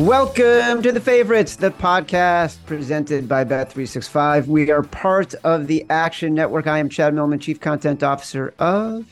Welcome 0.00 0.80
to 0.80 0.92
the 0.92 1.00
favorites, 1.00 1.56
the 1.56 1.70
podcast 1.70 2.56
presented 2.64 3.28
by 3.28 3.44
Bet365. 3.44 4.46
We 4.46 4.70
are 4.70 4.82
part 4.82 5.34
of 5.44 5.66
the 5.66 5.84
Action 5.90 6.32
Network. 6.32 6.66
I 6.66 6.78
am 6.78 6.88
Chad 6.88 7.12
Millman, 7.12 7.38
Chief 7.38 7.60
Content 7.60 8.02
Officer 8.02 8.54
of 8.58 9.04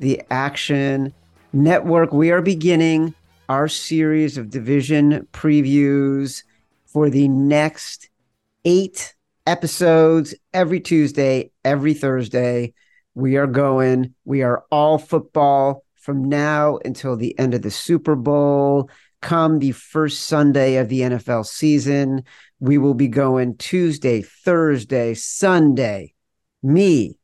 the 0.00 0.20
Action 0.28 1.14
Network. 1.52 2.12
We 2.12 2.32
are 2.32 2.42
beginning 2.42 3.14
our 3.48 3.68
series 3.68 4.36
of 4.36 4.50
division 4.50 5.28
previews 5.32 6.42
for 6.86 7.08
the 7.08 7.28
next 7.28 8.10
eight 8.64 9.14
episodes 9.46 10.34
every 10.52 10.80
Tuesday, 10.80 11.52
every 11.64 11.94
Thursday. 11.94 12.74
We 13.14 13.36
are 13.36 13.46
going, 13.46 14.14
we 14.24 14.42
are 14.42 14.64
all 14.72 14.98
football 14.98 15.84
from 15.94 16.24
now 16.24 16.80
until 16.84 17.16
the 17.16 17.38
end 17.38 17.54
of 17.54 17.62
the 17.62 17.70
Super 17.70 18.16
Bowl 18.16 18.90
come 19.20 19.58
the 19.58 19.72
first 19.72 20.22
Sunday 20.22 20.76
of 20.76 20.88
the 20.88 21.00
NFL 21.00 21.46
season. 21.46 22.24
We 22.58 22.78
will 22.78 22.94
be 22.94 23.08
going 23.08 23.56
Tuesday, 23.56 24.22
Thursday, 24.22 25.14
Sunday. 25.14 26.14
Me 26.62 27.18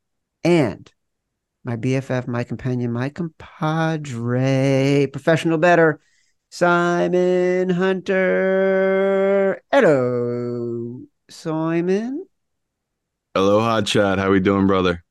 and 0.45 0.91
my 1.65 1.77
BFF, 1.77 2.29
my 2.29 2.45
companion, 2.45 2.93
my 2.93 3.09
compadre, 3.09 5.09
professional 5.13 5.59
bettor, 5.59 6.01
Simon 6.51 7.71
Hunter. 7.71 9.63
Hello, 9.73 11.01
Simon. 11.29 12.27
Aloha, 13.35 13.83
Chad. 13.83 14.19
How 14.19 14.31
we 14.31 14.41
doing, 14.41 14.67
brother? 14.67 15.05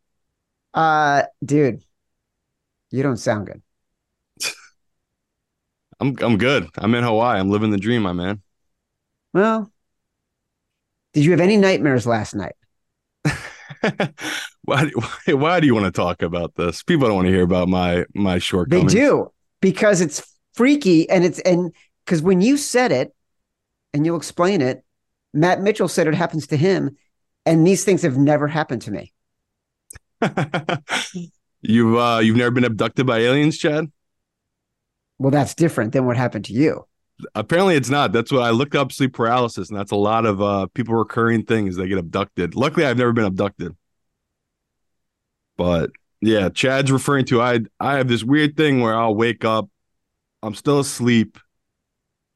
Uh, 0.74 1.24
dude, 1.44 1.84
you 2.90 3.04
don't 3.04 3.18
sound 3.18 3.48
good. 3.48 3.62
I'm 6.00 6.16
I'm 6.22 6.38
good. 6.38 6.68
I'm 6.78 6.94
in 6.96 7.04
Hawaii. 7.04 7.40
I'm 7.40 7.50
living 7.50 7.72
the 7.72 7.78
dream, 7.78 8.02
my 8.02 8.14
man. 8.14 8.42
Well, 9.34 9.72
did 11.14 11.24
you 11.24 11.32
have 11.32 11.40
any 11.40 11.58
nightmares 11.58 12.06
last 12.06 12.36
night? 12.36 12.56
why, 14.64 14.90
why 14.94 15.10
why 15.34 15.60
do 15.60 15.68
you 15.68 15.74
want 15.74 15.86
to 15.86 15.92
talk 15.92 16.22
about 16.22 16.56
this? 16.56 16.84
People 16.84 17.08
don't 17.08 17.16
want 17.16 17.28
to 17.28 17.34
hear 17.34 17.44
about 17.44 17.70
my 17.70 18.06
my 18.14 18.40
shortcomings. 18.40 18.94
They 18.94 19.00
do 19.00 19.32
because 19.62 20.02
it's 20.02 20.38
freaky 20.54 21.10
and 21.10 21.24
it's 21.24 21.40
and 21.40 21.74
because 22.06 22.22
when 22.22 22.42
you 22.42 22.58
said 22.58 22.92
it 22.92 23.16
and 23.94 24.06
you'll 24.06 24.18
explain 24.18 24.62
it, 24.62 24.84
Matt 25.34 25.62
Mitchell 25.62 25.88
said 25.88 26.08
it 26.08 26.16
happens 26.16 26.48
to 26.48 26.58
him, 26.58 26.98
and 27.46 27.66
these 27.66 27.84
things 27.84 28.02
have 28.02 28.18
never 28.18 28.48
happened 28.48 28.82
to 28.84 28.92
me. 28.92 29.14
you've 31.62 31.96
uh 31.98 32.20
you've 32.22 32.38
never 32.38 32.52
been 32.52 32.66
abducted 32.66 33.06
by 33.06 33.20
aliens, 33.20 33.58
Chad? 33.58 33.92
Well, 35.18 35.32
that's 35.32 35.56
different 35.56 35.94
than 35.94 36.06
what 36.06 36.18
happened 36.18 36.46
to 36.46 36.54
you. 36.54 36.86
Apparently 37.34 37.76
it's 37.76 37.90
not. 37.90 38.12
That's 38.12 38.32
what 38.32 38.44
I 38.44 38.50
looked 38.50 38.76
up 38.76 38.92
sleep 38.92 39.14
paralysis, 39.14 39.70
and 39.70 39.80
that's 39.80 39.92
a 39.92 39.96
lot 39.96 40.26
of 40.26 40.42
uh 40.42 40.68
people 40.74 40.96
recurring 40.96 41.44
things. 41.44 41.78
They 41.78 41.88
get 41.88 41.98
abducted. 41.98 42.56
Luckily, 42.56 42.86
I've 42.86 42.98
never 42.98 43.14
been 43.14 43.26
abducted. 43.26 43.76
But 45.58 45.92
yeah, 46.22 46.50
Chad's 46.50 46.92
referring 46.92 47.26
to 47.26 47.42
I 47.42 47.60
I 47.80 47.96
have 47.98 48.10
this 48.10 48.24
weird 48.24 48.58
thing 48.58 48.82
where 48.82 48.96
I'll 48.96 49.16
wake 49.16 49.46
up, 49.46 49.70
I'm 50.44 50.56
still 50.56 50.80
asleep, 50.80 51.38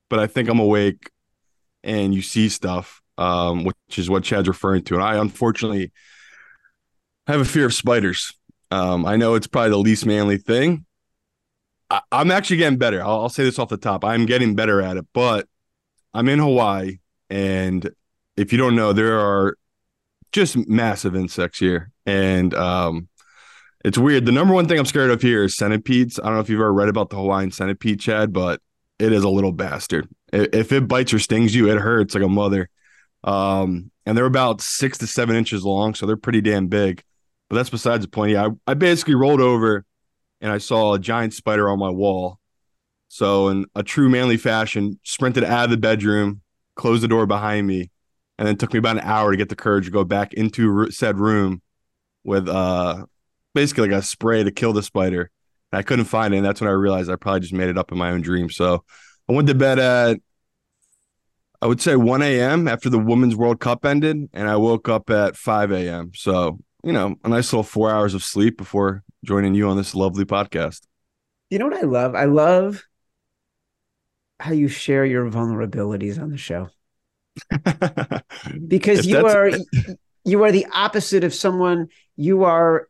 but 0.09 0.19
I 0.19 0.27
think 0.27 0.47
I'm 0.47 0.59
awake, 0.59 1.09
and 1.83 2.15
you 2.15 2.21
see 2.21 2.47
stuff, 2.47 3.01
um, 3.17 3.65
which 3.65 3.97
is 3.97 4.09
what 4.09 4.23
Chad's 4.23 4.47
referring 4.47 4.83
to. 4.85 4.95
And 4.95 5.03
I 5.03 5.17
unfortunately 5.17 5.91
have 7.27 7.41
a 7.41 7.45
fear 7.45 7.65
of 7.65 7.73
spiders. 7.73 8.33
Um, 8.71 9.05
I 9.05 9.17
know 9.17 9.35
it's 9.35 9.47
probably 9.47 9.71
the 9.71 9.77
least 9.77 10.05
manly 10.05 10.37
thing, 10.37 10.85
I, 11.89 12.01
I'm 12.11 12.31
actually 12.31 12.57
getting 12.57 12.77
better. 12.77 13.01
I'll, 13.01 13.21
I'll 13.21 13.29
say 13.29 13.43
this 13.43 13.59
off 13.59 13.69
the 13.69 13.77
top. 13.77 14.03
I'm 14.03 14.25
getting 14.25 14.55
better 14.55 14.81
at 14.81 14.97
it, 14.97 15.05
but 15.13 15.47
I'm 16.13 16.27
in 16.29 16.39
Hawaii, 16.39 16.99
and 17.29 17.89
if 18.37 18.51
you 18.51 18.57
don't 18.57 18.75
know, 18.75 18.93
there 18.93 19.19
are 19.19 19.57
just 20.31 20.55
massive 20.67 21.15
insects 21.15 21.59
here, 21.59 21.91
and 22.05 22.53
um, 22.53 23.07
it's 23.83 23.97
weird. 23.97 24.25
The 24.25 24.31
number 24.31 24.53
one 24.53 24.67
thing 24.67 24.79
I'm 24.79 24.85
scared 24.85 25.11
of 25.11 25.21
here 25.21 25.43
is 25.43 25.55
centipedes. 25.55 26.19
I 26.19 26.25
don't 26.25 26.35
know 26.35 26.39
if 26.41 26.49
you've 26.49 26.59
ever 26.59 26.73
read 26.73 26.89
about 26.89 27.09
the 27.09 27.17
Hawaiian 27.17 27.51
centipede, 27.51 27.99
Chad, 27.99 28.33
but 28.33 28.61
it 28.97 29.11
is 29.13 29.23
a 29.23 29.29
little 29.29 29.51
bastard. 29.51 30.07
If 30.33 30.71
it 30.71 30.87
bites 30.87 31.13
or 31.13 31.19
stings 31.19 31.55
you, 31.55 31.69
it 31.69 31.79
hurts 31.79 32.13
like 32.13 32.23
a 32.23 32.29
mother. 32.29 32.69
Um, 33.23 33.91
and 34.05 34.17
they're 34.17 34.25
about 34.25 34.61
six 34.61 34.97
to 34.99 35.07
seven 35.07 35.35
inches 35.35 35.63
long, 35.63 35.93
so 35.93 36.05
they're 36.05 36.17
pretty 36.17 36.41
damn 36.41 36.67
big. 36.67 37.03
But 37.49 37.55
that's 37.55 37.69
besides 37.69 38.03
the 38.03 38.09
point. 38.09 38.33
Yeah, 38.33 38.47
I, 38.47 38.71
I 38.71 38.73
basically 38.75 39.15
rolled 39.15 39.41
over 39.41 39.85
and 40.41 40.51
I 40.51 40.57
saw 40.57 40.93
a 40.93 40.99
giant 40.99 41.33
spider 41.33 41.69
on 41.69 41.79
my 41.79 41.89
wall. 41.89 42.39
So, 43.07 43.47
in 43.49 43.65
a 43.75 43.83
true 43.83 44.09
manly 44.09 44.37
fashion, 44.37 44.99
sprinted 45.03 45.43
out 45.43 45.65
of 45.65 45.71
the 45.71 45.77
bedroom, 45.77 46.41
closed 46.75 47.03
the 47.03 47.07
door 47.07 47.25
behind 47.25 47.65
me, 47.65 47.89
and 48.37 48.47
then 48.47 48.55
took 48.55 48.71
me 48.73 48.79
about 48.79 48.97
an 48.97 49.03
hour 49.03 49.31
to 49.31 49.37
get 49.37 49.49
the 49.49 49.55
courage 49.55 49.85
to 49.85 49.91
go 49.91 50.03
back 50.03 50.33
into 50.33 50.89
said 50.91 51.17
room 51.17 51.61
with 52.23 52.47
uh 52.47 53.05
basically 53.55 53.89
like 53.89 53.97
a 53.97 54.03
spray 54.03 54.43
to 54.43 54.51
kill 54.51 54.73
the 54.73 54.83
spider. 54.83 55.31
And 55.71 55.79
I 55.79 55.83
couldn't 55.83 56.05
find 56.05 56.33
it, 56.33 56.37
and 56.37 56.45
that's 56.45 56.61
when 56.61 56.69
I 56.69 56.73
realized 56.73 57.09
I 57.09 57.15
probably 57.15 57.41
just 57.41 57.53
made 57.53 57.69
it 57.69 57.77
up 57.77 57.91
in 57.91 57.97
my 57.97 58.11
own 58.11 58.21
dream. 58.21 58.49
So, 58.49 58.83
I 59.27 59.33
went 59.33 59.47
to 59.47 59.55
bed 59.55 59.79
at 59.79 60.19
I 61.61 61.67
would 61.67 61.81
say 61.81 61.95
1 61.95 62.21
a.m. 62.21 62.67
after 62.67 62.89
the 62.89 62.99
Women's 62.99 63.35
World 63.35 63.59
Cup 63.59 63.85
ended, 63.85 64.29
and 64.33 64.47
I 64.47 64.55
woke 64.55 64.87
up 64.87 65.09
at 65.09 65.35
5 65.35 65.71
a.m. 65.71 66.11
So, 66.15 66.59
you 66.83 66.93
know, 66.93 67.15
a 67.23 67.29
nice 67.29 67.51
little 67.51 67.63
four 67.63 67.91
hours 67.91 68.13
of 68.13 68.23
sleep 68.23 68.55
before 68.57 69.03
joining 69.23 69.53
you 69.53 69.69
on 69.69 69.77
this 69.77 69.95
lovely 69.95 70.25
podcast. 70.25 70.81
You 71.49 71.59
know 71.59 71.67
what 71.67 71.77
I 71.77 71.81
love? 71.81 72.15
I 72.15 72.25
love 72.25 72.83
how 74.39 74.53
you 74.53 74.67
share 74.67 75.05
your 75.05 75.29
vulnerabilities 75.29 76.21
on 76.21 76.29
the 76.29 76.37
show 76.37 76.69
because 78.67 78.99
If 78.99 79.05
you 79.05 79.25
are 79.25 79.51
you 80.25 80.43
are 80.43 80.51
the 80.51 80.67
opposite 80.71 81.23
of 81.23 81.33
someone 81.33 81.87
you 82.15 82.43
are 82.43 82.87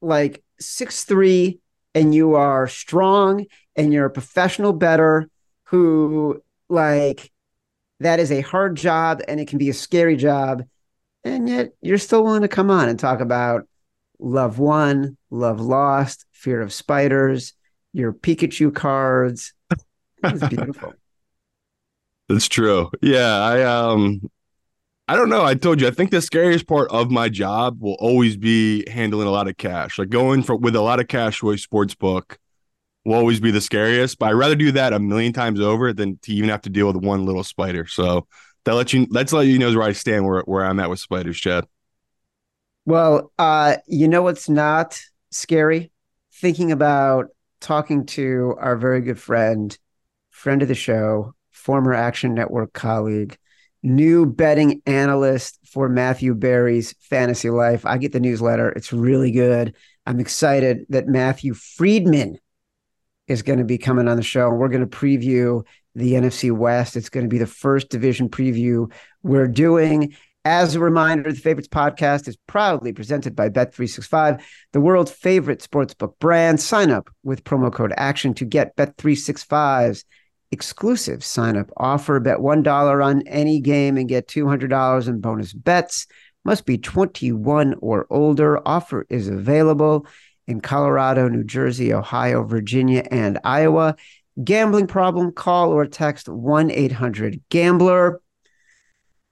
like 0.00 0.42
six 0.60 1.04
three 1.04 1.60
and 1.94 2.14
you 2.14 2.34
are 2.34 2.66
strong 2.66 3.46
and 3.76 3.92
you're 3.92 4.06
a 4.06 4.10
professional 4.10 4.72
bettor 4.72 5.28
who 5.64 6.42
like 6.68 7.30
that 8.00 8.20
is 8.20 8.30
a 8.32 8.40
hard 8.40 8.76
job 8.76 9.20
and 9.28 9.40
it 9.40 9.48
can 9.48 9.58
be 9.58 9.70
a 9.70 9.74
scary 9.74 10.16
job 10.16 10.64
and 11.24 11.48
yet 11.48 11.72
you're 11.82 11.98
still 11.98 12.24
willing 12.24 12.42
to 12.42 12.48
come 12.48 12.70
on 12.70 12.88
and 12.88 12.98
talk 12.98 13.20
about 13.20 13.66
love 14.18 14.58
won 14.58 15.16
love 15.30 15.60
lost 15.60 16.24
fear 16.32 16.60
of 16.60 16.72
spiders 16.72 17.54
your 17.92 18.12
pikachu 18.12 18.74
cards 18.74 19.52
it's 20.24 20.46
beautiful 20.48 20.94
That's 22.28 22.48
true. 22.48 22.90
Yeah, 23.00 23.38
I 23.38 23.62
um 23.62 24.30
I 25.06 25.16
don't 25.16 25.30
know. 25.30 25.44
I 25.44 25.54
told 25.54 25.80
you 25.80 25.88
I 25.88 25.90
think 25.90 26.10
the 26.10 26.20
scariest 26.20 26.66
part 26.66 26.90
of 26.90 27.10
my 27.10 27.28
job 27.28 27.80
will 27.80 27.96
always 27.98 28.36
be 28.36 28.88
handling 28.90 29.26
a 29.26 29.30
lot 29.30 29.48
of 29.48 29.56
cash. 29.56 29.98
Like 29.98 30.10
going 30.10 30.42
for 30.42 30.54
with 30.56 30.76
a 30.76 30.82
lot 30.82 31.00
of 31.00 31.08
cash 31.08 31.40
to 31.40 31.50
a 31.50 31.58
sports 31.58 31.94
book 31.94 32.38
will 33.04 33.14
always 33.14 33.40
be 33.40 33.50
the 33.50 33.60
scariest, 33.60 34.18
but 34.18 34.26
I'd 34.26 34.32
rather 34.32 34.54
do 34.54 34.72
that 34.72 34.92
a 34.92 34.98
million 34.98 35.32
times 35.32 35.60
over 35.60 35.94
than 35.94 36.18
to 36.22 36.32
even 36.32 36.50
have 36.50 36.60
to 36.62 36.70
deal 36.70 36.86
with 36.86 36.96
one 36.96 37.24
little 37.24 37.44
spider. 37.44 37.86
So 37.86 38.26
that 38.66 38.74
let 38.74 38.92
you 38.92 39.06
let's 39.08 39.32
let 39.32 39.46
you 39.46 39.58
know 39.58 39.72
where 39.72 39.88
I 39.88 39.92
stand 39.92 40.26
where 40.26 40.42
where 40.42 40.66
I'm 40.66 40.80
at 40.80 40.90
with 40.90 41.00
spiders, 41.00 41.38
Chad. 41.38 41.64
Well, 42.84 43.32
uh, 43.38 43.76
you 43.86 44.08
know 44.08 44.22
what's 44.22 44.50
not 44.50 45.00
scary? 45.30 45.92
Thinking 46.32 46.72
about 46.72 47.26
talking 47.60 48.06
to 48.06 48.54
our 48.58 48.76
very 48.76 49.00
good 49.00 49.18
friend, 49.18 49.76
friend 50.30 50.62
of 50.62 50.68
the 50.68 50.74
show, 50.74 51.34
former 51.50 51.92
Action 51.92 52.34
Network 52.34 52.72
colleague, 52.72 53.36
new 53.82 54.26
betting 54.26 54.82
analyst 54.86 55.58
for 55.64 55.88
Matthew 55.88 56.34
Berry's 56.34 56.94
Fantasy 57.00 57.50
Life. 57.50 57.84
I 57.86 57.98
get 57.98 58.12
the 58.12 58.20
newsletter. 58.20 58.70
It's 58.70 58.92
really 58.92 59.30
good. 59.30 59.74
I'm 60.06 60.20
excited 60.20 60.86
that 60.88 61.08
Matthew 61.08 61.54
Freedman 61.54 62.38
is 63.26 63.42
going 63.42 63.58
to 63.58 63.64
be 63.64 63.78
coming 63.78 64.08
on 64.08 64.16
the 64.16 64.22
show. 64.22 64.48
We're 64.48 64.68
going 64.68 64.88
to 64.88 64.96
preview 64.96 65.64
the 65.94 66.12
NFC 66.14 66.50
West. 66.50 66.96
It's 66.96 67.10
going 67.10 67.24
to 67.24 67.30
be 67.30 67.38
the 67.38 67.46
first 67.46 67.90
division 67.90 68.28
preview 68.28 68.90
we're 69.22 69.48
doing. 69.48 70.14
As 70.44 70.74
a 70.74 70.80
reminder, 70.80 71.32
the 71.32 71.38
Favorites 71.38 71.68
podcast 71.68 72.28
is 72.28 72.36
proudly 72.46 72.92
presented 72.92 73.36
by 73.36 73.48
Bet365, 73.50 74.40
the 74.72 74.80
world's 74.80 75.10
favorite 75.10 75.60
sportsbook 75.60 76.18
brand. 76.20 76.60
Sign 76.60 76.90
up 76.90 77.10
with 77.22 77.44
promo 77.44 77.72
code 77.72 77.92
ACTION 77.96 78.34
to 78.34 78.44
get 78.44 78.76
Bet365's 78.76 80.04
exclusive 80.50 81.24
sign 81.24 81.56
up 81.56 81.70
offer. 81.76 82.20
Bet 82.20 82.38
$1 82.38 83.04
on 83.04 83.22
any 83.26 83.60
game 83.60 83.96
and 83.96 84.08
get 84.08 84.28
$200 84.28 85.08
in 85.08 85.20
bonus 85.20 85.52
bets. 85.52 86.06
Must 86.44 86.64
be 86.64 86.78
21 86.78 87.74
or 87.80 88.06
older. 88.08 88.66
Offer 88.66 89.06
is 89.10 89.28
available 89.28 90.06
in 90.46 90.60
Colorado, 90.60 91.28
New 91.28 91.44
Jersey, 91.44 91.92
Ohio, 91.92 92.44
Virginia, 92.44 93.04
and 93.10 93.38
Iowa. 93.44 93.96
Gambling 94.42 94.86
problem? 94.86 95.32
Call 95.32 95.72
or 95.72 95.84
text 95.84 96.28
1 96.28 96.70
800 96.70 97.42
Gambler. 97.50 98.20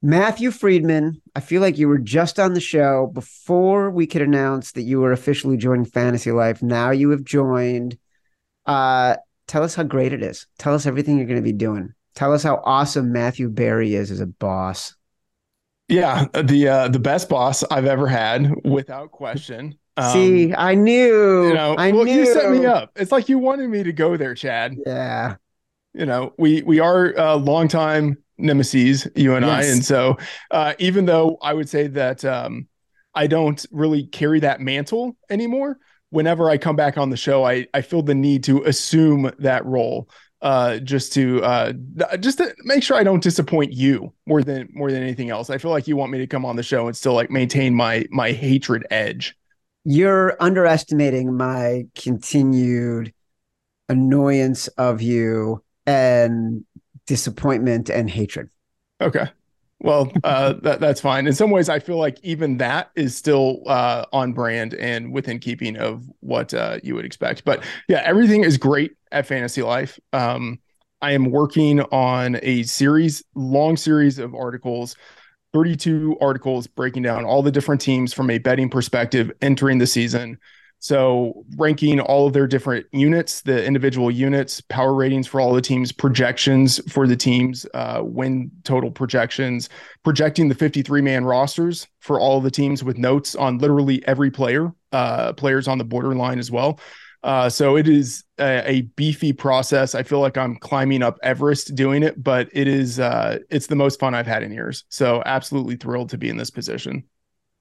Matthew 0.06 0.52
Freedman, 0.52 1.20
I 1.34 1.40
feel 1.40 1.60
like 1.60 1.78
you 1.78 1.88
were 1.88 1.98
just 1.98 2.38
on 2.38 2.54
the 2.54 2.60
show 2.60 3.10
before 3.12 3.90
we 3.90 4.06
could 4.06 4.22
announce 4.22 4.70
that 4.72 4.82
you 4.82 5.00
were 5.00 5.10
officially 5.10 5.56
joining 5.56 5.84
Fantasy 5.84 6.30
Life. 6.30 6.62
Now 6.62 6.92
you 6.92 7.10
have 7.10 7.24
joined. 7.24 7.98
Uh, 8.66 9.16
tell 9.48 9.64
us 9.64 9.74
how 9.74 9.82
great 9.82 10.12
it 10.12 10.22
is. 10.22 10.46
Tell 10.58 10.74
us 10.74 10.86
everything 10.86 11.16
you're 11.16 11.26
going 11.26 11.40
to 11.40 11.42
be 11.42 11.50
doing. 11.50 11.92
Tell 12.14 12.32
us 12.32 12.44
how 12.44 12.62
awesome 12.64 13.10
Matthew 13.10 13.48
Berry 13.48 13.96
is 13.96 14.12
as 14.12 14.20
a 14.20 14.26
boss. 14.26 14.94
Yeah, 15.88 16.26
the 16.40 16.68
uh, 16.68 16.86
the 16.86 17.00
best 17.00 17.28
boss 17.28 17.64
I've 17.64 17.86
ever 17.86 18.06
had, 18.06 18.54
without 18.64 19.10
question. 19.10 19.76
Um, 19.96 20.12
See, 20.12 20.54
I 20.54 20.76
knew. 20.76 21.48
You 21.48 21.54
know, 21.54 21.74
I 21.74 21.90
well, 21.90 22.04
knew. 22.04 22.14
you 22.14 22.32
set 22.32 22.52
me 22.52 22.64
up. 22.64 22.92
It's 22.94 23.10
like 23.10 23.28
you 23.28 23.40
wanted 23.40 23.68
me 23.70 23.82
to 23.82 23.92
go 23.92 24.16
there, 24.16 24.36
Chad. 24.36 24.76
Yeah. 24.86 25.34
You 25.94 26.06
know, 26.06 26.32
we 26.38 26.62
we 26.62 26.78
are 26.78 27.12
uh, 27.18 27.34
longtime 27.34 28.18
nemesis, 28.38 29.08
you 29.14 29.34
and 29.34 29.44
yes. 29.44 29.64
I, 29.64 29.72
and 29.72 29.84
so 29.84 30.16
uh, 30.50 30.74
even 30.78 31.06
though 31.06 31.38
I 31.42 31.54
would 31.54 31.68
say 31.68 31.86
that 31.88 32.24
um, 32.24 32.68
I 33.14 33.26
don't 33.26 33.64
really 33.70 34.04
carry 34.04 34.40
that 34.40 34.60
mantle 34.60 35.16
anymore, 35.30 35.78
whenever 36.10 36.50
I 36.50 36.58
come 36.58 36.76
back 36.76 36.98
on 36.98 37.10
the 37.10 37.16
show, 37.16 37.44
I 37.44 37.66
I 37.74 37.82
feel 37.82 38.02
the 38.02 38.14
need 38.14 38.44
to 38.44 38.62
assume 38.64 39.30
that 39.38 39.64
role 39.64 40.08
uh 40.42 40.76
just 40.80 41.14
to 41.14 41.42
uh 41.42 41.72
just 42.20 42.36
to 42.36 42.54
make 42.64 42.82
sure 42.82 42.98
I 42.98 43.02
don't 43.02 43.22
disappoint 43.22 43.72
you 43.72 44.12
more 44.26 44.42
than 44.42 44.68
more 44.74 44.92
than 44.92 45.02
anything 45.02 45.30
else. 45.30 45.48
I 45.48 45.56
feel 45.56 45.70
like 45.70 45.88
you 45.88 45.96
want 45.96 46.12
me 46.12 46.18
to 46.18 46.26
come 46.26 46.44
on 46.44 46.56
the 46.56 46.62
show 46.62 46.86
and 46.86 46.96
still 46.96 47.14
like 47.14 47.30
maintain 47.30 47.74
my 47.74 48.04
my 48.10 48.32
hatred 48.32 48.86
edge 48.90 49.34
you're 49.88 50.36
underestimating 50.40 51.36
my 51.36 51.84
continued 51.94 53.14
annoyance 53.88 54.66
of 54.66 55.00
you 55.00 55.62
and 55.86 56.64
disappointment 57.06 57.90
and 57.90 58.10
hatred. 58.10 58.50
Okay. 59.00 59.26
Well, 59.80 60.10
uh, 60.24 60.54
that, 60.62 60.80
that's 60.80 61.00
fine. 61.00 61.26
In 61.26 61.32
some 61.32 61.50
ways, 61.50 61.68
I 61.68 61.78
feel 61.78 61.98
like 61.98 62.18
even 62.22 62.58
that 62.58 62.90
is 62.96 63.16
still 63.16 63.62
uh, 63.66 64.04
on 64.12 64.32
brand 64.32 64.74
and 64.74 65.12
within 65.12 65.38
keeping 65.38 65.76
of 65.76 66.08
what 66.20 66.54
uh, 66.54 66.78
you 66.82 66.94
would 66.94 67.04
expect. 67.04 67.44
But 67.44 67.64
yeah, 67.88 68.02
everything 68.04 68.44
is 68.44 68.56
great 68.56 68.92
at 69.12 69.26
Fantasy 69.26 69.62
Life. 69.62 69.98
Um, 70.12 70.60
I 71.02 71.12
am 71.12 71.30
working 71.30 71.80
on 71.80 72.38
a 72.42 72.62
series, 72.62 73.22
long 73.34 73.76
series 73.76 74.18
of 74.18 74.34
articles 74.34 74.96
32 75.56 76.18
articles 76.20 76.66
breaking 76.66 77.02
down 77.02 77.24
all 77.24 77.42
the 77.42 77.50
different 77.50 77.80
teams 77.80 78.12
from 78.12 78.28
a 78.28 78.36
betting 78.36 78.68
perspective 78.68 79.32
entering 79.40 79.78
the 79.78 79.86
season. 79.86 80.36
So, 80.78 81.44
ranking 81.56 82.00
all 82.00 82.26
of 82.26 82.32
their 82.32 82.46
different 82.46 82.86
units, 82.92 83.40
the 83.40 83.64
individual 83.64 84.10
units, 84.10 84.60
power 84.60 84.94
ratings 84.94 85.26
for 85.26 85.40
all 85.40 85.52
the 85.52 85.60
teams, 85.60 85.90
projections 85.90 86.80
for 86.92 87.06
the 87.06 87.16
teams, 87.16 87.66
uh, 87.74 88.02
win 88.04 88.50
total 88.62 88.90
projections, 88.90 89.68
projecting 90.04 90.48
the 90.48 90.54
53 90.54 91.00
man 91.00 91.24
rosters 91.24 91.88
for 92.00 92.20
all 92.20 92.40
the 92.40 92.50
teams 92.50 92.84
with 92.84 92.98
notes 92.98 93.34
on 93.34 93.58
literally 93.58 94.06
every 94.06 94.30
player, 94.30 94.72
uh, 94.92 95.32
players 95.32 95.66
on 95.66 95.78
the 95.78 95.84
borderline 95.84 96.38
as 96.38 96.50
well. 96.50 96.78
Uh, 97.22 97.48
so 97.48 97.76
it 97.76 97.88
is 97.88 98.22
a, 98.38 98.70
a, 98.70 98.82
beefy 98.82 99.32
process. 99.32 99.96
I 99.96 100.04
feel 100.04 100.20
like 100.20 100.38
I'm 100.38 100.54
climbing 100.54 101.02
up 101.02 101.18
Everest 101.24 101.74
doing 101.74 102.04
it, 102.04 102.22
but 102.22 102.48
it 102.52 102.68
is 102.68 103.00
uh, 103.00 103.38
it's 103.50 103.66
the 103.66 103.74
most 103.74 103.98
fun 103.98 104.14
I've 104.14 104.28
had 104.28 104.44
in 104.44 104.52
years. 104.52 104.84
So 104.90 105.24
absolutely 105.26 105.74
thrilled 105.74 106.10
to 106.10 106.18
be 106.18 106.28
in 106.28 106.36
this 106.36 106.50
position. 106.50 107.02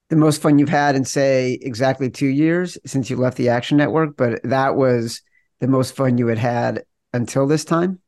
The 0.09 0.15
most 0.15 0.41
fun 0.41 0.59
you've 0.59 0.69
had 0.69 0.95
in 0.95 1.03
say 1.03 1.57
exactly 1.61 2.09
two 2.09 2.27
years 2.27 2.77
since 2.85 3.09
you 3.09 3.15
left 3.15 3.37
the 3.37 3.49
Action 3.49 3.77
Network, 3.77 4.15
but 4.15 4.41
that 4.43 4.75
was 4.75 5.21
the 5.59 5.67
most 5.67 5.95
fun 5.95 6.17
you 6.17 6.27
had 6.27 6.37
had 6.37 6.83
until 7.13 7.47
this 7.47 7.65
time. 7.65 7.99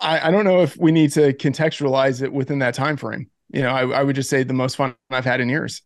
I, 0.00 0.28
I 0.28 0.30
don't 0.30 0.44
know 0.44 0.62
if 0.62 0.76
we 0.76 0.92
need 0.92 1.12
to 1.12 1.32
contextualize 1.32 2.22
it 2.22 2.32
within 2.32 2.60
that 2.60 2.74
time 2.74 2.96
frame. 2.96 3.30
You 3.50 3.62
know, 3.62 3.70
I, 3.70 3.88
I 3.88 4.02
would 4.02 4.14
just 4.14 4.30
say 4.30 4.42
the 4.42 4.52
most 4.52 4.76
fun 4.76 4.94
I've 5.10 5.24
had 5.24 5.40
in 5.40 5.48
years. 5.48 5.82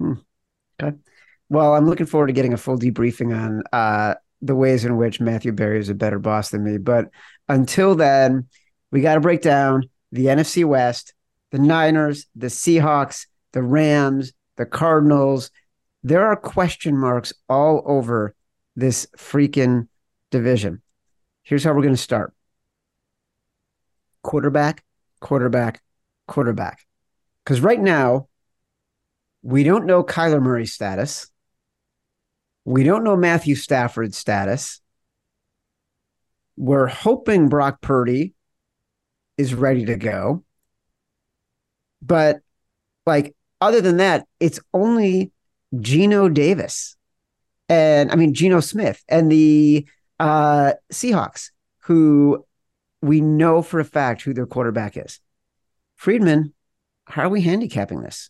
Hmm. 0.00 0.14
Okay. 0.82 0.96
Well, 1.48 1.74
I'm 1.74 1.86
looking 1.86 2.06
forward 2.06 2.28
to 2.28 2.32
getting 2.32 2.52
a 2.52 2.56
full 2.56 2.78
debriefing 2.78 3.36
on 3.36 3.62
uh, 3.72 4.14
the 4.40 4.54
ways 4.54 4.84
in 4.84 4.96
which 4.96 5.20
Matthew 5.20 5.52
Berry 5.52 5.78
is 5.78 5.88
a 5.88 5.94
better 5.94 6.18
boss 6.18 6.50
than 6.50 6.64
me. 6.64 6.78
But 6.78 7.10
until 7.48 7.94
then, 7.94 8.48
we 8.90 9.00
got 9.00 9.14
to 9.14 9.20
break 9.20 9.42
down 9.42 9.90
the 10.12 10.26
NFC 10.26 10.64
West, 10.64 11.14
the 11.50 11.58
Niners, 11.58 12.26
the 12.34 12.46
Seahawks, 12.46 13.26
the 13.52 13.62
Rams, 13.62 14.32
the 14.60 14.66
Cardinals. 14.66 15.50
There 16.02 16.26
are 16.26 16.36
question 16.36 16.96
marks 16.96 17.32
all 17.48 17.82
over 17.86 18.34
this 18.76 19.06
freaking 19.16 19.88
division. 20.30 20.82
Here's 21.42 21.64
how 21.64 21.72
we're 21.72 21.82
going 21.82 21.94
to 21.94 22.00
start 22.00 22.34
quarterback, 24.22 24.84
quarterback, 25.20 25.82
quarterback. 26.28 26.86
Because 27.42 27.62
right 27.62 27.80
now, 27.80 28.28
we 29.42 29.64
don't 29.64 29.86
know 29.86 30.04
Kyler 30.04 30.42
Murray's 30.42 30.74
status. 30.74 31.30
We 32.66 32.84
don't 32.84 33.02
know 33.02 33.16
Matthew 33.16 33.54
Stafford's 33.54 34.18
status. 34.18 34.82
We're 36.58 36.86
hoping 36.86 37.48
Brock 37.48 37.80
Purdy 37.80 38.34
is 39.38 39.54
ready 39.54 39.86
to 39.86 39.96
go. 39.96 40.44
But 42.02 42.40
like 43.06 43.34
other 43.60 43.80
than 43.80 43.98
that, 43.98 44.26
it's 44.38 44.60
only 44.72 45.32
Geno 45.80 46.28
Davis 46.28 46.96
and 47.70 48.10
I 48.10 48.16
mean 48.16 48.34
Geno 48.34 48.60
Smith 48.60 49.02
and 49.08 49.30
the 49.30 49.86
uh, 50.18 50.72
Seahawks, 50.92 51.50
who 51.84 52.44
we 53.00 53.22
know 53.22 53.62
for 53.62 53.80
a 53.80 53.84
fact 53.84 54.22
who 54.22 54.34
their 54.34 54.46
quarterback 54.46 54.96
is. 54.96 55.20
Freedman, 55.96 56.52
how 57.06 57.22
are 57.22 57.28
we 57.28 57.40
handicapping 57.40 58.02
this? 58.02 58.28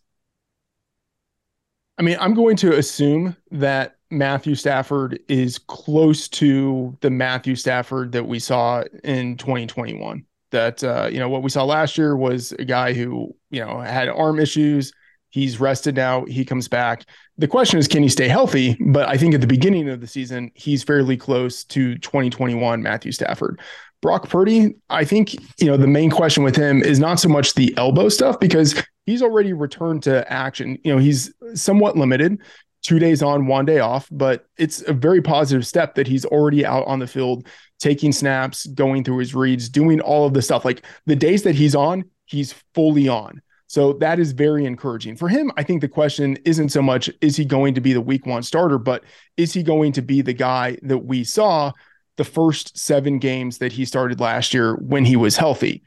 I 1.99 2.03
mean, 2.03 2.17
I'm 2.21 2.35
going 2.35 2.56
to 2.56 2.77
assume 2.77 3.37
that 3.51 3.96
Matthew 4.10 4.55
Stafford 4.55 5.20
is 5.29 5.58
close 5.58 6.29
to 6.29 6.96
the 7.01 7.10
Matthew 7.10 7.56
Stafford 7.56 8.13
that 8.13 8.27
we 8.27 8.39
saw 8.39 8.84
in 9.05 9.37
2021. 9.37 10.25
That 10.51 10.82
uh, 10.82 11.08
you 11.10 11.19
know 11.19 11.29
what 11.29 11.43
we 11.43 11.51
saw 11.51 11.65
last 11.65 11.96
year 11.96 12.17
was 12.17 12.53
a 12.53 12.65
guy 12.65 12.93
who 12.93 13.34
you 13.51 13.65
know 13.65 13.81
had 13.81 14.08
arm 14.08 14.39
issues. 14.39 14.93
He's 15.31 15.60
rested 15.60 15.96
now. 15.96 16.25
He 16.27 16.44
comes 16.44 16.69
back. 16.69 17.05
The 17.39 17.49
question 17.49 17.79
is, 17.79 17.89
can 17.89 18.03
he 18.03 18.08
stay 18.08 18.29
healthy? 18.29 18.77
But 18.81 19.08
I 19.08 19.17
think 19.17 19.34
at 19.34 19.41
the 19.41 19.46
beginning 19.46 19.89
of 19.89 20.01
the 20.01 20.06
season, 20.06 20.51
he's 20.55 20.82
fairly 20.82 21.17
close 21.17 21.65
to 21.65 21.96
2021 21.99 22.82
Matthew 22.82 23.13
Stafford. 23.13 23.60
Brock 24.03 24.29
Purdy, 24.29 24.75
I 24.89 25.05
think, 25.05 25.34
you 25.60 25.67
know, 25.67 25.77
the 25.77 25.87
main 25.87 26.10
question 26.10 26.43
with 26.43 26.56
him 26.56 26.82
is 26.82 26.99
not 26.99 27.20
so 27.20 27.29
much 27.29 27.55
the 27.55 27.75
elbow 27.77 28.08
stuff 28.08 28.41
because 28.41 28.82
he's 29.06 29.22
already 29.22 29.53
returned 29.53 30.03
to 30.05 30.31
action. 30.32 30.79
You 30.84 30.94
know, 30.94 30.99
he's 30.99 31.32
somewhat 31.55 31.96
limited 31.96 32.39
two 32.82 32.99
days 32.99 33.22
on, 33.22 33.46
one 33.46 33.67
day 33.67 33.81
off, 33.81 34.08
but 34.10 34.46
it's 34.56 34.82
a 34.89 34.93
very 34.93 35.20
positive 35.20 35.67
step 35.67 35.94
that 35.94 36.06
he's 36.06 36.25
already 36.25 36.65
out 36.65 36.87
on 36.87 36.99
the 36.99 37.06
field, 37.06 37.46
taking 37.79 38.10
snaps, 38.10 38.67
going 38.67 39.05
through 39.05 39.19
his 39.19 39.34
reads, 39.34 39.69
doing 39.69 40.01
all 40.01 40.27
of 40.27 40.32
the 40.32 40.43
stuff. 40.43 40.65
Like 40.65 40.84
the 41.06 41.17
days 41.17 41.43
that 41.43 41.55
he's 41.55 41.75
on, 41.75 42.05
he's 42.25 42.55
fully 42.75 43.08
on. 43.08 43.43
So 43.70 43.93
that 43.94 44.19
is 44.19 44.32
very 44.32 44.65
encouraging. 44.65 45.15
For 45.15 45.29
him, 45.29 45.53
I 45.56 45.62
think 45.62 45.81
the 45.81 45.89
question 45.89 46.36
isn't 46.44 46.70
so 46.70 46.82
much 46.82 47.08
is 47.20 47.36
he 47.36 47.44
going 47.44 47.74
to 47.74 47.81
be 47.81 47.93
the 47.93 48.00
week 48.00 48.27
one 48.27 48.43
starter, 48.43 48.79
but 48.79 49.05
is 49.36 49.53
he 49.53 49.62
going 49.62 49.93
to 49.93 50.03
be 50.03 50.22
the 50.22 50.32
guy 50.32 50.77
that 50.82 50.98
we 50.98 51.22
saw 51.22 51.70
the 52.17 52.24
first 52.24 52.77
seven 52.77 53.19
games 53.19 53.58
that 53.58 53.70
he 53.72 53.84
started 53.84 54.19
last 54.19 54.53
year 54.53 54.74
when 54.74 55.05
he 55.05 55.15
was 55.15 55.36
healthy? 55.36 55.84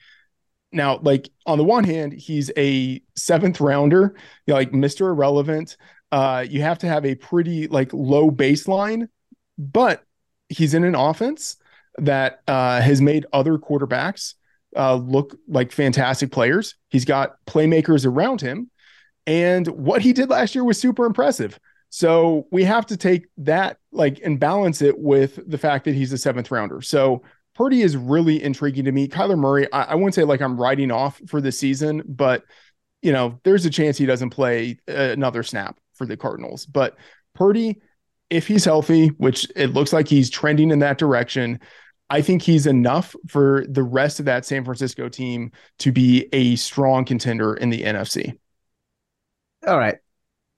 Now, 0.71 0.99
like 1.03 1.29
on 1.45 1.57
the 1.57 1.65
one 1.65 1.83
hand, 1.83 2.13
he's 2.13 2.49
a 2.55 3.01
seventh 3.15 3.59
rounder, 3.59 4.15
like 4.47 4.71
Mr. 4.71 5.09
Irrelevant 5.09 5.75
uh, 6.13 6.45
you 6.47 6.61
have 6.61 6.77
to 6.77 6.87
have 6.87 7.07
a 7.07 7.15
pretty 7.15 7.67
like 7.67 7.91
low 7.91 8.29
baseline, 8.29 9.09
but 9.57 10.03
he's 10.47 10.75
in 10.75 10.83
an 10.83 10.93
offense 10.93 11.57
that 11.97 12.43
uh, 12.47 12.79
has 12.81 13.01
made 13.01 13.25
other 13.33 13.57
quarterbacks 13.57 14.35
uh, 14.75 14.95
look 14.95 15.37
like 15.47 15.71
fantastic 15.71 16.31
players. 16.31 16.75
He's 16.89 17.05
got 17.05 17.35
playmakers 17.45 18.05
around 18.05 18.41
him, 18.41 18.69
and 19.27 19.67
what 19.67 20.01
he 20.01 20.13
did 20.13 20.29
last 20.29 20.55
year 20.55 20.63
was 20.63 20.79
super 20.79 21.05
impressive. 21.05 21.59
So 21.89 22.47
we 22.51 22.63
have 22.63 22.87
to 22.87 22.97
take 22.97 23.27
that 23.37 23.77
like 23.91 24.19
and 24.23 24.39
balance 24.39 24.81
it 24.81 24.97
with 24.97 25.39
the 25.47 25.59
fact 25.59 25.85
that 25.85 25.93
he's 25.93 26.11
a 26.11 26.17
seventh 26.17 26.49
rounder. 26.49 26.81
So 26.81 27.21
Purdy 27.55 27.83
is 27.83 27.95
really 27.95 28.41
intriguing 28.41 28.85
to 28.85 28.91
me. 28.91 29.07
Kyler 29.07 29.37
Murray, 29.37 29.71
I, 29.71 29.83
I 29.83 29.95
wouldn't 29.95 30.15
say 30.15 30.23
like 30.23 30.41
I'm 30.41 30.59
writing 30.59 30.91
off 30.91 31.21
for 31.27 31.39
the 31.39 31.51
season, 31.51 32.01
but 32.07 32.43
you 33.03 33.11
know, 33.11 33.39
there's 33.43 33.65
a 33.65 33.69
chance 33.69 33.97
he 33.97 34.05
doesn't 34.05 34.31
play 34.31 34.79
another 34.87 35.43
snap 35.43 35.77
for 35.93 36.07
the 36.07 36.17
Cardinals. 36.17 36.65
But 36.65 36.95
Purdy, 37.35 37.81
if 38.29 38.47
he's 38.47 38.65
healthy, 38.65 39.09
which 39.09 39.47
it 39.55 39.73
looks 39.73 39.93
like 39.93 40.07
he's 40.07 40.29
trending 40.29 40.71
in 40.71 40.79
that 40.79 40.97
direction, 40.97 41.59
I 42.13 42.21
think 42.21 42.43
he's 42.43 42.67
enough 42.67 43.15
for 43.27 43.65
the 43.67 43.81
rest 43.81 44.19
of 44.19 44.27
that 44.27 44.45
San 44.45 44.63
Francisco 44.63 45.09
team 45.09 45.51
to 45.79 45.91
be 45.91 46.29
a 46.31 46.55
strong 46.57 47.05
contender 47.05 47.55
in 47.55 47.71
the 47.71 47.81
NFC. 47.81 48.37
All 49.65 49.79
right. 49.79 49.97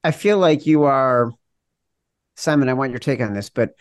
I 0.03 0.11
feel 0.11 0.37
like 0.37 0.65
you 0.65 0.83
are, 0.83 1.31
Simon, 2.35 2.67
I 2.67 2.73
want 2.73 2.91
your 2.91 2.99
take 2.99 3.21
on 3.21 3.33
this, 3.33 3.49
but 3.49 3.73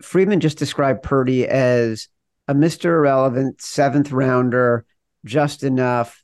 Freedman 0.00 0.38
just 0.38 0.56
described 0.56 1.02
Purdy 1.02 1.48
as 1.48 2.06
a 2.46 2.54
Mr. 2.54 2.84
Irrelevant 2.84 3.60
seventh 3.60 4.12
rounder, 4.12 4.86
just 5.24 5.64
enough. 5.64 6.22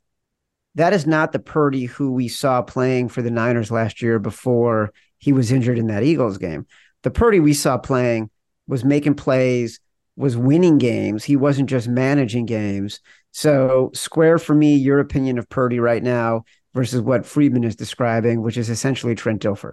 That 0.77 0.93
is 0.93 1.05
not 1.05 1.33
the 1.33 1.41
Purdy 1.41 1.87
who 1.87 2.13
we 2.13 2.29
saw 2.29 2.63
playing 2.63 3.09
for 3.09 3.23
the 3.23 3.31
Niners 3.33 3.73
last 3.73 4.01
year 4.01 4.21
before 4.21 4.93
he 5.19 5.33
was 5.33 5.51
injured 5.51 5.81
in 5.81 5.89
that 5.89 6.05
Eagles 6.05 6.39
game. 6.39 6.69
The 7.03 7.11
Purdy 7.11 7.41
we 7.41 7.55
saw 7.55 7.77
playing 7.77 8.31
was 8.69 8.85
making 8.85 9.15
plays, 9.15 9.81
was 10.17 10.37
winning 10.37 10.79
games. 10.79 11.25
He 11.25 11.37
wasn't 11.37 11.71
just 11.71 11.89
managing 11.89 12.47
games. 12.47 13.01
So, 13.31 13.91
square 13.95 14.39
for 14.39 14.55
me 14.55 14.75
your 14.75 14.99
opinion 14.99 15.39
of 15.39 15.49
Purdy 15.49 15.81
right 15.81 16.03
now 16.03 16.45
versus 16.75 17.01
what 17.01 17.27
Freedman 17.27 17.65
is 17.65 17.77
describing, 17.77 18.43
which 18.43 18.57
is 18.57 18.69
essentially 18.69 19.15
Trent 19.15 19.43
Dilfer. 19.43 19.73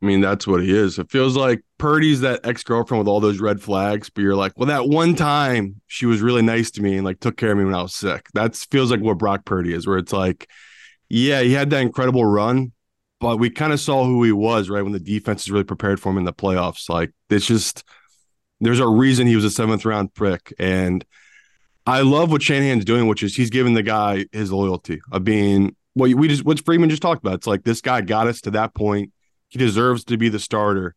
I 0.00 0.06
mean, 0.06 0.20
that's 0.20 0.46
what 0.46 0.62
he 0.62 0.76
is. 0.76 0.98
It 0.98 1.10
feels 1.10 1.36
like 1.36 1.62
Purdy's 1.76 2.20
that 2.20 2.46
ex 2.46 2.62
girlfriend 2.62 3.00
with 3.00 3.08
all 3.08 3.18
those 3.18 3.40
red 3.40 3.60
flags, 3.60 4.08
but 4.08 4.22
you're 4.22 4.36
like, 4.36 4.52
well, 4.56 4.68
that 4.68 4.88
one 4.88 5.16
time 5.16 5.80
she 5.88 6.06
was 6.06 6.20
really 6.20 6.42
nice 6.42 6.70
to 6.72 6.82
me 6.82 6.96
and 6.96 7.04
like 7.04 7.18
took 7.18 7.36
care 7.36 7.50
of 7.50 7.58
me 7.58 7.64
when 7.64 7.74
I 7.74 7.82
was 7.82 7.94
sick. 7.94 8.28
That 8.34 8.54
feels 8.54 8.92
like 8.92 9.00
what 9.00 9.18
Brock 9.18 9.44
Purdy 9.44 9.72
is, 9.72 9.86
where 9.88 9.98
it's 9.98 10.12
like, 10.12 10.48
yeah, 11.08 11.40
he 11.40 11.52
had 11.52 11.70
that 11.70 11.82
incredible 11.82 12.24
run, 12.24 12.70
but 13.18 13.38
we 13.38 13.50
kind 13.50 13.72
of 13.72 13.80
saw 13.80 14.04
who 14.04 14.22
he 14.22 14.30
was, 14.30 14.70
right? 14.70 14.82
When 14.82 14.92
the 14.92 15.00
defense 15.00 15.42
is 15.42 15.50
really 15.50 15.64
prepared 15.64 15.98
for 15.98 16.10
him 16.10 16.18
in 16.18 16.24
the 16.24 16.32
playoffs. 16.32 16.88
Like, 16.88 17.12
it's 17.28 17.46
just, 17.46 17.82
there's 18.60 18.80
a 18.80 18.88
reason 18.88 19.26
he 19.26 19.36
was 19.36 19.44
a 19.44 19.50
seventh 19.50 19.84
round 19.84 20.14
pick. 20.14 20.52
And 20.58 21.04
I 21.86 22.02
love 22.02 22.30
what 22.30 22.42
Shanahan's 22.42 22.84
doing, 22.84 23.06
which 23.06 23.22
is 23.22 23.36
he's 23.36 23.50
giving 23.50 23.74
the 23.74 23.82
guy 23.82 24.26
his 24.32 24.52
loyalty 24.52 25.00
of 25.10 25.24
being 25.24 25.74
what 25.94 26.12
we 26.14 26.28
just, 26.28 26.44
what 26.44 26.64
Freedman 26.64 26.90
just 26.90 27.02
talked 27.02 27.22
about. 27.22 27.34
It's 27.34 27.46
like 27.46 27.64
this 27.64 27.80
guy 27.80 28.00
got 28.00 28.26
us 28.26 28.40
to 28.42 28.50
that 28.52 28.74
point 28.74 29.12
he 29.48 29.58
deserves 29.58 30.04
to 30.04 30.16
be 30.16 30.28
the 30.28 30.38
starter. 30.38 30.94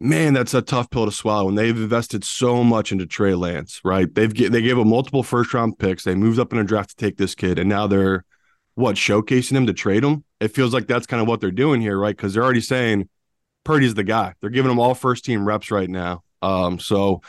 Man, 0.00 0.34
that's 0.34 0.54
a 0.54 0.62
tough 0.62 0.90
pill 0.90 1.04
to 1.04 1.12
swallow. 1.12 1.48
And 1.48 1.58
they've 1.58 1.76
invested 1.76 2.24
so 2.24 2.64
much 2.64 2.90
into 2.90 3.06
Trey 3.06 3.34
Lance, 3.34 3.80
right? 3.84 4.12
They've 4.12 4.32
they 4.32 4.62
gave 4.62 4.78
him 4.78 4.88
multiple 4.88 5.22
first 5.22 5.54
round 5.54 5.78
picks. 5.78 6.04
They 6.04 6.14
moved 6.14 6.38
up 6.38 6.52
in 6.52 6.58
a 6.58 6.64
draft 6.64 6.90
to 6.90 6.96
take 6.96 7.18
this 7.18 7.34
kid, 7.34 7.58
and 7.58 7.68
now 7.68 7.86
they're 7.86 8.24
what 8.74 8.96
showcasing 8.96 9.52
him 9.52 9.66
to 9.66 9.72
trade 9.72 10.02
him. 10.02 10.24
It 10.40 10.48
feels 10.48 10.72
like 10.72 10.86
that's 10.86 11.06
kind 11.06 11.20
of 11.20 11.28
what 11.28 11.40
they're 11.40 11.50
doing 11.50 11.80
here, 11.80 11.98
right? 11.98 12.16
Because 12.16 12.34
they're 12.34 12.42
already 12.42 12.60
saying 12.60 13.08
Purdy's 13.64 13.94
the 13.94 14.04
guy. 14.04 14.34
They're 14.40 14.50
giving 14.50 14.70
him 14.70 14.78
all 14.78 14.94
first 14.94 15.24
team 15.24 15.46
reps 15.46 15.70
right 15.70 15.88
now. 15.88 16.22
Um, 16.40 16.78
so 16.78 17.22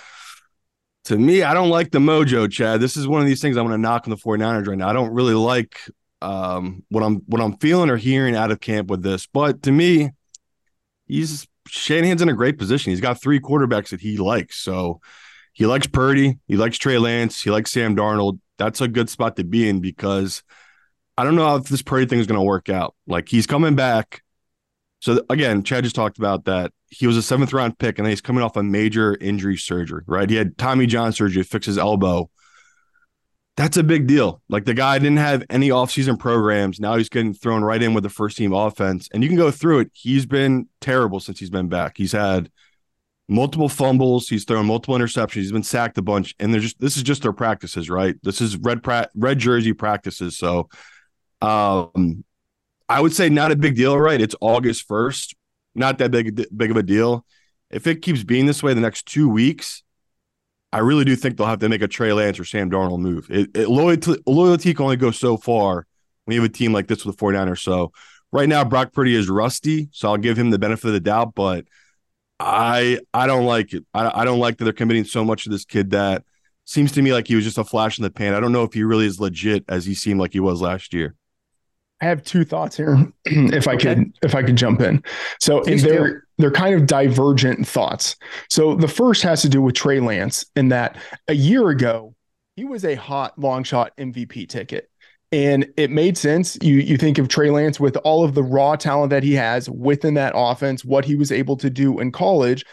to 1.06 1.18
me, 1.18 1.44
I 1.44 1.54
don't 1.54 1.70
like 1.70 1.92
the 1.92 2.00
mojo, 2.00 2.50
Chad. 2.50 2.80
This 2.80 2.98
is 2.98 3.08
one 3.08 3.22
of 3.22 3.28
these 3.28 3.42
things 3.42 3.58
I'm 3.58 3.66
going 3.66 3.78
to 3.78 3.82
knock 3.82 4.08
on 4.08 4.12
the 4.12 4.18
49ers 4.18 4.68
right 4.68 4.78
now. 4.78 4.90
I 4.90 4.94
don't 4.94 5.13
really 5.13 5.34
like 5.34 5.78
um, 6.22 6.84
what 6.90 7.04
I'm 7.04 7.18
what 7.28 7.42
I'm 7.42 7.58
feeling 7.58 7.90
or 7.90 7.98
hearing 7.98 8.36
out 8.36 8.52
of 8.52 8.62
camp 8.62 8.90
with 8.90 9.04
this. 9.04 9.28
But 9.28 9.63
to 9.63 9.72
me, 9.72 10.12
he's 11.06 11.48
Shanahan's 11.68 12.22
in 12.22 12.30
a 12.30 12.34
great 12.34 12.58
position. 12.58 12.92
He's 12.92 13.02
got 13.02 13.22
three 13.22 13.40
quarterbacks 13.40 13.90
that 13.90 14.02
he 14.02 14.18
likes. 14.18 14.58
So 14.58 15.02
he 15.52 15.66
likes 15.66 15.88
Purdy, 15.88 16.40
he 16.48 16.58
likes 16.58 16.78
Trey 16.78 16.98
Lance, 16.98 17.42
he 17.42 17.52
likes 17.52 17.72
Sam 17.72 17.96
Darnold. 17.96 18.40
That's 18.58 18.82
a 18.82 18.88
good 18.88 19.10
spot 19.10 19.36
to 19.36 19.44
be 19.44 19.68
in 19.68 19.82
because 19.82 20.44
I 21.18 21.24
don't 21.24 21.36
know 21.36 21.46
how 21.46 21.58
this 21.60 21.82
Purdy 21.82 22.06
thing 22.06 22.20
is 22.20 22.28
going 22.28 22.40
to 22.40 22.46
work 22.46 22.70
out. 22.70 22.96
Like 23.06 23.30
he's 23.30 23.46
coming 23.46 23.75
back. 23.75 24.23
So 25.04 25.22
again, 25.30 25.64
Chad 25.64 25.84
just 25.84 25.96
talked 25.96 26.18
about 26.18 26.46
that. 26.46 26.72
He 26.90 27.08
was 27.08 27.18
a 27.18 27.22
seventh 27.22 27.52
round 27.52 27.78
pick, 27.78 28.00
and 28.00 28.08
he's 28.08 28.22
coming 28.22 28.44
off 28.44 28.56
a 28.56 28.64
major 28.64 29.18
injury 29.20 29.58
surgery. 29.58 30.04
Right, 30.08 30.30
he 30.30 30.38
had 30.38 30.58
Tommy 30.58 30.86
John 30.86 31.12
surgery 31.12 31.44
to 31.44 31.50
fix 31.50 31.66
his 31.66 31.78
elbow 31.78 32.30
that's 33.56 33.78
a 33.78 33.84
big 33.84 34.08
deal. 34.08 34.42
Like 34.50 34.66
the 34.66 34.74
guy 34.74 34.98
didn't 34.98 35.18
have 35.18 35.44
any 35.50 35.70
offseason 35.70 36.18
programs. 36.18 36.80
Now 36.80 36.96
he's 36.96 37.10
getting 37.10 37.34
thrown 37.34 37.64
right 37.64 37.82
in 37.82 37.94
with 37.94 38.04
the 38.04 38.10
first 38.10 38.38
team 38.38 38.54
offense. 38.54 39.08
And 39.14 39.22
you 39.22 39.30
can 39.30 39.38
go 39.38 39.52
through 39.52 39.80
it. 39.80 39.92
He's 39.94 40.26
been 40.26 40.68
terrible 40.82 41.20
since 41.20 41.40
he's 41.40 41.52
been 41.52 41.70
back. 41.70 41.98
He's 41.98 42.14
had 42.14 42.50
multiple 43.28 43.70
fumbles. 43.70 44.28
He's 44.28 44.46
thrown 44.46 44.66
multiple 44.66 44.96
interceptions. 44.96 45.34
He's 45.36 45.52
been 45.52 45.64
sacked 45.64 45.98
a 46.00 46.02
bunch. 46.02 46.34
And 46.40 46.52
they're 46.52 46.62
just 46.62 46.80
this 46.80 46.98
is 46.98 47.04
just 47.04 47.22
their 47.22 47.34
practices, 47.34 47.90
right? 47.90 48.16
This 48.24 48.42
is 48.42 48.58
red 48.58 48.82
pra- 48.82 49.10
red 49.16 49.38
jersey 49.38 49.74
practices. 49.74 50.38
So 50.38 50.70
um 51.42 52.24
I 52.90 53.02
would 53.02 53.13
say 53.13 53.30
not 53.30 53.52
a 53.52 53.56
big 53.56 53.75
deal, 53.75 53.98
right? 53.98 54.20
It's 54.20 54.36
August 54.42 54.88
1st. 54.88 55.36
Not 55.75 55.98
that 55.98 56.12
big 56.12 56.46
big 56.56 56.72
of 56.72 56.78
a 56.78 56.84
deal. 56.84 57.25
If 57.72 57.88
it 57.88 58.02
keeps 58.02 58.24
being 58.24 58.46
this 58.46 58.62
way 58.62 58.74
the 58.74 58.82
next 58.82 59.08
two 59.08 59.28
weeks, 59.28 59.82
I 60.72 60.80
really 60.80 61.06
do 61.06 61.16
think 61.16 61.38
they'll 61.38 61.48
have 61.48 61.60
to 61.60 61.70
make 61.70 61.82
a 61.82 61.88
Trey 61.88 62.13
Lance 62.13 62.40
or 62.40 62.46
Sam 62.46 62.70
Darnold 62.70 63.00
move. 63.00 63.28
It, 63.30 63.50
it, 63.56 63.70
loyalty, 63.70 64.16
loyalty 64.28 64.74
can 64.74 64.84
only 64.84 64.98
go 64.98 65.12
so 65.12 65.38
far 65.38 65.88
when 66.25 66.36
you 66.36 66.42
have 66.42 66.50
a 66.50 66.54
team 66.54 66.74
like 66.74 66.88
this 66.88 67.06
with 67.06 67.18
the 67.18 67.25
49ers. 67.25 67.60
So 67.60 67.92
right 68.32 68.48
now, 68.48 68.63
Brock 68.63 68.94
Purdy 68.94 69.16
is 69.16 69.30
rusty, 69.30 69.90
so 69.92 70.10
I'll 70.10 70.18
give 70.18 70.38
him 70.38 70.52
the 70.52 70.60
benefit 70.60 70.88
of 70.88 70.94
the 70.94 71.00
doubt, 71.00 71.34
but 71.36 71.66
I 72.40 73.00
I 73.13 73.28
don't 73.28 73.46
like 73.46 73.74
it. 73.74 73.86
I, 73.94 74.22
I 74.22 74.25
don't 74.25 74.40
like 74.40 74.58
that 74.58 74.66
they're 74.66 74.74
committing 74.74 75.06
so 75.06 75.24
much 75.24 75.46
to 75.46 75.50
this 75.50 75.66
kid 75.66 75.92
that 75.92 76.24
seems 76.66 76.92
to 76.94 77.02
me 77.02 77.13
like 77.13 77.28
he 77.28 77.36
was 77.36 77.44
just 77.44 77.58
a 77.58 77.63
flash 77.63 77.98
in 77.98 78.04
the 78.04 78.12
pan. 78.12 78.34
I 78.34 78.40
don't 78.40 78.52
know 78.52 78.63
if 78.63 78.74
he 78.74 78.84
really 78.84 79.06
is 79.06 79.20
legit 79.20 79.66
as 79.70 79.86
he 79.86 79.96
seemed 79.96 80.20
like 80.20 80.34
he 80.34 80.40
was 80.40 80.62
last 80.62 80.94
year. 80.94 81.16
I 82.04 82.08
have 82.08 82.22
two 82.22 82.44
thoughts 82.44 82.76
here, 82.76 82.98
if 83.26 83.66
I 83.66 83.78
could 83.78 84.12
if 84.22 84.36
I 84.36 84.44
could 84.44 84.58
jump 84.58 84.82
in. 84.82 85.02
So 85.40 85.64
they're 85.64 86.26
they're 86.38 86.52
kind 86.52 86.76
of 86.76 86.86
divergent 86.86 87.66
thoughts. 87.66 88.18
So 88.50 88.76
the 88.76 88.90
first 88.90 89.24
has 89.24 89.42
to 89.44 89.50
do 89.50 89.62
with 89.62 89.76
Trey 89.76 90.02
Lance, 90.02 90.46
in 90.58 90.68
that 90.70 90.98
a 91.30 91.34
year 91.34 91.70
ago 91.70 92.14
he 92.58 92.66
was 92.66 92.84
a 92.84 92.96
hot 92.96 93.40
long 93.40 93.64
shot 93.64 93.96
MVP 93.98 94.50
ticket. 94.50 94.90
And 95.32 95.66
it 95.78 95.92
made 95.92 96.18
sense. 96.18 96.58
You 96.62 96.76
you 96.76 96.98
think 96.98 97.20
of 97.20 97.30
Trey 97.30 97.50
Lance 97.50 97.80
with 97.80 97.96
all 98.04 98.26
of 98.26 98.36
the 98.36 98.44
raw 98.44 98.76
talent 98.76 99.10
that 99.12 99.24
he 99.24 99.34
has 99.36 99.70
within 99.70 100.16
that 100.16 100.34
offense, 100.36 100.84
what 100.84 101.06
he 101.06 101.16
was 101.16 101.32
able 101.32 101.56
to 101.56 101.70
do 101.70 102.02
in 102.02 102.12
college, 102.12 102.66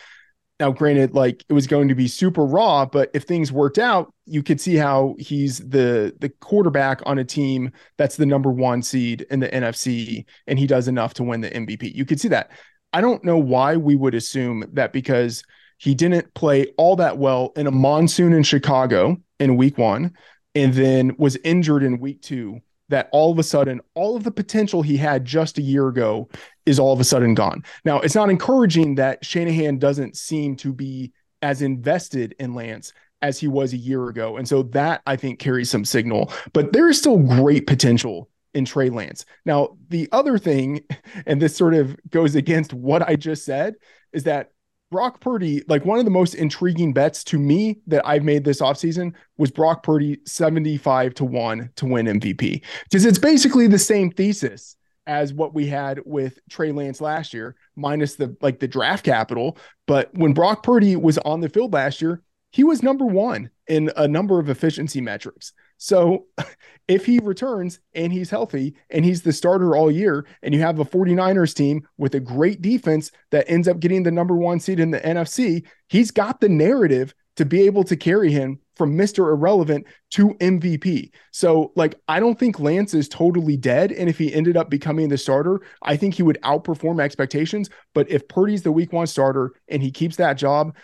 now, 0.61 0.71
granted, 0.71 1.15
like 1.15 1.43
it 1.49 1.55
was 1.55 1.67
going 1.67 1.89
to 1.89 1.95
be 1.95 2.07
super 2.07 2.45
raw, 2.45 2.85
but 2.85 3.11
if 3.15 3.25
things 3.25 3.51
worked 3.51 3.79
out, 3.79 4.13
you 4.27 4.43
could 4.43 4.61
see 4.61 4.77
how 4.77 5.17
he's 5.19 5.59
the 5.59 6.15
the 6.21 6.29
quarterback 6.29 7.01
on 7.07 7.19
a 7.19 7.25
team 7.25 7.73
that's 7.97 8.17
the 8.17 8.27
number 8.27 8.51
one 8.51 8.83
seed 8.83 9.27
in 9.31 9.41
the 9.41 9.49
NFC, 9.49 10.27
and 10.47 10.59
he 10.59 10.67
does 10.67 10.87
enough 10.87 11.15
to 11.15 11.23
win 11.23 11.41
the 11.41 11.51
MVP. 11.51 11.95
You 11.95 12.05
could 12.05 12.21
see 12.21 12.29
that. 12.29 12.51
I 12.93 13.01
don't 13.01 13.25
know 13.25 13.39
why 13.39 13.77
we 13.77 13.97
would 13.97 14.15
assume 14.15 14.65
that 14.75 14.93
because 14.93 15.43
he 15.79 15.95
didn't 15.95 16.35
play 16.35 16.67
all 16.77 16.95
that 16.97 17.17
well 17.17 17.53
in 17.57 17.67
a 17.67 17.71
monsoon 17.71 18.35
in 18.35 18.43
Chicago 18.43 19.17
in 19.39 19.57
week 19.57 19.79
one, 19.79 20.13
and 20.55 20.75
then 20.75 21.17
was 21.17 21.39
injured 21.43 21.83
in 21.83 22.01
week 22.01 22.21
two 22.21 22.61
that 22.91 23.09
all 23.13 23.33
of 23.33 23.39
a 23.39 23.43
sudden 23.43 23.81
all 23.95 24.17
of 24.17 24.25
the 24.25 24.31
potential 24.31 24.83
he 24.83 24.97
had 24.97 25.25
just 25.25 25.59
a 25.59 25.63
year 25.63 25.89
ago 25.89 26.29
is 26.67 26.79
all 26.79 26.93
of 26.93 27.01
a 27.01 27.05
sudden 27.05 27.35
gone. 27.35 27.65
Now, 27.85 28.01
it's 28.01 28.15
not 28.15 28.31
encouraging 28.31 28.97
that 28.97 29.25
Shanahan 29.25 29.79
doesn't 29.79 30.17
seem 30.17 30.57
to 30.57 30.73
be 30.73 31.13
as 31.43 31.63
invested 31.63 32.35
in 32.39 32.55
Lance 32.55 32.93
as 33.23 33.39
he 33.39 33.49
was 33.49 33.73
a 33.73 33.79
year 33.79 34.09
ago. 34.09 34.37
And 34.37 34.49
so 34.49 34.63
that 34.65 35.03
I 35.07 35.17
think 35.17 35.39
carries 35.39 35.71
some 35.71 35.85
signal, 35.85 36.33
but 36.53 36.73
there 36.73 36.89
is 36.89 36.99
still 36.99 37.19
great 37.19 37.67
potential 37.67 38.29
in 38.55 38.65
Trey 38.65 38.91
Lance. 38.91 39.25
Now, 39.45 39.77
the 39.89 40.09
other 40.13 40.39
thing, 40.39 40.83
and 41.27 41.41
this 41.41 41.57
sort 41.57 41.75
of 41.75 41.97
goes 42.11 42.35
against 42.35 42.73
what 42.73 43.09
I 43.09 43.17
just 43.17 43.45
said, 43.45 43.75
is 44.13 44.25
that 44.25 44.51
Brock 44.91 45.21
Purdy, 45.21 45.63
like 45.69 45.85
one 45.85 46.01
of 46.01 46.05
the 46.05 46.11
most 46.11 46.35
intriguing 46.35 46.93
bets 46.93 47.23
to 47.25 47.39
me 47.39 47.79
that 47.87 48.05
I've 48.05 48.25
made 48.25 48.45
this 48.45 48.61
offseason 48.61 49.15
was 49.39 49.53
Brock 49.53 49.85
Purdy 49.85 50.19
75 50.27 51.15
to 51.15 51.25
1 51.25 51.71
to 51.77 51.87
win 51.87 52.07
MVP. 52.07 52.63
Because 52.85 53.05
it's 53.05 53.19
basically 53.19 53.69
the 53.69 53.79
same 53.79 54.11
thesis 54.11 54.77
as 55.07 55.33
what 55.33 55.55
we 55.55 55.67
had 55.67 56.01
with 56.05 56.41
Trey 56.51 56.73
Lance 56.73 57.01
last 57.01 57.33
year, 57.33 57.55
minus 57.77 58.17
the 58.17 58.37
like 58.41 58.59
the 58.59 58.69
draft 58.69 59.05
capital. 59.05 59.57
But 59.87 60.11
when 60.15 60.35
Brock 60.35 60.65
Purdy 60.65 60.97
was 60.97 61.19
on 61.19 61.41
the 61.41 61.49
field 61.49 61.73
last 61.73 62.03
year, 62.03 62.23
he 62.51 62.65
was 62.65 62.83
number 62.83 63.07
one 63.07 63.51
in 63.69 63.93
a 63.97 64.09
number 64.09 64.41
of 64.41 64.51
efficiency 64.51 65.01
metrics. 65.01 65.53
So 65.81 66.27
if 66.89 67.07
he 67.07 67.19
returns 67.19 67.81
and 67.95 68.13
he's 68.13 68.31
healthy 68.31 68.77
and 68.91 69.05
he's 69.05 69.23
the 69.23 69.33
starter 69.33 69.75
all 69.75 69.91
year, 69.91 70.27
and 70.43 70.55
you 70.55 70.61
have 70.61 70.79
a 70.79 70.85
49ers 70.85 71.55
team 71.55 71.83
with 71.97 72.15
a 72.15 72.21
great 72.21 72.63
defense 72.63 73.11
that 73.31 73.51
ends 73.51 73.67
up 73.67 73.81
getting 73.81 74.03
the 74.03 74.11
number 74.11 74.37
one 74.37 74.61
seed 74.61 74.79
in 74.79 74.91
the 74.91 75.01
NFC, 75.01 75.67
he's 75.89 76.11
got 76.11 76.41
the 76.41 76.49
narrative 76.49 77.15
to 77.37 77.45
be 77.47 77.63
able 77.63 77.85
to 77.85 77.97
carry 77.97 78.31
him 78.31 78.59
from 78.77 78.97
Mr. 78.97 79.33
Irrelevant 79.33 79.87
to 80.11 80.35
MVP. 80.35 81.11
So, 81.31 81.73
like, 81.77 81.95
I 82.09 82.21
don't 82.21 82.39
think 82.39 82.61
Lance 82.61 82.93
is 82.93 83.09
totally 83.09 83.57
dead. 83.57 83.93
And 83.93 84.11
if 84.11 84.19
he 84.19 84.35
ended 84.35 84.57
up 84.57 84.69
becoming 84.69 85.09
the 85.09 85.17
starter, 85.17 85.63
I 85.83 85.97
think 85.97 86.15
he 86.15 86.23
would 86.23 86.39
outperform 86.43 87.01
expectations. 87.01 87.71
But 87.95 88.11
if 88.11 88.29
Purdy's 88.29 88.63
the 88.63 88.73
week 88.73 88.93
one 88.93 89.07
starter 89.07 89.53
and 89.69 89.83
he 89.83 89.91
keeps 89.91 90.17
that 90.17 90.35
job, 90.35 90.77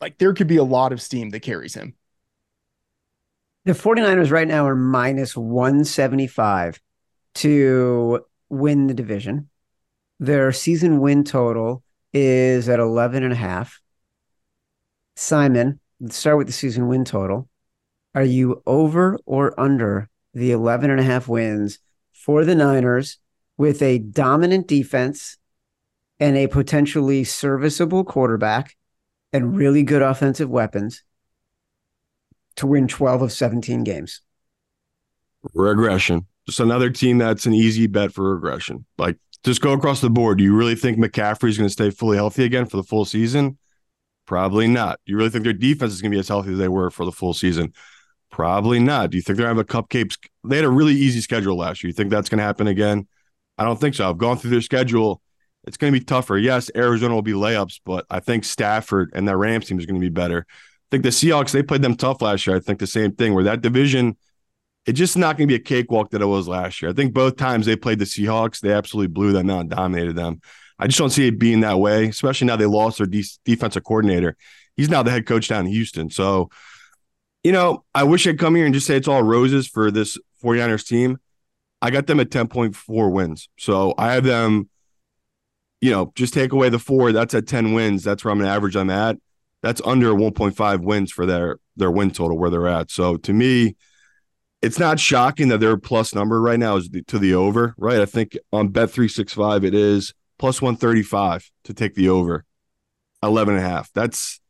like, 0.00 0.18
there 0.18 0.34
could 0.34 0.48
be 0.48 0.56
a 0.56 0.64
lot 0.64 0.92
of 0.92 1.00
steam 1.00 1.30
that 1.30 1.40
carries 1.40 1.74
him. 1.74 1.94
The 3.66 3.72
49ers 3.72 4.30
right 4.30 4.46
now 4.46 4.64
are 4.68 4.76
minus 4.76 5.36
175 5.36 6.80
to 7.34 8.24
win 8.48 8.86
the 8.86 8.94
division. 8.94 9.50
Their 10.20 10.52
season 10.52 11.00
win 11.00 11.24
total 11.24 11.82
is 12.12 12.68
at 12.68 12.78
11 12.78 13.24
and 13.24 13.32
a 13.32 13.36
half. 13.36 13.80
Simon, 15.16 15.80
let's 15.98 16.14
start 16.14 16.38
with 16.38 16.46
the 16.46 16.52
season 16.52 16.86
win 16.86 17.04
total. 17.04 17.48
Are 18.14 18.22
you 18.22 18.62
over 18.66 19.18
or 19.26 19.58
under 19.58 20.10
the 20.32 20.52
11 20.52 20.88
and 20.88 21.00
a 21.00 21.02
half 21.02 21.26
wins 21.26 21.80
for 22.12 22.44
the 22.44 22.54
Niners 22.54 23.18
with 23.58 23.82
a 23.82 23.98
dominant 23.98 24.68
defense 24.68 25.38
and 26.20 26.36
a 26.36 26.46
potentially 26.46 27.24
serviceable 27.24 28.04
quarterback 28.04 28.76
and 29.32 29.56
really 29.56 29.82
good 29.82 30.02
offensive 30.02 30.48
weapons 30.48 31.02
to 32.56 32.66
win 32.66 32.88
12 32.88 33.22
of 33.22 33.32
17 33.32 33.84
games? 33.84 34.20
Regression. 35.54 36.26
Just 36.46 36.60
another 36.60 36.90
team 36.90 37.18
that's 37.18 37.46
an 37.46 37.54
easy 37.54 37.86
bet 37.86 38.12
for 38.12 38.34
regression. 38.34 38.84
Like, 38.98 39.18
just 39.44 39.60
go 39.60 39.72
across 39.72 40.00
the 40.00 40.10
board. 40.10 40.38
Do 40.38 40.44
you 40.44 40.54
really 40.54 40.74
think 40.74 40.98
McCaffrey's 40.98 41.56
going 41.56 41.68
to 41.68 41.72
stay 41.72 41.90
fully 41.90 42.16
healthy 42.16 42.44
again 42.44 42.66
for 42.66 42.76
the 42.76 42.82
full 42.82 43.04
season? 43.04 43.58
Probably 44.26 44.66
not. 44.66 44.98
Do 45.06 45.12
you 45.12 45.18
really 45.18 45.30
think 45.30 45.44
their 45.44 45.52
defense 45.52 45.92
is 45.92 46.02
going 46.02 46.10
to 46.10 46.16
be 46.16 46.20
as 46.20 46.28
healthy 46.28 46.52
as 46.52 46.58
they 46.58 46.68
were 46.68 46.90
for 46.90 47.04
the 47.04 47.12
full 47.12 47.32
season? 47.32 47.72
Probably 48.30 48.78
not. 48.78 49.10
Do 49.10 49.16
you 49.16 49.22
think 49.22 49.36
they're 49.36 49.46
going 49.46 49.56
to 49.56 49.60
have 49.60 49.82
a 49.82 49.82
cupcake? 49.82 50.16
They 50.44 50.56
had 50.56 50.64
a 50.64 50.70
really 50.70 50.94
easy 50.94 51.20
schedule 51.20 51.56
last 51.56 51.82
year. 51.82 51.88
You 51.88 51.94
think 51.94 52.10
that's 52.10 52.28
going 52.28 52.38
to 52.38 52.44
happen 52.44 52.66
again? 52.66 53.06
I 53.56 53.64
don't 53.64 53.80
think 53.80 53.94
so. 53.94 54.08
I've 54.08 54.18
gone 54.18 54.36
through 54.36 54.50
their 54.50 54.60
schedule. 54.60 55.22
It's 55.64 55.76
going 55.76 55.92
to 55.92 55.98
be 55.98 56.04
tougher. 56.04 56.36
Yes, 56.36 56.70
Arizona 56.76 57.14
will 57.14 57.22
be 57.22 57.32
layups, 57.32 57.80
but 57.84 58.04
I 58.10 58.20
think 58.20 58.44
Stafford 58.44 59.10
and 59.14 59.26
that 59.28 59.36
Rams 59.36 59.66
team 59.66 59.78
is 59.78 59.86
going 59.86 60.00
to 60.00 60.04
be 60.04 60.12
better. 60.12 60.46
I 60.86 60.88
think 60.90 61.02
the 61.02 61.10
Seahawks, 61.10 61.50
they 61.50 61.62
played 61.62 61.82
them 61.82 61.96
tough 61.96 62.22
last 62.22 62.46
year. 62.46 62.56
I 62.56 62.60
think 62.60 62.78
the 62.78 62.86
same 62.86 63.12
thing 63.12 63.34
where 63.34 63.44
that 63.44 63.60
division, 63.60 64.16
it's 64.86 64.98
just 64.98 65.16
not 65.16 65.36
going 65.36 65.48
to 65.48 65.52
be 65.52 65.60
a 65.60 65.64
cakewalk 65.64 66.10
that 66.10 66.22
it 66.22 66.26
was 66.26 66.46
last 66.46 66.80
year. 66.80 66.90
I 66.90 66.94
think 66.94 67.12
both 67.12 67.36
times 67.36 67.66
they 67.66 67.74
played 67.74 67.98
the 67.98 68.04
Seahawks, 68.04 68.60
they 68.60 68.72
absolutely 68.72 69.08
blew 69.08 69.32
them 69.32 69.50
out 69.50 69.60
and 69.60 69.70
dominated 69.70 70.14
them. 70.14 70.40
I 70.78 70.86
just 70.86 70.98
don't 70.98 71.10
see 71.10 71.26
it 71.26 71.38
being 71.38 71.60
that 71.60 71.80
way, 71.80 72.06
especially 72.06 72.46
now 72.46 72.56
they 72.56 72.66
lost 72.66 72.98
their 72.98 73.06
de- 73.06 73.24
defensive 73.44 73.82
coordinator. 73.82 74.36
He's 74.76 74.90
now 74.90 75.02
the 75.02 75.10
head 75.10 75.26
coach 75.26 75.48
down 75.48 75.66
in 75.66 75.72
Houston. 75.72 76.10
So, 76.10 76.50
you 77.42 77.50
know, 77.50 77.84
I 77.94 78.04
wish 78.04 78.26
I'd 78.26 78.38
come 78.38 78.54
here 78.54 78.66
and 78.66 78.74
just 78.74 78.86
say 78.86 78.96
it's 78.96 79.08
all 79.08 79.22
roses 79.22 79.66
for 79.66 79.90
this 79.90 80.18
49ers 80.44 80.86
team. 80.86 81.18
I 81.80 81.90
got 81.90 82.06
them 82.06 82.20
at 82.20 82.30
10.4 82.30 83.12
wins. 83.12 83.48
So 83.58 83.94
I 83.98 84.12
have 84.12 84.24
them, 84.24 84.68
you 85.80 85.90
know, 85.90 86.12
just 86.14 86.34
take 86.34 86.52
away 86.52 86.68
the 86.68 86.78
four. 86.78 87.12
That's 87.12 87.34
at 87.34 87.46
10 87.46 87.72
wins. 87.72 88.04
That's 88.04 88.24
where 88.24 88.32
I'm 88.32 88.38
going 88.38 88.48
to 88.48 88.54
average 88.54 88.74
them 88.74 88.90
at. 88.90 89.16
That's 89.66 89.82
under 89.84 90.12
1.5 90.12 90.82
wins 90.82 91.10
for 91.10 91.26
their 91.26 91.58
their 91.74 91.90
win 91.90 92.12
total 92.12 92.38
where 92.38 92.50
they're 92.50 92.68
at. 92.68 92.88
So 92.88 93.16
to 93.16 93.32
me, 93.32 93.74
it's 94.62 94.78
not 94.78 95.00
shocking 95.00 95.48
that 95.48 95.58
their 95.58 95.76
plus 95.76 96.14
number 96.14 96.40
right 96.40 96.60
now 96.60 96.76
is 96.76 96.88
to 97.08 97.18
the 97.18 97.34
over, 97.34 97.74
right? 97.76 97.98
I 97.98 98.06
think 98.06 98.38
on 98.52 98.68
bet 98.68 98.92
365 98.92 99.64
it 99.64 99.74
is 99.74 100.14
plus 100.38 100.62
135 100.62 101.50
to 101.64 101.74
take 101.74 101.96
the 101.96 102.10
over 102.10 102.44
11 103.24 103.56
and 103.56 103.64
a 103.64 103.68
half. 103.68 103.90
That's 103.92 104.40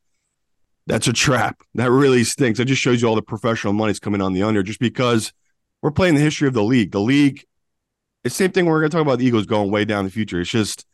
that's 0.86 1.08
a 1.08 1.14
trap. 1.14 1.62
That 1.76 1.90
really 1.90 2.22
stinks. 2.22 2.58
That 2.58 2.66
just 2.66 2.82
shows 2.82 3.00
you 3.00 3.08
all 3.08 3.14
the 3.14 3.22
professional 3.22 3.72
money's 3.72 3.98
coming 3.98 4.20
on 4.20 4.34
the 4.34 4.42
under 4.42 4.62
just 4.62 4.80
because 4.80 5.32
we're 5.80 5.92
playing 5.92 6.16
the 6.16 6.20
history 6.20 6.46
of 6.46 6.52
the 6.52 6.62
league. 6.62 6.92
The 6.92 7.00
league, 7.00 7.42
the 8.22 8.28
same 8.28 8.52
thing 8.52 8.66
we're 8.66 8.80
going 8.80 8.90
to 8.90 8.94
talk 8.94 9.06
about 9.06 9.18
the 9.18 9.24
Eagles 9.24 9.46
going 9.46 9.70
way 9.70 9.86
down 9.86 10.04
the 10.04 10.10
future. 10.10 10.42
It's 10.42 10.50
just 10.50 10.84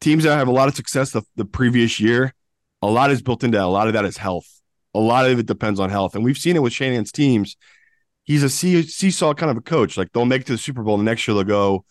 teams 0.00 0.22
that 0.22 0.36
have 0.36 0.46
a 0.46 0.52
lot 0.52 0.68
of 0.68 0.76
success 0.76 1.10
the, 1.10 1.22
the 1.34 1.44
previous 1.44 1.98
year, 1.98 2.32
a 2.82 2.86
lot 2.86 3.10
is 3.10 3.22
built 3.22 3.44
into 3.44 3.58
that. 3.58 3.64
A 3.64 3.66
lot 3.66 3.88
of 3.88 3.94
that 3.94 4.04
is 4.04 4.16
health. 4.16 4.60
A 4.94 5.00
lot 5.00 5.28
of 5.28 5.38
it 5.38 5.46
depends 5.46 5.80
on 5.80 5.90
health. 5.90 6.14
And 6.14 6.24
we've 6.24 6.38
seen 6.38 6.56
it 6.56 6.62
with 6.62 6.72
Shanahan's 6.72 7.12
teams. 7.12 7.56
He's 8.24 8.42
a 8.42 8.50
seesaw 8.50 9.34
kind 9.34 9.50
of 9.50 9.56
a 9.56 9.62
coach. 9.62 9.96
Like 9.96 10.12
they'll 10.12 10.26
make 10.26 10.42
it 10.42 10.46
to 10.48 10.52
the 10.52 10.58
Super 10.58 10.82
Bowl. 10.82 10.98
The 10.98 11.04
next 11.04 11.26
year 11.26 11.34
they'll 11.34 11.44
go 11.44 11.84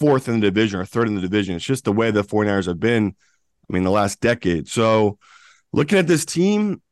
fourth 0.00 0.28
in 0.28 0.40
the 0.40 0.46
division 0.46 0.80
or 0.80 0.84
third 0.84 1.08
in 1.08 1.14
the 1.14 1.20
division. 1.20 1.54
It's 1.56 1.64
just 1.64 1.84
the 1.84 1.92
way 1.92 2.10
the 2.10 2.24
49ers 2.24 2.66
have 2.66 2.80
been, 2.80 3.14
I 3.68 3.72
mean, 3.72 3.84
the 3.84 3.90
last 3.90 4.20
decade. 4.20 4.68
So 4.68 5.18
looking 5.72 5.98
at 5.98 6.06
this 6.06 6.24
team, 6.24 6.82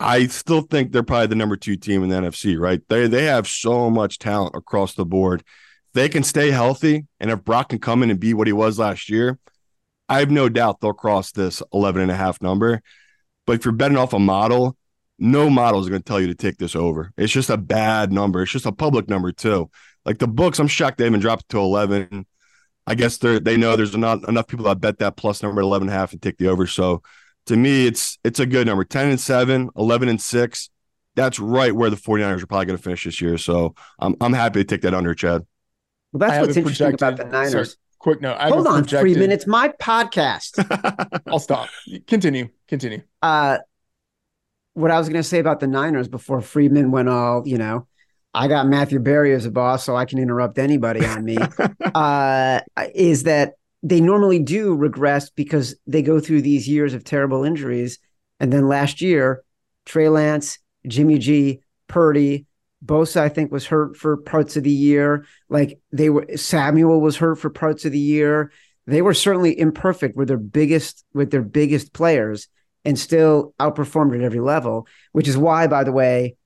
I 0.00 0.26
still 0.26 0.62
think 0.62 0.92
they're 0.92 1.02
probably 1.02 1.28
the 1.28 1.34
number 1.34 1.56
two 1.56 1.76
team 1.76 2.02
in 2.02 2.08
the 2.08 2.16
NFC, 2.16 2.58
right? 2.58 2.80
They 2.88 3.06
they 3.06 3.24
have 3.24 3.46
so 3.46 3.90
much 3.90 4.18
talent 4.18 4.54
across 4.54 4.94
the 4.94 5.04
board. 5.04 5.42
They 5.94 6.08
can 6.08 6.24
stay 6.24 6.50
healthy, 6.50 7.06
and 7.20 7.30
if 7.30 7.44
Brock 7.44 7.68
can 7.68 7.78
come 7.78 8.02
in 8.02 8.10
and 8.10 8.18
be 8.18 8.34
what 8.34 8.48
he 8.48 8.52
was 8.52 8.78
last 8.78 9.08
year, 9.08 9.38
I 10.08 10.20
have 10.20 10.30
no 10.30 10.48
doubt 10.48 10.80
they'll 10.80 10.92
cross 10.92 11.32
this 11.32 11.62
11 11.72 12.02
and 12.02 12.10
a 12.10 12.16
half 12.16 12.42
number. 12.42 12.82
But 13.46 13.54
if 13.56 13.64
you're 13.64 13.72
betting 13.72 13.96
off 13.96 14.12
a 14.12 14.18
model, 14.18 14.76
no 15.18 15.48
model 15.48 15.80
is 15.80 15.88
going 15.88 16.02
to 16.02 16.04
tell 16.04 16.20
you 16.20 16.26
to 16.26 16.34
take 16.34 16.58
this 16.58 16.74
over. 16.74 17.12
It's 17.16 17.32
just 17.32 17.50
a 17.50 17.56
bad 17.56 18.12
number. 18.12 18.42
It's 18.42 18.52
just 18.52 18.66
a 18.66 18.72
public 18.72 19.08
number 19.08 19.32
too. 19.32 19.70
Like 20.04 20.18
the 20.18 20.28
books, 20.28 20.58
I'm 20.58 20.68
shocked 20.68 20.98
they 20.98 21.04
haven't 21.04 21.20
dropped 21.20 21.44
it 21.44 21.48
to 21.50 21.58
11. 21.58 22.26
I 22.86 22.94
guess 22.94 23.16
they 23.16 23.38
they 23.38 23.56
know 23.56 23.76
there's 23.76 23.96
not 23.96 24.28
enough 24.28 24.46
people 24.46 24.66
that 24.66 24.80
bet 24.80 24.98
that 24.98 25.16
plus 25.16 25.42
number 25.42 25.60
at 25.62 25.64
11 25.64 25.88
and 25.88 25.94
a 25.94 25.98
half 25.98 26.12
and 26.12 26.20
take 26.20 26.36
the 26.36 26.48
over. 26.48 26.66
So 26.66 27.02
to 27.46 27.56
me, 27.56 27.86
it's 27.86 28.18
it's 28.24 28.40
a 28.40 28.46
good 28.46 28.66
number 28.66 28.84
10 28.84 29.08
and 29.08 29.20
7, 29.20 29.70
11 29.76 30.08
and 30.08 30.20
6. 30.20 30.70
That's 31.16 31.38
right 31.38 31.74
where 31.74 31.90
the 31.90 31.96
49ers 31.96 32.42
are 32.42 32.46
probably 32.46 32.66
going 32.66 32.76
to 32.76 32.82
finish 32.82 33.04
this 33.04 33.20
year. 33.20 33.38
So 33.38 33.74
I'm, 34.00 34.16
I'm 34.20 34.32
happy 34.32 34.60
to 34.60 34.64
take 34.64 34.82
that 34.82 34.94
under, 34.94 35.14
Chad. 35.14 35.46
Well, 36.12 36.28
that's 36.28 36.44
what's 36.44 36.56
interesting 36.56 36.94
about 36.94 37.16
the 37.16 37.24
Niners. 37.24 37.52
Sorry, 37.52 37.66
quick 38.04 38.20
note. 38.20 38.36
Hold 38.38 38.66
on, 38.66 38.82
projected... 38.82 39.00
Freeman. 39.00 39.32
It's 39.32 39.46
my 39.46 39.70
podcast. 39.80 40.62
I'll 41.26 41.38
stop. 41.38 41.70
Continue. 42.06 42.50
Continue. 42.68 43.00
Uh, 43.22 43.58
what 44.74 44.90
I 44.90 44.98
was 44.98 45.08
going 45.08 45.22
to 45.22 45.28
say 45.28 45.38
about 45.38 45.60
the 45.60 45.66
Niners 45.66 46.06
before 46.06 46.42
Freeman 46.42 46.90
went 46.90 47.08
all, 47.08 47.48
you 47.48 47.56
know, 47.56 47.88
I 48.34 48.46
got 48.46 48.66
Matthew 48.66 48.98
Berry 48.98 49.32
as 49.32 49.46
a 49.46 49.50
boss, 49.50 49.84
so 49.84 49.96
I 49.96 50.04
can 50.04 50.18
interrupt 50.18 50.58
anybody 50.58 51.04
on 51.06 51.24
me. 51.24 51.38
uh, 51.94 52.60
is 52.94 53.22
that 53.22 53.54
they 53.82 54.02
normally 54.02 54.38
do 54.38 54.74
regress 54.74 55.30
because 55.30 55.74
they 55.86 56.02
go 56.02 56.20
through 56.20 56.42
these 56.42 56.68
years 56.68 56.92
of 56.92 57.04
terrible 57.04 57.42
injuries. 57.42 57.98
And 58.38 58.52
then 58.52 58.68
last 58.68 59.00
year, 59.00 59.42
Trey 59.86 60.10
Lance, 60.10 60.58
Jimmy 60.86 61.18
G, 61.18 61.62
Purdy, 61.88 62.44
Bosa, 62.84 63.20
I 63.20 63.28
think, 63.28 63.50
was 63.50 63.66
hurt 63.66 63.96
for 63.96 64.16
parts 64.16 64.56
of 64.56 64.64
the 64.64 64.70
year. 64.70 65.26
Like 65.48 65.80
they 65.92 66.10
were, 66.10 66.26
Samuel 66.36 67.00
was 67.00 67.16
hurt 67.16 67.36
for 67.36 67.50
parts 67.50 67.84
of 67.84 67.92
the 67.92 67.98
year. 67.98 68.52
They 68.86 69.02
were 69.02 69.14
certainly 69.14 69.58
imperfect 69.58 70.16
with 70.16 70.28
their 70.28 70.36
biggest 70.36 71.04
with 71.14 71.30
their 71.30 71.42
biggest 71.42 71.92
players 71.92 72.48
and 72.84 72.98
still 72.98 73.54
outperformed 73.58 74.14
at 74.14 74.22
every 74.22 74.40
level, 74.40 74.86
which 75.12 75.28
is 75.28 75.38
why, 75.38 75.66
by 75.66 75.84
the 75.84 75.92
way, 75.92 76.36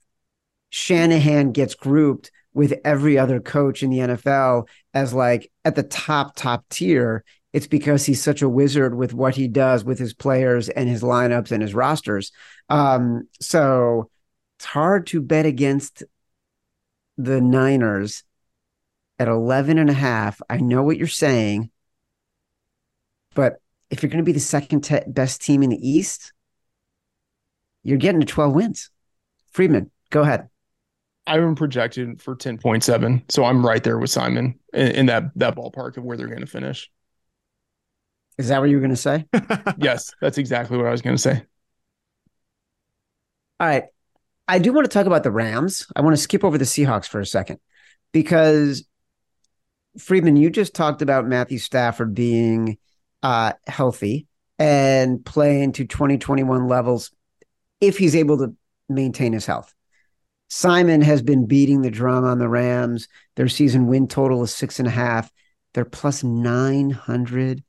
Shanahan 0.71 1.53
gets 1.53 1.75
grouped 1.75 2.31
with 2.55 2.75
every 2.85 3.19
other 3.19 3.41
coach 3.41 3.83
in 3.83 3.91
the 3.91 3.99
NFL 3.99 4.69
as 4.95 5.13
like 5.13 5.51
at 5.65 5.75
the 5.75 5.83
top, 5.83 6.37
top 6.37 6.65
tier. 6.71 7.25
It's 7.53 7.67
because 7.67 8.05
he's 8.05 8.23
such 8.23 8.43
a 8.43 8.49
wizard 8.49 8.95
with 8.95 9.15
what 9.15 9.35
he 9.35 9.49
does 9.49 9.85
with 9.85 9.99
his 9.99 10.13
players 10.13 10.69
and 10.69 10.89
his 10.89 11.03
lineups 11.03 11.51
and 11.51 11.63
his 11.63 11.75
rosters. 11.75 12.31
Um, 12.69 13.27
so 13.41 14.11
it's 14.59 14.67
hard 14.67 15.07
to 15.09 15.23
bet 15.23 15.47
against 15.47 16.03
the 17.19 17.41
Niners 17.41 18.23
at 19.19 19.29
11 19.29 19.77
and 19.77 19.91
a 19.91 19.95
half. 19.95 20.41
I 20.49 20.59
know 20.59 20.83
what 20.83 20.97
you're 20.97 21.09
saying, 21.09 21.71
but 23.35 23.61
if 23.91 24.03
you're 24.03 24.11
going 24.11 24.25
to 24.25 24.25
be 24.25 24.33
the 24.33 24.41
second 24.41 24.83
te- 24.83 25.01
best 25.07 25.43
team 25.43 25.63
in 25.63 25.71
the 25.71 25.89
East, 25.89 26.33
you're 27.83 27.99
getting 27.99 28.21
to 28.21 28.27
12 28.27 28.55
wins. 28.55 28.91
Freedman, 29.51 29.91
go 30.11 30.23
ahead. 30.23 30.49
I've 31.27 31.41
been 31.41 31.57
projected 31.57 32.23
for 32.23 32.37
10.7. 32.37 33.31
So 33.31 33.45
I'm 33.45 33.67
right 33.67 33.83
there 33.83 33.99
with 33.99 34.11
Simon 34.11 34.59
in, 34.73 34.89
in 34.89 35.07
that, 35.07 35.25
that 35.37 35.57
ballpark 35.57 35.97
of 35.97 36.05
where 36.05 36.17
they're 36.17 36.29
going 36.29 36.41
to 36.41 36.47
finish. 36.47 36.91
Is 38.39 38.49
that 38.49 38.61
what 38.61 38.71
you 38.71 38.77
were 38.77 38.81
going 38.81 38.91
to 38.91 38.97
say? 38.97 39.27
yes, 39.79 40.15
that's 40.21 40.39
exactly 40.39 40.77
what 40.77 40.87
I 40.87 40.91
was 40.91 41.03
going 41.03 41.17
to 41.17 41.23
say. 41.23 41.43
All 43.61 43.67
right. 43.67 43.85
I 44.49 44.59
do 44.59 44.73
want 44.73 44.87
to 44.87 44.91
talk 44.91 45.07
about 45.07 45.23
the 45.23 45.31
Rams. 45.31 45.87
I 45.95 46.01
want 46.01 46.17
to 46.17 46.23
skip 46.23 46.43
over 46.43 46.57
the 46.57 46.65
Seahawks 46.65 47.07
for 47.07 47.21
a 47.21 47.27
second 47.27 47.61
because 48.13 48.89
Freedman, 49.99 50.37
you 50.37 50.49
just 50.49 50.75
talked 50.75 51.03
about 51.03 51.27
Matthew 51.27 51.59
Stafford 51.59 52.15
being 52.15 52.79
uh, 53.23 53.53
healthy 53.67 54.27
and 54.59 55.25
playing 55.25 55.73
to 55.73 55.85
2021 55.85 56.67
levels 56.67 57.11
if 57.81 57.99
he's 57.99 58.17
able 58.17 58.39
to 58.39 58.55
maintain 58.89 59.35
his 59.35 59.45
health. 59.45 59.75
Simon 60.49 61.03
has 61.03 61.21
been 61.21 61.47
beating 61.47 61.83
the 61.83 61.91
drum 61.91 62.25
on 62.25 62.39
the 62.39 62.49
Rams. 62.49 63.07
Their 63.37 63.49
season 63.49 63.87
win 63.87 64.09
total 64.09 64.43
is 64.43 64.55
six 64.55 64.79
and 64.79 64.89
a 64.89 64.93
half. 64.93 65.31
They're 65.75 65.85
plus 65.85 66.25
900 66.25 67.63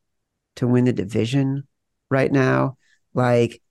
to 0.55 0.67
win 0.67 0.85
the 0.85 0.93
division 0.93 1.67
right 2.09 2.31
now. 2.31 2.77
Like, 3.13 3.61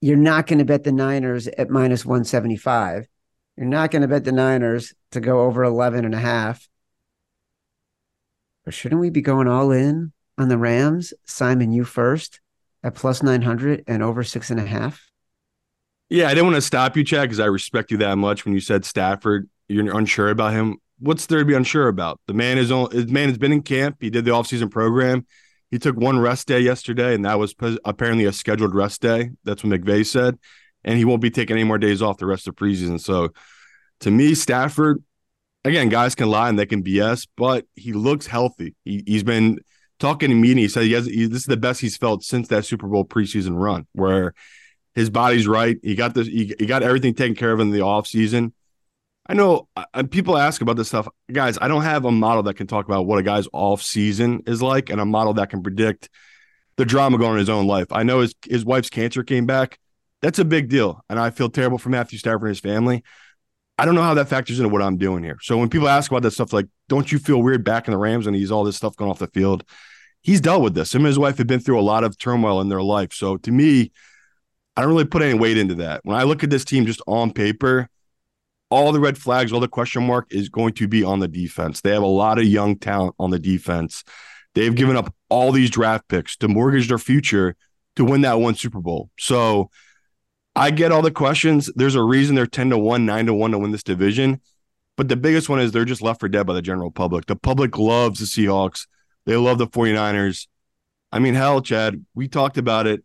you're 0.00 0.16
not 0.16 0.46
going 0.46 0.58
to 0.58 0.64
bet 0.64 0.84
the 0.84 0.92
Niners 0.92 1.48
at 1.48 1.70
minus 1.70 2.04
175. 2.04 3.06
You're 3.56 3.66
not 3.66 3.90
going 3.90 4.02
to 4.02 4.08
bet 4.08 4.24
the 4.24 4.32
Niners 4.32 4.94
to 5.12 5.20
go 5.20 5.40
over 5.40 5.64
11 5.64 6.04
and 6.04 6.14
a 6.14 6.18
half. 6.18 6.68
But 8.64 8.74
shouldn't 8.74 9.00
we 9.00 9.10
be 9.10 9.22
going 9.22 9.48
all 9.48 9.72
in 9.72 10.12
on 10.36 10.48
the 10.48 10.58
Rams? 10.58 11.12
Simon, 11.24 11.72
you 11.72 11.84
first 11.84 12.40
at 12.82 12.94
plus 12.94 13.22
900 13.22 13.84
and 13.86 14.02
over 14.02 14.22
six 14.22 14.50
and 14.50 14.60
a 14.60 14.66
half? 14.66 15.10
Yeah, 16.10 16.26
I 16.26 16.30
didn't 16.30 16.46
want 16.46 16.56
to 16.56 16.62
stop 16.62 16.96
you, 16.96 17.04
Chad, 17.04 17.22
because 17.22 17.40
I 17.40 17.46
respect 17.46 17.90
you 17.90 17.98
that 17.98 18.16
much. 18.16 18.44
When 18.44 18.54
you 18.54 18.60
said 18.60 18.84
Stafford, 18.84 19.48
you're 19.68 19.96
unsure 19.96 20.30
about 20.30 20.52
him. 20.52 20.78
What's 21.00 21.26
there 21.26 21.40
to 21.40 21.44
be 21.44 21.54
unsure 21.54 21.88
about? 21.88 22.20
The 22.26 22.34
man 22.34 22.58
is 22.58 22.72
on. 22.72 22.90
His 22.90 23.08
man 23.08 23.28
has 23.28 23.38
been 23.38 23.52
in 23.52 23.62
camp. 23.62 23.96
He 24.00 24.10
did 24.10 24.24
the 24.24 24.30
offseason 24.30 24.70
program. 24.70 25.26
He 25.70 25.78
took 25.78 25.96
one 25.96 26.18
rest 26.18 26.48
day 26.48 26.60
yesterday, 26.60 27.14
and 27.14 27.24
that 27.24 27.38
was 27.38 27.54
apparently 27.84 28.24
a 28.24 28.32
scheduled 28.32 28.74
rest 28.74 29.02
day. 29.02 29.30
That's 29.44 29.62
what 29.62 29.80
McVay 29.80 30.06
said, 30.06 30.38
and 30.84 30.96
he 30.96 31.04
won't 31.04 31.20
be 31.20 31.30
taking 31.30 31.56
any 31.56 31.64
more 31.64 31.78
days 31.78 32.00
off 32.00 32.18
the 32.18 32.26
rest 32.26 32.48
of 32.48 32.54
preseason. 32.54 33.00
So, 33.00 33.30
to 34.00 34.10
me, 34.10 34.34
Stafford, 34.34 35.02
again, 35.64 35.88
guys 35.88 36.14
can 36.14 36.30
lie 36.30 36.48
and 36.48 36.58
they 36.58 36.66
can 36.66 36.82
BS, 36.82 37.26
but 37.36 37.66
he 37.74 37.92
looks 37.92 38.26
healthy. 38.26 38.74
He, 38.84 39.04
has 39.08 39.24
been 39.24 39.58
talking 39.98 40.30
to 40.30 40.34
me, 40.34 40.50
and 40.52 40.58
he 40.58 40.68
said 40.68 40.84
he 40.84 40.92
has. 40.92 41.06
He, 41.06 41.26
this 41.26 41.40
is 41.40 41.46
the 41.46 41.56
best 41.56 41.80
he's 41.80 41.96
felt 41.96 42.22
since 42.22 42.48
that 42.48 42.64
Super 42.64 42.88
Bowl 42.88 43.04
preseason 43.04 43.60
run, 43.60 43.86
where 43.92 44.32
his 44.94 45.10
body's 45.10 45.46
right. 45.46 45.76
He 45.82 45.94
got 45.94 46.14
this. 46.14 46.26
He, 46.26 46.54
he 46.58 46.66
got 46.66 46.82
everything 46.82 47.14
taken 47.14 47.36
care 47.36 47.52
of 47.52 47.60
in 47.60 47.70
the 47.70 47.82
off 47.82 48.06
season. 48.06 48.54
I 49.28 49.34
know 49.34 49.68
uh, 49.76 50.04
people 50.10 50.38
ask 50.38 50.62
about 50.62 50.76
this 50.76 50.88
stuff, 50.88 51.06
guys. 51.30 51.58
I 51.60 51.68
don't 51.68 51.82
have 51.82 52.04
a 52.06 52.10
model 52.10 52.42
that 52.44 52.54
can 52.54 52.66
talk 52.66 52.86
about 52.86 53.06
what 53.06 53.18
a 53.18 53.22
guy's 53.22 53.46
off 53.52 53.82
season 53.82 54.42
is 54.46 54.62
like, 54.62 54.88
and 54.88 55.00
a 55.00 55.04
model 55.04 55.34
that 55.34 55.50
can 55.50 55.62
predict 55.62 56.08
the 56.76 56.86
drama 56.86 57.18
going 57.18 57.32
in 57.32 57.38
his 57.38 57.50
own 57.50 57.66
life. 57.66 57.88
I 57.90 58.04
know 58.04 58.20
his 58.20 58.34
his 58.48 58.64
wife's 58.64 58.88
cancer 58.88 59.22
came 59.22 59.44
back. 59.44 59.78
That's 60.22 60.38
a 60.38 60.44
big 60.44 60.68
deal, 60.68 61.04
and 61.10 61.18
I 61.20 61.30
feel 61.30 61.50
terrible 61.50 61.78
for 61.78 61.90
Matthew 61.90 62.18
Stafford 62.18 62.42
and 62.42 62.48
his 62.48 62.60
family. 62.60 63.04
I 63.76 63.84
don't 63.84 63.94
know 63.94 64.02
how 64.02 64.14
that 64.14 64.28
factors 64.28 64.58
into 64.58 64.70
what 64.70 64.82
I'm 64.82 64.96
doing 64.96 65.22
here. 65.22 65.38
So 65.40 65.56
when 65.56 65.68
people 65.68 65.88
ask 65.88 66.10
about 66.10 66.22
that 66.22 66.32
stuff, 66.32 66.52
like, 66.52 66.66
don't 66.88 67.12
you 67.12 67.20
feel 67.20 67.40
weird 67.40 67.62
back 67.62 67.86
in 67.86 67.92
the 67.92 67.98
Rams 67.98 68.26
and 68.26 68.34
he's 68.34 68.50
all 68.50 68.64
this 68.64 68.76
stuff 68.76 68.96
going 68.96 69.08
off 69.08 69.20
the 69.20 69.28
field? 69.28 69.62
He's 70.20 70.40
dealt 70.40 70.62
with 70.62 70.74
this. 70.74 70.92
Him 70.92 71.02
and 71.02 71.06
his 71.08 71.18
wife 71.18 71.38
have 71.38 71.46
been 71.46 71.60
through 71.60 71.78
a 71.78 71.82
lot 71.82 72.02
of 72.02 72.18
turmoil 72.18 72.60
in 72.60 72.68
their 72.68 72.82
life. 72.82 73.12
So 73.12 73.36
to 73.36 73.52
me, 73.52 73.92
I 74.76 74.80
don't 74.80 74.90
really 74.90 75.04
put 75.04 75.22
any 75.22 75.38
weight 75.38 75.58
into 75.58 75.76
that. 75.76 76.00
When 76.02 76.16
I 76.16 76.24
look 76.24 76.42
at 76.42 76.50
this 76.50 76.64
team 76.64 76.86
just 76.86 77.00
on 77.06 77.32
paper, 77.32 77.88
all 78.70 78.92
the 78.92 79.00
red 79.00 79.18
flags, 79.18 79.52
all 79.52 79.60
the 79.60 79.68
question 79.68 80.06
mark 80.06 80.26
is 80.30 80.48
going 80.48 80.74
to 80.74 80.88
be 80.88 81.02
on 81.02 81.20
the 81.20 81.28
defense. 81.28 81.80
They 81.80 81.90
have 81.90 82.02
a 82.02 82.06
lot 82.06 82.38
of 82.38 82.44
young 82.44 82.76
talent 82.76 83.14
on 83.18 83.30
the 83.30 83.38
defense. 83.38 84.04
They've 84.54 84.74
given 84.74 84.96
up 84.96 85.14
all 85.28 85.52
these 85.52 85.70
draft 85.70 86.08
picks 86.08 86.36
to 86.38 86.48
mortgage 86.48 86.88
their 86.88 86.98
future 86.98 87.56
to 87.96 88.04
win 88.04 88.22
that 88.22 88.40
one 88.40 88.54
Super 88.54 88.80
Bowl. 88.80 89.10
So 89.18 89.70
I 90.54 90.70
get 90.70 90.92
all 90.92 91.02
the 91.02 91.10
questions. 91.10 91.70
There's 91.76 91.94
a 91.94 92.02
reason 92.02 92.34
they're 92.34 92.46
10 92.46 92.70
to 92.70 92.78
1, 92.78 93.06
9 93.06 93.26
to 93.26 93.34
1 93.34 93.50
to 93.52 93.58
win 93.58 93.70
this 93.70 93.82
division. 93.82 94.40
But 94.96 95.08
the 95.08 95.16
biggest 95.16 95.48
one 95.48 95.60
is 95.60 95.70
they're 95.70 95.84
just 95.84 96.02
left 96.02 96.20
for 96.20 96.28
dead 96.28 96.46
by 96.46 96.54
the 96.54 96.62
general 96.62 96.90
public. 96.90 97.26
The 97.26 97.36
public 97.36 97.78
loves 97.78 98.18
the 98.18 98.26
Seahawks. 98.26 98.86
They 99.26 99.36
love 99.36 99.58
the 99.58 99.68
49ers. 99.68 100.48
I 101.12 101.20
mean, 101.20 101.34
hell, 101.34 101.62
Chad, 101.62 102.04
we 102.14 102.26
talked 102.26 102.58
about 102.58 102.86
it. 102.86 103.04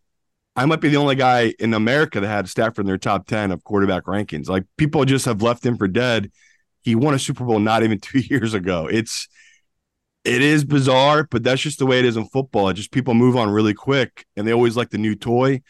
I 0.56 0.66
might 0.66 0.80
be 0.80 0.88
the 0.88 0.96
only 0.96 1.16
guy 1.16 1.54
in 1.58 1.74
America 1.74 2.20
that 2.20 2.28
had 2.28 2.48
Stafford 2.48 2.84
in 2.84 2.86
their 2.86 2.98
top 2.98 3.26
10 3.26 3.50
of 3.50 3.64
quarterback 3.64 4.04
rankings. 4.04 4.48
Like 4.48 4.64
people 4.76 5.04
just 5.04 5.24
have 5.24 5.42
left 5.42 5.66
him 5.66 5.76
for 5.76 5.88
dead. 5.88 6.30
He 6.82 6.94
won 6.94 7.14
a 7.14 7.18
Super 7.18 7.44
Bowl 7.44 7.58
not 7.58 7.82
even 7.82 7.98
two 8.02 8.20
years 8.20 8.54
ago. 8.54 8.86
It's 8.86 9.28
it 10.24 10.40
is 10.40 10.64
bizarre, 10.64 11.26
but 11.30 11.42
that's 11.42 11.60
just 11.60 11.78
the 11.78 11.86
way 11.86 11.98
it 11.98 12.04
is 12.04 12.16
in 12.16 12.26
football. 12.26 12.68
It 12.68 12.74
just 12.74 12.92
people 12.92 13.14
move 13.14 13.36
on 13.36 13.50
really 13.50 13.74
quick 13.74 14.26
and 14.36 14.46
they 14.46 14.52
always 14.52 14.76
like 14.76 14.90
the 14.90 14.98
new 14.98 15.14
toy. 15.14 15.62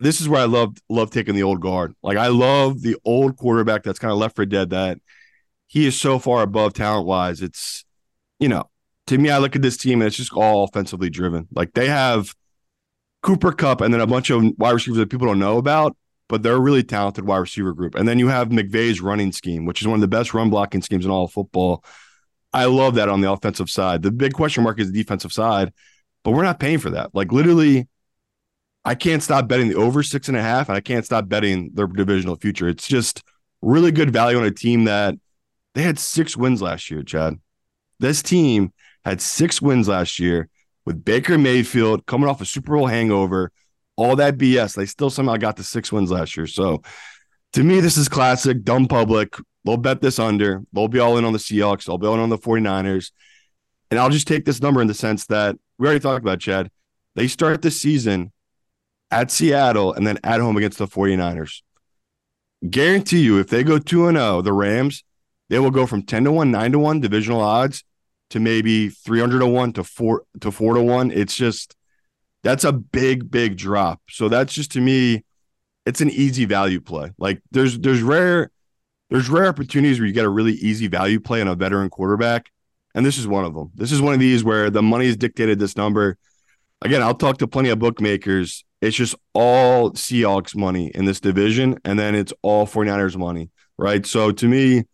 This 0.00 0.20
is 0.20 0.28
where 0.28 0.40
I 0.40 0.46
love 0.46 0.76
love 0.88 1.10
taking 1.10 1.34
the 1.34 1.42
old 1.42 1.60
guard. 1.60 1.94
Like 2.02 2.16
I 2.16 2.28
love 2.28 2.80
the 2.80 2.96
old 3.04 3.36
quarterback 3.36 3.82
that's 3.82 3.98
kind 3.98 4.12
of 4.12 4.18
left 4.18 4.34
for 4.34 4.46
dead 4.46 4.70
that 4.70 4.98
he 5.66 5.86
is 5.86 6.00
so 6.00 6.18
far 6.18 6.42
above 6.42 6.72
talent 6.72 7.06
wise. 7.06 7.42
It's 7.42 7.84
you 8.38 8.48
know, 8.48 8.70
to 9.08 9.18
me, 9.18 9.30
I 9.30 9.38
look 9.38 9.54
at 9.54 9.62
this 9.62 9.76
team 9.76 10.00
and 10.00 10.08
it's 10.08 10.16
just 10.16 10.32
all 10.32 10.64
offensively 10.64 11.10
driven. 11.10 11.46
Like 11.52 11.74
they 11.74 11.86
have 11.86 12.34
Cooper 13.22 13.52
Kupp, 13.52 13.80
and 13.80 13.92
then 13.92 14.00
a 14.00 14.06
bunch 14.06 14.30
of 14.30 14.42
wide 14.58 14.72
receivers 14.72 14.98
that 14.98 15.10
people 15.10 15.26
don't 15.26 15.38
know 15.38 15.58
about, 15.58 15.96
but 16.28 16.42
they're 16.42 16.54
a 16.54 16.60
really 16.60 16.82
talented 16.82 17.26
wide 17.26 17.38
receiver 17.38 17.72
group. 17.72 17.94
And 17.94 18.08
then 18.08 18.18
you 18.18 18.28
have 18.28 18.48
McVay's 18.48 19.00
running 19.00 19.32
scheme, 19.32 19.66
which 19.66 19.80
is 19.80 19.86
one 19.86 19.96
of 19.96 20.00
the 20.00 20.08
best 20.08 20.32
run 20.32 20.48
blocking 20.48 20.82
schemes 20.82 21.04
in 21.04 21.10
all 21.10 21.24
of 21.24 21.32
football. 21.32 21.84
I 22.52 22.64
love 22.64 22.94
that 22.94 23.08
on 23.08 23.20
the 23.20 23.30
offensive 23.30 23.70
side. 23.70 24.02
The 24.02 24.10
big 24.10 24.32
question 24.32 24.64
mark 24.64 24.80
is 24.80 24.90
the 24.90 24.98
defensive 24.98 25.32
side, 25.32 25.72
but 26.24 26.32
we're 26.32 26.42
not 26.42 26.60
paying 26.60 26.78
for 26.78 26.90
that. 26.90 27.14
Like 27.14 27.32
literally, 27.32 27.88
I 28.84 28.94
can't 28.94 29.22
stop 29.22 29.46
betting 29.46 29.68
the 29.68 29.76
over 29.76 30.02
six 30.02 30.28
and 30.28 30.36
a 30.36 30.42
half, 30.42 30.68
and 30.68 30.76
I 30.76 30.80
can't 30.80 31.04
stop 31.04 31.28
betting 31.28 31.70
their 31.74 31.86
divisional 31.86 32.36
future. 32.36 32.68
It's 32.68 32.88
just 32.88 33.22
really 33.60 33.92
good 33.92 34.10
value 34.10 34.38
on 34.38 34.44
a 34.44 34.50
team 34.50 34.84
that 34.84 35.14
they 35.74 35.82
had 35.82 35.98
six 35.98 36.36
wins 36.36 36.62
last 36.62 36.90
year, 36.90 37.02
Chad. 37.02 37.38
This 37.98 38.22
team 38.22 38.72
had 39.04 39.20
six 39.20 39.60
wins 39.60 39.88
last 39.88 40.18
year 40.18 40.48
with 40.84 41.04
Baker 41.04 41.38
Mayfield 41.38 42.06
coming 42.06 42.28
off 42.28 42.40
a 42.40 42.44
Super 42.44 42.76
Bowl 42.76 42.86
hangover, 42.86 43.52
all 43.96 44.16
that 44.16 44.38
BS. 44.38 44.74
They 44.74 44.86
still 44.86 45.10
somehow 45.10 45.36
got 45.36 45.56
the 45.56 45.64
six 45.64 45.92
wins 45.92 46.10
last 46.10 46.36
year. 46.36 46.46
So 46.46 46.82
to 47.52 47.62
me, 47.62 47.80
this 47.80 47.96
is 47.96 48.08
classic, 48.08 48.62
dumb 48.62 48.86
public. 48.86 49.34
They'll 49.64 49.76
bet 49.76 50.00
this 50.00 50.18
under. 50.18 50.62
They'll 50.72 50.88
be 50.88 51.00
all 51.00 51.18
in 51.18 51.24
on 51.24 51.32
the 51.32 51.38
Seahawks. 51.38 51.84
They'll 51.84 51.98
be 51.98 52.06
all 52.06 52.14
in 52.14 52.20
on 52.20 52.30
the 52.30 52.38
49ers. 52.38 53.12
And 53.90 53.98
I'll 53.98 54.10
just 54.10 54.28
take 54.28 54.44
this 54.44 54.62
number 54.62 54.80
in 54.80 54.86
the 54.86 54.94
sense 54.94 55.26
that 55.26 55.56
we 55.78 55.86
already 55.86 56.00
talked 56.00 56.22
about, 56.22 56.40
Chad. 56.40 56.70
They 57.16 57.28
start 57.28 57.60
the 57.60 57.70
season 57.70 58.32
at 59.10 59.30
Seattle 59.30 59.92
and 59.92 60.06
then 60.06 60.18
at 60.22 60.40
home 60.40 60.56
against 60.56 60.78
the 60.78 60.86
49ers. 60.86 61.62
Guarantee 62.68 63.20
you, 63.20 63.38
if 63.38 63.48
they 63.48 63.64
go 63.64 63.78
2 63.78 64.12
0, 64.12 64.42
the 64.42 64.52
Rams, 64.52 65.02
they 65.48 65.58
will 65.58 65.70
go 65.70 65.86
from 65.86 66.02
10 66.02 66.24
to 66.24 66.32
1, 66.32 66.50
9 66.50 66.72
to 66.72 66.78
1 66.78 67.00
divisional 67.00 67.40
odds 67.40 67.84
to 68.30 68.40
maybe 68.40 68.88
300 68.88 69.40
to 69.40 69.46
1 69.46 69.72
to 69.74 69.84
4 69.84 70.22
to 70.40 70.50
4 70.50 70.74
to 70.74 70.82
1 70.82 71.10
it's 71.10 71.36
just 71.36 71.76
that's 72.42 72.64
a 72.64 72.72
big 72.72 73.30
big 73.30 73.56
drop. 73.56 74.00
So 74.08 74.28
that's 74.28 74.52
just 74.52 74.72
to 74.72 74.80
me 74.80 75.24
it's 75.86 76.00
an 76.00 76.10
easy 76.10 76.44
value 76.44 76.80
play. 76.80 77.12
Like 77.18 77.42
there's 77.50 77.78
there's 77.78 78.02
rare 78.02 78.50
there's 79.10 79.28
rare 79.28 79.46
opportunities 79.46 79.98
where 79.98 80.06
you 80.06 80.12
get 80.12 80.24
a 80.24 80.30
really 80.30 80.54
easy 80.54 80.86
value 80.86 81.20
play 81.20 81.40
on 81.40 81.48
a 81.48 81.54
veteran 81.54 81.90
quarterback 81.90 82.50
and 82.94 83.04
this 83.04 83.18
is 83.18 83.26
one 83.26 83.44
of 83.44 83.54
them. 83.54 83.70
This 83.74 83.92
is 83.92 84.00
one 84.00 84.14
of 84.14 84.20
these 84.20 84.42
where 84.44 84.70
the 84.70 84.82
money 84.82 85.06
has 85.06 85.16
dictated 85.16 85.58
this 85.58 85.76
number. 85.76 86.16
Again 86.82 87.02
i'll 87.02 87.14
talk 87.14 87.38
to 87.38 87.48
plenty 87.48 87.68
of 87.68 87.78
bookmakers. 87.78 88.64
It's 88.80 88.96
just 88.96 89.14
all 89.34 89.90
Seahawks 89.92 90.56
money 90.56 90.90
in 90.94 91.04
this 91.04 91.20
division 91.20 91.78
and 91.84 91.98
then 91.98 92.14
it's 92.14 92.32
all 92.42 92.66
49ers 92.66 93.16
money 93.16 93.50
right? 93.76 94.04
So 94.06 94.32
to 94.32 94.48
me 94.48 94.84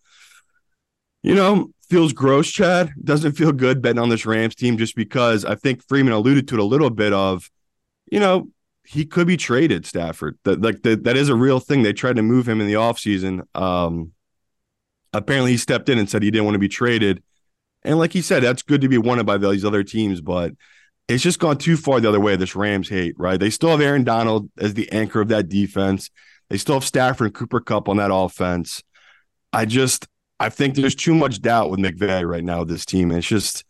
you 1.23 1.35
know 1.35 1.71
feels 1.89 2.13
gross, 2.13 2.51
Chad. 2.51 2.93
Doesn't 3.03 3.33
feel 3.33 3.53
good 3.53 3.83
betting 3.83 3.99
on 3.99 4.09
this 4.09 4.27
Rams 4.27 4.55
team 4.55 4.77
just 4.77 4.97
because 4.97 5.45
I 5.45 5.55
think 5.55 5.87
Freeman 5.87 6.13
alluded 6.13 6.49
to 6.49 6.55
it 6.55 6.61
a 6.61 6.65
little 6.65 6.91
bit 6.91 7.13
of, 7.13 7.51
you 8.11 8.21
know, 8.21 8.49
he 8.85 9.05
could 9.05 9.27
be 9.27 9.37
traded, 9.37 9.87
Stafford. 9.87 10.39
That 10.45 10.63
like 10.63 10.83
that, 10.83 11.05
that 11.05 11.17
is 11.17 11.29
a 11.29 11.35
real 11.35 11.61
thing. 11.61 11.83
They 11.83 11.93
tried 11.93 12.17
to 12.17 12.23
move 12.23 12.49
him 12.49 12.61
in 12.61 12.67
the 12.67 12.75
offseason. 12.75 13.43
Um 13.55 14.13
apparently 15.13 15.53
he 15.53 15.57
stepped 15.57 15.89
in 15.89 15.99
and 15.99 16.09
said 16.09 16.23
he 16.23 16.31
didn't 16.31 16.45
want 16.45 16.55
to 16.55 16.61
be 16.61 16.69
traded. 16.69 17.23
And 17.83 17.99
like 17.99 18.13
he 18.13 18.23
said, 18.23 18.43
that's 18.43 18.63
good 18.63 18.81
to 18.81 18.89
be 18.89 18.99
wanted 18.99 19.27
by 19.27 19.39
these 19.39 19.65
other 19.65 19.83
teams, 19.83 20.21
but 20.21 20.53
it's 21.09 21.23
just 21.23 21.39
gone 21.39 21.57
too 21.57 21.77
far 21.77 22.01
the 22.01 22.09
other 22.09 22.21
way. 22.21 22.37
This 22.37 22.57
Rams 22.57 22.89
hate, 22.89 23.15
right? 23.17 23.39
They 23.39 23.51
still 23.51 23.71
have 23.71 23.81
Aaron 23.81 24.05
Donald 24.05 24.51
as 24.59 24.75
the 24.75 24.91
anchor 24.91 25.21
of 25.21 25.29
that 25.29 25.49
defense. 25.49 26.11
They 26.51 26.59
still 26.59 26.77
have 26.77 26.85
Stafford 26.85 27.27
and 27.27 27.35
Cooper 27.35 27.61
Kupp 27.61 27.89
on 27.89 27.97
that 27.97 28.13
offense. 28.13 28.83
I 29.53 29.65
just 29.65 30.07
I 30.39 30.49
think 30.49 30.75
there's 30.75 30.95
too 30.95 31.15
much 31.15 31.41
doubt 31.41 31.71
with 31.71 31.81
McVay 31.81 32.29
right 32.29 32.45
now. 32.45 32.61
With 32.61 32.69
this 32.69 32.85
team, 32.85 33.11
it's 33.11 33.27
just, 33.27 33.65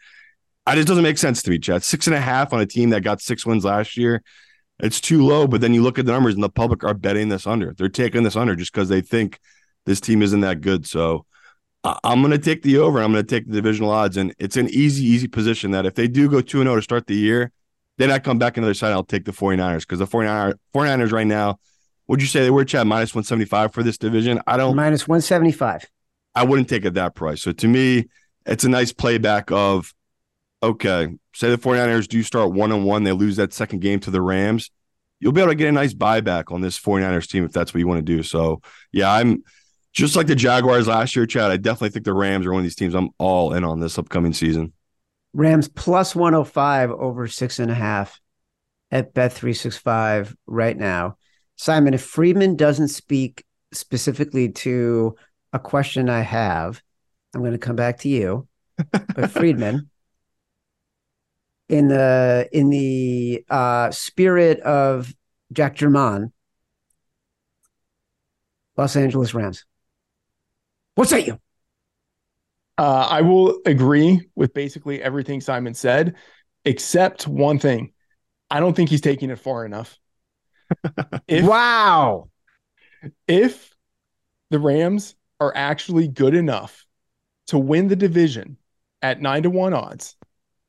I 0.67 0.75
just 0.75 0.89
doesn't 0.89 1.03
make 1.03 1.19
sense 1.19 1.43
to 1.43 1.51
me, 1.51 1.59
Chad. 1.59 1.85
Six 1.85 2.07
and 2.07 2.17
a 2.17 2.21
half 2.21 2.53
on 2.53 2.61
a 2.61 2.67
team 2.67 2.91
that 2.91 3.03
got 3.03 3.21
six 3.21 3.47
wins 3.47 3.65
last 3.65 3.97
year, 3.97 4.23
it's 4.81 5.01
too 5.01 5.25
low. 5.25 5.47
But 5.47 5.61
then 5.61 5.75
you 5.75 5.83
look 5.83 5.99
at 5.99 6.07
the 6.07 6.13
numbers, 6.13 6.35
and 6.35 6.43
the 6.43 6.49
public 6.49 6.83
are 6.83 6.95
betting 6.95 7.29
this 7.29 7.47
under. 7.47 7.73
They're 7.73 7.89
taking 7.89 8.25
this 8.25 8.37
under 8.37 8.57
just 8.57 8.73
because 8.73 8.89
they 8.89 9.01
think 9.01 9.39
this 9.85 10.01
team 10.01 10.23
isn't 10.23 10.41
that 10.41 10.61
good. 10.61 10.87
So 10.87 11.25
I- 11.85 11.99
I'm 12.03 12.21
going 12.21 12.33
to 12.33 12.39
take 12.39 12.63
the 12.63 12.79
over. 12.79 13.01
I'm 13.01 13.13
going 13.13 13.25
to 13.25 13.31
take 13.31 13.47
the 13.47 13.55
divisional 13.55 13.91
odds, 13.91 14.17
and 14.17 14.35
it's 14.39 14.57
an 14.57 14.69
easy, 14.71 15.05
easy 15.05 15.29
position 15.29 15.71
that 15.71 15.87
if 15.87 15.95
they 15.95 16.09
do 16.09 16.29
go 16.29 16.41
two 16.41 16.61
and 16.61 16.67
zero 16.67 16.75
oh 16.75 16.77
to 16.77 16.83
start 16.83 17.07
the 17.07 17.15
year, 17.15 17.53
then 17.99 18.11
I 18.11 18.19
come 18.19 18.39
back 18.39 18.57
another 18.57 18.75
side. 18.75 18.93
I'll 18.93 19.05
take 19.05 19.25
the 19.25 19.33
49ers 19.33 19.81
because 19.81 20.01
the 20.01 20.07
49ers, 20.07 20.55
49ers 20.75 21.13
right 21.13 21.27
now. 21.27 21.59
Would 22.09 22.21
you 22.21 22.29
say 22.29 22.43
they 22.43 22.51
were 22.51 22.65
Chad 22.65 22.87
minus 22.87 23.15
175 23.15 23.73
for 23.73 23.83
this 23.83 23.99
division? 23.99 24.41
I 24.47 24.57
don't 24.57 24.77
minus 24.77 25.09
175. 25.09 25.87
I 26.37 26.45
wouldn't 26.45 26.69
take 26.69 26.85
it 26.85 26.95
that 26.95 27.15
price. 27.15 27.43
So 27.43 27.51
to 27.53 27.67
me, 27.67 28.09
it's 28.45 28.65
a 28.65 28.69
nice 28.69 28.93
playback 28.93 29.51
of 29.51 29.93
okay, 30.63 31.09
say 31.35 31.51
the 31.51 31.59
49ers 31.59 32.09
do 32.09 32.23
start 32.23 32.53
one 32.53 32.73
on 32.73 32.85
one, 32.85 33.05
they 33.05 33.13
lose 33.13 33.37
that 33.37 33.53
second 33.53 33.81
game 33.81 34.01
to 34.01 34.11
the 34.11 34.23
Rams. 34.23 34.71
You'll 35.19 35.33
be 35.33 35.41
able 35.41 35.53
to 35.53 35.57
get 35.57 35.69
a 35.69 35.73
nice 35.73 35.95
buyback 35.95 36.53
on 36.53 36.61
this 36.61 36.79
49ers 36.79 37.29
team 37.29 37.45
if 37.45 37.53
that's 37.53 37.73
what 37.73 37.79
you 37.79 37.89
want 37.89 37.99
to 37.99 38.17
do. 38.17 38.23
So 38.23 38.61
yeah, 38.93 39.13
I'm 39.13 39.43
just 39.93 40.15
like 40.15 40.27
the 40.27 40.35
Jaguars 40.35 40.87
last 40.87 41.17
year, 41.17 41.27
Chad. 41.27 41.51
I 41.51 41.57
definitely 41.57 41.91
think 41.91 42.05
the 42.05 42.13
Rams 42.13 42.47
are 42.47 42.53
one 42.53 42.61
of 42.61 42.65
these 42.65 42.77
teams 42.77 42.95
I'm 42.95 43.11
all 43.19 43.55
in 43.55 43.65
on 43.65 43.81
this 43.81 43.99
upcoming 43.99 44.35
season. 44.35 44.73
Rams 45.33 45.69
plus 45.69 46.15
105 46.15 46.91
over 46.91 47.27
six 47.27 47.59
and 47.59 47.71
a 47.71 47.75
half 47.75 48.21
at 48.91 49.15
Bet 49.15 49.33
365 49.33 50.37
right 50.47 50.77
now. 50.77 51.17
Simon, 51.57 51.95
if 51.95 52.03
Freeman 52.03 52.57
doesn't 52.57 52.89
speak 52.89 53.45
specifically 53.73 54.51
to 54.51 55.17
a 55.57 55.59
question 55.59 56.09
I 56.09 56.21
have. 56.21 56.83
I'm 57.35 57.41
going 57.41 57.53
to 57.53 57.59
come 57.59 57.77
back 57.77 57.99
to 58.01 58.09
you, 58.09 58.47
but 58.93 59.31
Freedman, 59.31 59.91
in 61.69 61.89
the 61.89 62.49
in 62.53 62.71
the 62.71 63.45
uh, 63.51 63.91
spirit 63.91 64.61
of 64.61 65.13
Jack 65.53 65.75
German, 65.75 66.33
Los 68.77 68.97
Angeles 68.97 69.35
Rams. 69.35 69.65
What 70.95 71.09
say 71.09 71.25
you? 71.27 71.41
Uh, 72.79 73.09
I 73.11 73.23
will 73.23 73.61
agree 73.65 74.29
with 74.35 74.55
basically 74.55 75.03
everything 75.03 75.41
Simon 75.41 75.75
said, 75.75 76.15
except 76.65 77.27
one 77.27 77.59
thing. 77.59 77.93
I 78.51 78.61
don't 78.61 78.75
think 78.75 78.91
he's 78.91 79.01
taking 79.01 79.31
it 79.31 79.39
far 79.39 79.65
enough. 79.65 79.99
if, 81.29 81.45
wow. 81.45 82.29
If 83.27 83.75
the 84.51 84.59
Rams 84.59 85.17
are 85.41 85.53
actually 85.57 86.09
good 86.09 86.35
enough 86.35 86.87
to 87.49 87.59
win 87.59 87.89
the 87.89 87.97
division 87.97 88.57
at 89.03 89.21
nine 89.21 89.43
to 89.43 89.51
one 89.51 89.75
odds, 89.75 90.17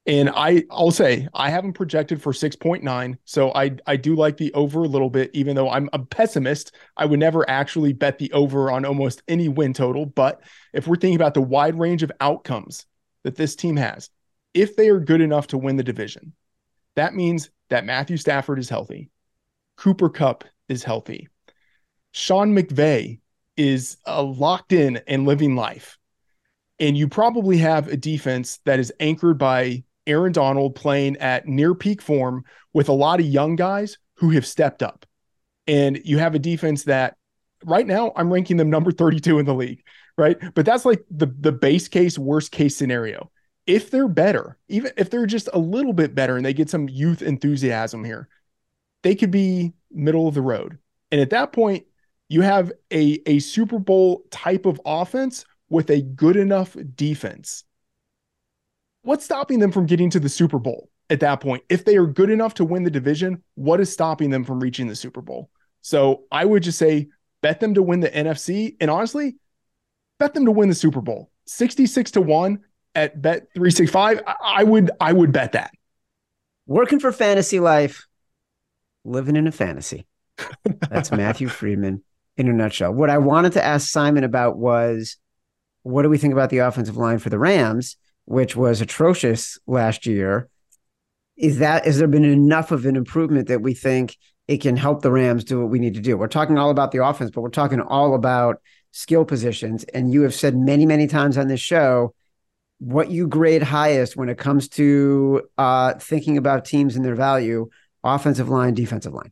and 0.07 0.29
I, 0.33 0.63
I'll 0.71 0.91
say 0.91 1.27
I 1.33 1.49
haven't 1.49 1.73
projected 1.73 2.21
for 2.21 2.31
6.9. 2.31 3.17
So 3.25 3.51
I, 3.53 3.75
I 3.85 3.97
do 3.97 4.15
like 4.15 4.37
the 4.37 4.53
over 4.53 4.79
a 4.83 4.87
little 4.87 5.09
bit, 5.09 5.29
even 5.33 5.53
though 5.53 5.69
I'm 5.69 5.89
a 5.91 5.99
pessimist. 5.99 6.73
I 6.95 7.05
would 7.05 7.19
never 7.19 7.47
actually 7.49 7.91
bet 7.91 8.17
the 8.17 8.31
over 8.31 8.71
on 8.71 8.85
almost 8.85 9.21
any 9.27 9.49
win 9.49 9.73
total. 9.73 10.05
But 10.05 10.41
if 10.73 10.87
we're 10.87 10.95
thinking 10.95 11.17
about 11.17 11.33
the 11.33 11.41
wide 11.41 11.77
range 11.77 12.03
of 12.03 12.11
outcomes 12.21 12.85
that 13.23 13.35
this 13.35 13.57
team 13.57 13.75
has, 13.75 14.09
if 14.53 14.77
they 14.77 14.87
are 14.87 14.99
good 15.01 15.19
enough 15.19 15.47
to 15.47 15.57
win 15.57 15.75
the 15.75 15.83
division, 15.83 16.31
that 16.95 17.13
means 17.13 17.49
that 17.69 17.85
Matthew 17.85 18.15
Stafford 18.15 18.59
is 18.59 18.69
healthy, 18.69 19.09
Cooper 19.75 20.09
Kupp 20.09 20.45
is 20.69 20.85
healthy, 20.85 21.27
Sean 22.13 22.55
McVay 22.55 23.19
is 23.57 23.97
uh, 24.07 24.23
locked 24.23 24.71
in 24.71 24.97
and 25.07 25.25
living 25.25 25.55
life. 25.55 25.97
And 26.79 26.97
you 26.97 27.07
probably 27.07 27.57
have 27.57 27.87
a 27.87 27.97
defense 27.97 28.59
that 28.65 28.79
is 28.79 28.93
anchored 28.99 29.37
by 29.37 29.83
Aaron 30.05 30.31
Donald 30.31 30.75
playing 30.75 31.17
at 31.17 31.47
near 31.47 31.73
peak 31.75 32.01
form 32.01 32.45
with 32.73 32.87
a 32.87 32.93
lot 32.93 33.19
of 33.19 33.25
young 33.25 33.55
guys 33.55 33.97
who 34.15 34.29
have 34.31 34.45
stepped 34.45 34.83
up. 34.83 35.05
And 35.65 35.99
you 36.05 36.19
have 36.19 36.35
a 36.35 36.39
defense 36.39 36.83
that 36.83 37.17
right 37.65 37.85
now 37.85 38.13
I'm 38.15 38.31
ranking 38.31 38.57
them 38.57 38.69
number 38.69 38.91
32 38.91 39.39
in 39.39 39.45
the 39.45 39.53
league, 39.53 39.83
right? 40.17 40.37
But 40.53 40.65
that's 40.65 40.85
like 40.85 41.03
the 41.11 41.27
the 41.39 41.51
base 41.51 41.87
case 41.87 42.17
worst 42.17 42.51
case 42.51 42.75
scenario. 42.75 43.31
If 43.65 43.91
they're 43.91 44.07
better, 44.07 44.57
even 44.69 44.91
if 44.95 45.09
they're 45.09 45.25
just 45.25 45.49
a 45.51 45.59
little 45.59 45.91
bit 45.91 46.15
better 46.15 46.37
and 46.37 46.45
they 46.45 46.53
get 46.53 46.69
some 46.69 46.87
youth 46.87 47.21
enthusiasm 47.21 48.03
here, 48.03 48.29
they 49.03 49.13
could 49.13 49.31
be 49.31 49.73
middle 49.91 50.27
of 50.27 50.35
the 50.35 50.41
road. 50.41 50.77
And 51.11 51.19
at 51.19 51.31
that 51.31 51.51
point, 51.51 51.85
you 52.29 52.41
have 52.41 52.71
a 52.91 53.21
a 53.25 53.39
Super 53.39 53.79
Bowl 53.79 54.25
type 54.31 54.65
of 54.65 54.79
offense 54.85 55.45
with 55.69 55.89
a 55.89 56.01
good 56.01 56.35
enough 56.35 56.75
defense 56.95 57.63
what's 59.07 59.23
stopping 59.23 59.59
them 59.59 59.71
from 59.71 59.85
getting 59.85 60.09
to 60.09 60.19
the 60.19 60.27
Super 60.27 60.59
Bowl 60.59 60.89
at 61.09 61.21
that 61.21 61.39
point? 61.39 61.63
If 61.69 61.85
they 61.85 61.95
are 61.95 62.05
good 62.05 62.29
enough 62.29 62.53
to 62.55 62.65
win 62.65 62.83
the 62.83 62.91
division, 62.91 63.41
what 63.55 63.79
is 63.79 63.91
stopping 63.91 64.29
them 64.29 64.43
from 64.43 64.59
reaching 64.59 64.87
the 64.87 64.95
Super 64.95 65.21
Bowl? 65.21 65.49
So 65.81 66.23
I 66.29 66.43
would 66.43 66.61
just 66.61 66.77
say 66.77 67.07
bet 67.41 67.61
them 67.61 67.73
to 67.75 67.81
win 67.81 68.01
the 68.01 68.09
NFC 68.09 68.75
and 68.81 68.91
honestly, 68.91 69.37
bet 70.19 70.33
them 70.33 70.45
to 70.45 70.51
win 70.51 70.67
the 70.67 70.75
Super 70.75 70.99
Bowl. 70.99 71.31
66 71.45 72.11
to 72.11 72.21
1 72.21 72.59
at 72.95 73.21
bet 73.21 73.47
365. 73.53 74.21
I 74.43 74.63
would 74.65 74.91
I 74.99 75.13
would 75.13 75.31
bet 75.31 75.53
that. 75.53 75.71
Working 76.65 76.99
for 76.99 77.13
fantasy 77.13 77.61
life, 77.61 78.07
living 79.05 79.37
in 79.37 79.47
a 79.47 79.53
fantasy. 79.53 80.05
That's 80.89 81.11
Matthew 81.13 81.47
Freedman 81.47 82.03
in 82.37 82.47
a 82.47 82.53
nutshell. 82.53 82.93
What 82.93 83.09
I 83.09 83.17
wanted 83.17 83.53
to 83.53 83.65
ask 83.65 83.89
Simon 83.89 84.23
about 84.23 84.57
was 84.57 85.17
what 85.83 86.03
do 86.03 86.09
we 86.09 86.17
think 86.17 86.33
about 86.33 86.49
the 86.49 86.59
offensive 86.59 86.97
line 86.97 87.19
for 87.19 87.29
the 87.29 87.39
Rams? 87.39 87.97
which 88.27 88.57
was 88.57 88.81
atrocious 88.81 89.57
last 89.67 90.05
year. 90.05 90.49
Is 91.37 91.59
that 91.59 91.85
has 91.85 91.97
there 91.97 92.09
been 92.09 92.25
enough 92.25 92.71
of 92.71 92.85
an 92.85 92.97
improvement 92.97 93.47
that 93.47 93.61
we 93.61 93.73
think 93.73 94.17
it 94.49 94.57
can 94.57 94.75
help 94.75 95.01
the 95.01 95.11
Rams 95.11 95.45
do 95.45 95.61
what 95.61 95.69
we 95.69 95.79
need 95.79 95.93
to 95.93 96.01
do? 96.01 96.17
We're 96.17 96.27
talking 96.27 96.57
all 96.57 96.69
about 96.69 96.91
the 96.91 97.03
offense, 97.03 97.31
but 97.31 97.41
we're 97.41 97.49
talking 97.49 97.79
all 97.79 98.15
about 98.15 98.61
skill 98.91 99.23
positions. 99.23 99.85
And 99.85 100.11
you 100.11 100.23
have 100.23 100.35
said 100.35 100.57
many, 100.57 100.85
many 100.85 101.07
times 101.07 101.37
on 101.37 101.47
this 101.47 101.61
show 101.61 102.13
what 102.79 103.09
you 103.09 103.27
grade 103.27 103.63
highest 103.63 104.17
when 104.17 104.29
it 104.29 104.37
comes 104.37 104.67
to 104.67 105.43
uh, 105.57 105.93
thinking 105.93 106.37
about 106.37 106.65
teams 106.65 106.97
and 106.97 107.05
their 107.05 107.15
value 107.15 107.69
offensive 108.03 108.49
line, 108.49 108.73
defensive 108.73 109.13
line. 109.13 109.31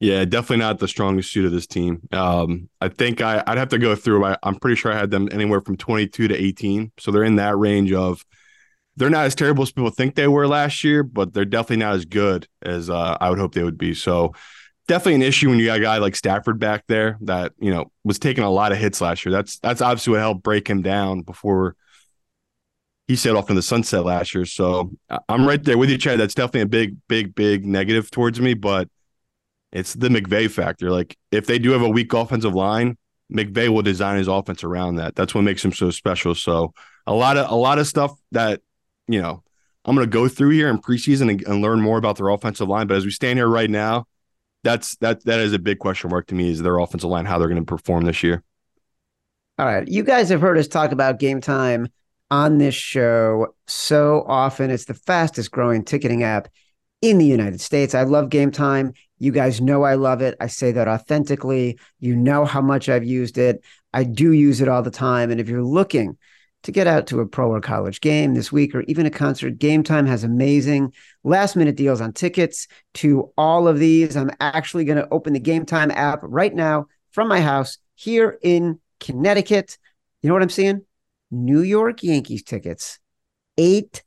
Yeah, 0.00 0.24
definitely 0.24 0.64
not 0.64 0.78
the 0.78 0.88
strongest 0.88 1.30
suit 1.30 1.44
of 1.44 1.52
this 1.52 1.66
team. 1.66 2.00
Um, 2.10 2.70
I 2.80 2.88
think 2.88 3.20
I, 3.20 3.44
would 3.46 3.58
have 3.58 3.68
to 3.68 3.78
go 3.78 3.94
through. 3.94 4.24
I, 4.24 4.36
am 4.42 4.54
pretty 4.54 4.76
sure 4.76 4.90
I 4.90 4.98
had 4.98 5.10
them 5.10 5.28
anywhere 5.30 5.60
from 5.60 5.76
22 5.76 6.28
to 6.28 6.34
18. 6.34 6.92
So 6.98 7.10
they're 7.10 7.22
in 7.22 7.36
that 7.36 7.58
range 7.58 7.92
of 7.92 8.24
they're 8.96 9.10
not 9.10 9.26
as 9.26 9.34
terrible 9.34 9.62
as 9.62 9.72
people 9.72 9.90
think 9.90 10.14
they 10.14 10.26
were 10.26 10.48
last 10.48 10.82
year, 10.84 11.02
but 11.02 11.34
they're 11.34 11.44
definitely 11.44 11.84
not 11.84 11.94
as 11.94 12.06
good 12.06 12.48
as 12.62 12.88
uh, 12.88 13.18
I 13.20 13.28
would 13.28 13.38
hope 13.38 13.54
they 13.54 13.62
would 13.62 13.78
be. 13.78 13.92
So 13.92 14.32
definitely 14.88 15.16
an 15.16 15.22
issue 15.22 15.50
when 15.50 15.58
you 15.58 15.66
got 15.66 15.78
a 15.78 15.82
guy 15.82 15.98
like 15.98 16.16
Stafford 16.16 16.58
back 16.58 16.84
there 16.88 17.18
that 17.20 17.52
you 17.60 17.70
know 17.70 17.92
was 18.02 18.18
taking 18.18 18.42
a 18.42 18.50
lot 18.50 18.72
of 18.72 18.78
hits 18.78 19.02
last 19.02 19.24
year. 19.24 19.32
That's 19.32 19.58
that's 19.58 19.82
obviously 19.82 20.12
what 20.12 20.20
helped 20.20 20.42
break 20.42 20.68
him 20.68 20.80
down 20.80 21.20
before 21.22 21.76
he 23.06 23.16
set 23.16 23.36
off 23.36 23.50
in 23.50 23.56
the 23.56 23.62
sunset 23.62 24.04
last 24.04 24.34
year. 24.34 24.46
So 24.46 24.92
I'm 25.28 25.46
right 25.46 25.62
there 25.62 25.76
with 25.76 25.90
you, 25.90 25.98
Chad. 25.98 26.18
That's 26.18 26.34
definitely 26.34 26.62
a 26.62 26.66
big, 26.66 26.96
big, 27.08 27.34
big 27.34 27.66
negative 27.66 28.10
towards 28.10 28.40
me, 28.40 28.54
but 28.54 28.88
it's 29.72 29.94
the 29.94 30.08
McVay 30.08 30.50
factor. 30.50 30.90
Like 30.90 31.16
if 31.30 31.46
they 31.46 31.58
do 31.58 31.70
have 31.70 31.82
a 31.82 31.88
weak 31.88 32.12
offensive 32.12 32.54
line, 32.54 32.96
McVay 33.32 33.68
will 33.68 33.82
design 33.82 34.18
his 34.18 34.28
offense 34.28 34.64
around 34.64 34.96
that. 34.96 35.14
That's 35.14 35.34
what 35.34 35.42
makes 35.42 35.64
him 35.64 35.72
so 35.72 35.90
special. 35.90 36.34
So 36.34 36.72
a 37.06 37.14
lot 37.14 37.36
of 37.36 37.50
a 37.50 37.54
lot 37.54 37.78
of 37.78 37.86
stuff 37.86 38.12
that 38.32 38.60
you 39.06 39.20
know 39.20 39.42
I'm 39.84 39.94
going 39.94 40.06
to 40.06 40.10
go 40.10 40.28
through 40.28 40.50
here 40.50 40.68
in 40.68 40.78
preseason 40.78 41.30
and, 41.30 41.42
and, 41.46 41.62
learn 41.62 41.80
more 41.80 41.96
about 41.96 42.16
their 42.16 42.28
offensive 42.28 42.68
line. 42.68 42.86
But 42.86 42.98
as 42.98 43.04
we 43.04 43.10
stand 43.10 43.38
here 43.38 43.48
right 43.48 43.70
now, 43.70 44.06
that's 44.62 44.96
that 44.96 45.24
that 45.24 45.40
is 45.40 45.52
a 45.52 45.58
big 45.58 45.78
question 45.78 46.10
mark 46.10 46.26
to 46.28 46.34
me. 46.34 46.50
Is 46.50 46.62
their 46.62 46.78
offensive 46.78 47.08
line 47.08 47.24
how 47.24 47.38
they're 47.38 47.48
going 47.48 47.64
to 47.64 47.66
perform 47.66 48.04
this 48.04 48.22
year? 48.22 48.42
All 49.58 49.66
right, 49.66 49.86
you 49.86 50.02
guys 50.02 50.28
have 50.30 50.40
heard 50.40 50.58
us 50.58 50.68
talk 50.68 50.92
about 50.92 51.18
game 51.18 51.40
time 51.40 51.88
on 52.30 52.58
this 52.58 52.74
show 52.74 53.54
so 53.66 54.24
often. 54.26 54.70
It's 54.70 54.86
the 54.86 54.94
fastest 54.94 55.50
growing 55.50 55.84
ticketing 55.84 56.22
app 56.22 56.48
in 57.02 57.18
the 57.18 57.26
United 57.26 57.60
States. 57.60 57.94
I 57.94 58.02
love 58.02 58.30
game 58.30 58.50
time. 58.50 58.92
You 59.20 59.32
guys 59.32 59.60
know 59.60 59.84
I 59.84 59.94
love 59.94 60.22
it. 60.22 60.34
I 60.40 60.46
say 60.46 60.72
that 60.72 60.88
authentically. 60.88 61.78
You 62.00 62.16
know 62.16 62.46
how 62.46 62.62
much 62.62 62.88
I've 62.88 63.04
used 63.04 63.36
it. 63.38 63.62
I 63.92 64.02
do 64.02 64.32
use 64.32 64.60
it 64.62 64.68
all 64.68 64.82
the 64.82 64.90
time. 64.90 65.30
And 65.30 65.38
if 65.38 65.48
you're 65.48 65.62
looking 65.62 66.16
to 66.62 66.72
get 66.72 66.86
out 66.86 67.06
to 67.08 67.20
a 67.20 67.26
pro 67.26 67.52
or 67.52 67.60
college 67.60 68.00
game 68.00 68.34
this 68.34 68.50
week 68.50 68.74
or 68.74 68.80
even 68.82 69.04
a 69.04 69.10
concert, 69.10 69.58
Game 69.58 69.82
Time 69.82 70.06
has 70.06 70.24
amazing 70.24 70.94
last 71.22 71.54
minute 71.54 71.76
deals 71.76 72.00
on 72.00 72.14
tickets 72.14 72.66
to 72.94 73.30
all 73.36 73.68
of 73.68 73.78
these. 73.78 74.16
I'm 74.16 74.30
actually 74.40 74.86
going 74.86 74.98
to 74.98 75.08
open 75.10 75.34
the 75.34 75.38
Game 75.38 75.66
Time 75.66 75.90
app 75.90 76.20
right 76.22 76.54
now 76.54 76.86
from 77.12 77.28
my 77.28 77.42
house 77.42 77.76
here 77.94 78.38
in 78.42 78.80
Connecticut. 79.00 79.76
You 80.22 80.28
know 80.28 80.34
what 80.34 80.42
I'm 80.42 80.48
seeing? 80.48 80.86
New 81.30 81.60
York 81.60 82.02
Yankees 82.02 82.42
tickets, 82.42 82.98
$8. 83.58 84.00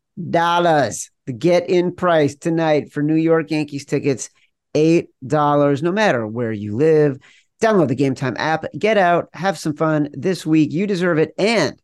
The 1.26 1.34
get 1.34 1.70
in 1.70 1.96
price 1.96 2.36
tonight 2.36 2.92
for 2.92 3.02
New 3.02 3.16
York 3.16 3.50
Yankees 3.50 3.86
tickets 3.86 4.30
$8 4.74 5.82
no 5.82 5.92
matter 5.92 6.26
where 6.28 6.52
you 6.52 6.76
live. 6.76 7.18
Download 7.62 7.88
the 7.88 7.96
Game 7.96 8.16
Time 8.16 8.36
app, 8.38 8.66
get 8.78 8.98
out, 8.98 9.30
have 9.34 9.58
some 9.58 9.76
fun 9.76 10.10
this 10.12 10.46
week. 10.46 10.72
You 10.72 10.86
deserve 10.86 11.18
it. 11.18 11.34
And 11.38 11.80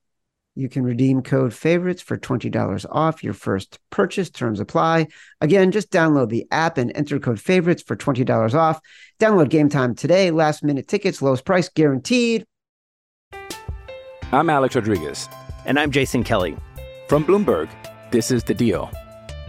you 0.55 0.67
can 0.67 0.83
redeem 0.83 1.21
code 1.21 1.53
favorites 1.53 2.01
for 2.01 2.17
$20 2.17 2.85
off 2.91 3.23
your 3.23 3.33
first 3.33 3.79
purchase. 3.89 4.29
Terms 4.29 4.59
apply. 4.59 5.07
Again, 5.39 5.71
just 5.71 5.89
download 5.89 6.29
the 6.29 6.45
app 6.51 6.77
and 6.77 6.91
enter 6.95 7.17
code 7.17 7.39
favorites 7.39 7.81
for 7.81 7.95
$20 7.95 8.53
off. 8.53 8.81
Download 9.19 9.47
Game 9.49 9.69
Time 9.69 9.95
today. 9.95 10.31
Last 10.31 10.63
minute 10.63 10.87
tickets, 10.87 11.21
lowest 11.21 11.45
price 11.45 11.69
guaranteed. 11.69 12.45
I'm 14.33 14.49
Alex 14.49 14.75
Rodriguez. 14.75 15.29
And 15.65 15.79
I'm 15.79 15.91
Jason 15.91 16.23
Kelly. 16.23 16.57
From 17.07 17.23
Bloomberg, 17.23 17.69
this 18.11 18.29
is 18.29 18.43
The 18.43 18.53
Deal. 18.53 18.91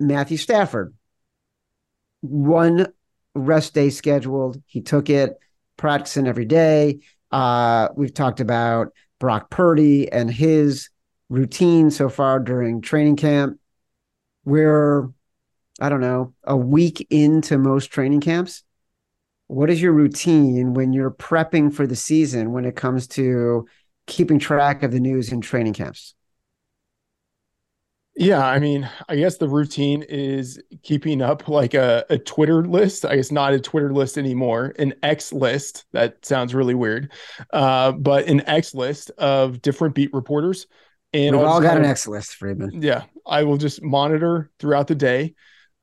Matthew 0.00 0.36
Stafford. 0.36 0.94
One 2.20 2.88
rest 3.34 3.74
day 3.74 3.90
scheduled. 3.90 4.62
He 4.66 4.80
took 4.80 5.10
it, 5.10 5.38
practicing 5.76 6.26
every 6.26 6.44
day. 6.46 7.00
Uh, 7.30 7.88
we've 7.96 8.14
talked 8.14 8.40
about 8.40 8.92
Brock 9.18 9.50
Purdy 9.50 10.10
and 10.10 10.30
his 10.30 10.90
routine 11.28 11.90
so 11.90 12.08
far 12.08 12.38
during 12.40 12.80
training 12.80 13.16
camp. 13.16 13.58
We're, 14.44 15.08
I 15.80 15.88
don't 15.88 16.00
know, 16.00 16.34
a 16.44 16.56
week 16.56 17.06
into 17.10 17.58
most 17.58 17.86
training 17.90 18.20
camps. 18.20 18.62
what 19.48 19.70
is 19.70 19.80
your 19.80 19.92
routine 19.92 20.74
when 20.74 20.92
you're 20.92 21.10
prepping 21.10 21.72
for 21.72 21.86
the 21.86 21.96
season 21.96 22.52
when 22.52 22.64
it 22.64 22.76
comes 22.76 23.06
to 23.06 23.66
keeping 24.06 24.38
track 24.38 24.82
of 24.82 24.92
the 24.92 25.00
news 25.00 25.32
in 25.32 25.40
training 25.40 25.74
camps? 25.74 26.14
Yeah, 28.18 28.46
I 28.46 28.58
mean, 28.58 28.88
I 29.10 29.16
guess 29.16 29.36
the 29.36 29.48
routine 29.48 30.02
is 30.02 30.58
keeping 30.82 31.20
up 31.20 31.48
like 31.48 31.74
a, 31.74 32.04
a 32.08 32.16
Twitter 32.16 32.64
list. 32.64 33.04
I 33.04 33.16
guess 33.16 33.30
not 33.30 33.52
a 33.52 33.60
Twitter 33.60 33.92
list 33.92 34.16
anymore, 34.16 34.72
an 34.78 34.94
X 35.02 35.34
list. 35.34 35.84
That 35.92 36.24
sounds 36.24 36.54
really 36.54 36.74
weird, 36.74 37.12
uh, 37.52 37.92
but 37.92 38.26
an 38.26 38.40
X 38.48 38.74
list 38.74 39.10
of 39.18 39.60
different 39.60 39.94
beat 39.94 40.14
reporters. 40.14 40.66
And 41.12 41.36
we've 41.36 41.44
all 41.44 41.60
got 41.60 41.76
an 41.76 41.84
X 41.84 42.08
list, 42.08 42.36
Freedman. 42.36 42.82
Yeah, 42.82 43.04
I 43.26 43.42
will 43.42 43.58
just 43.58 43.82
monitor 43.82 44.50
throughout 44.58 44.86
the 44.86 44.94
day. 44.94 45.34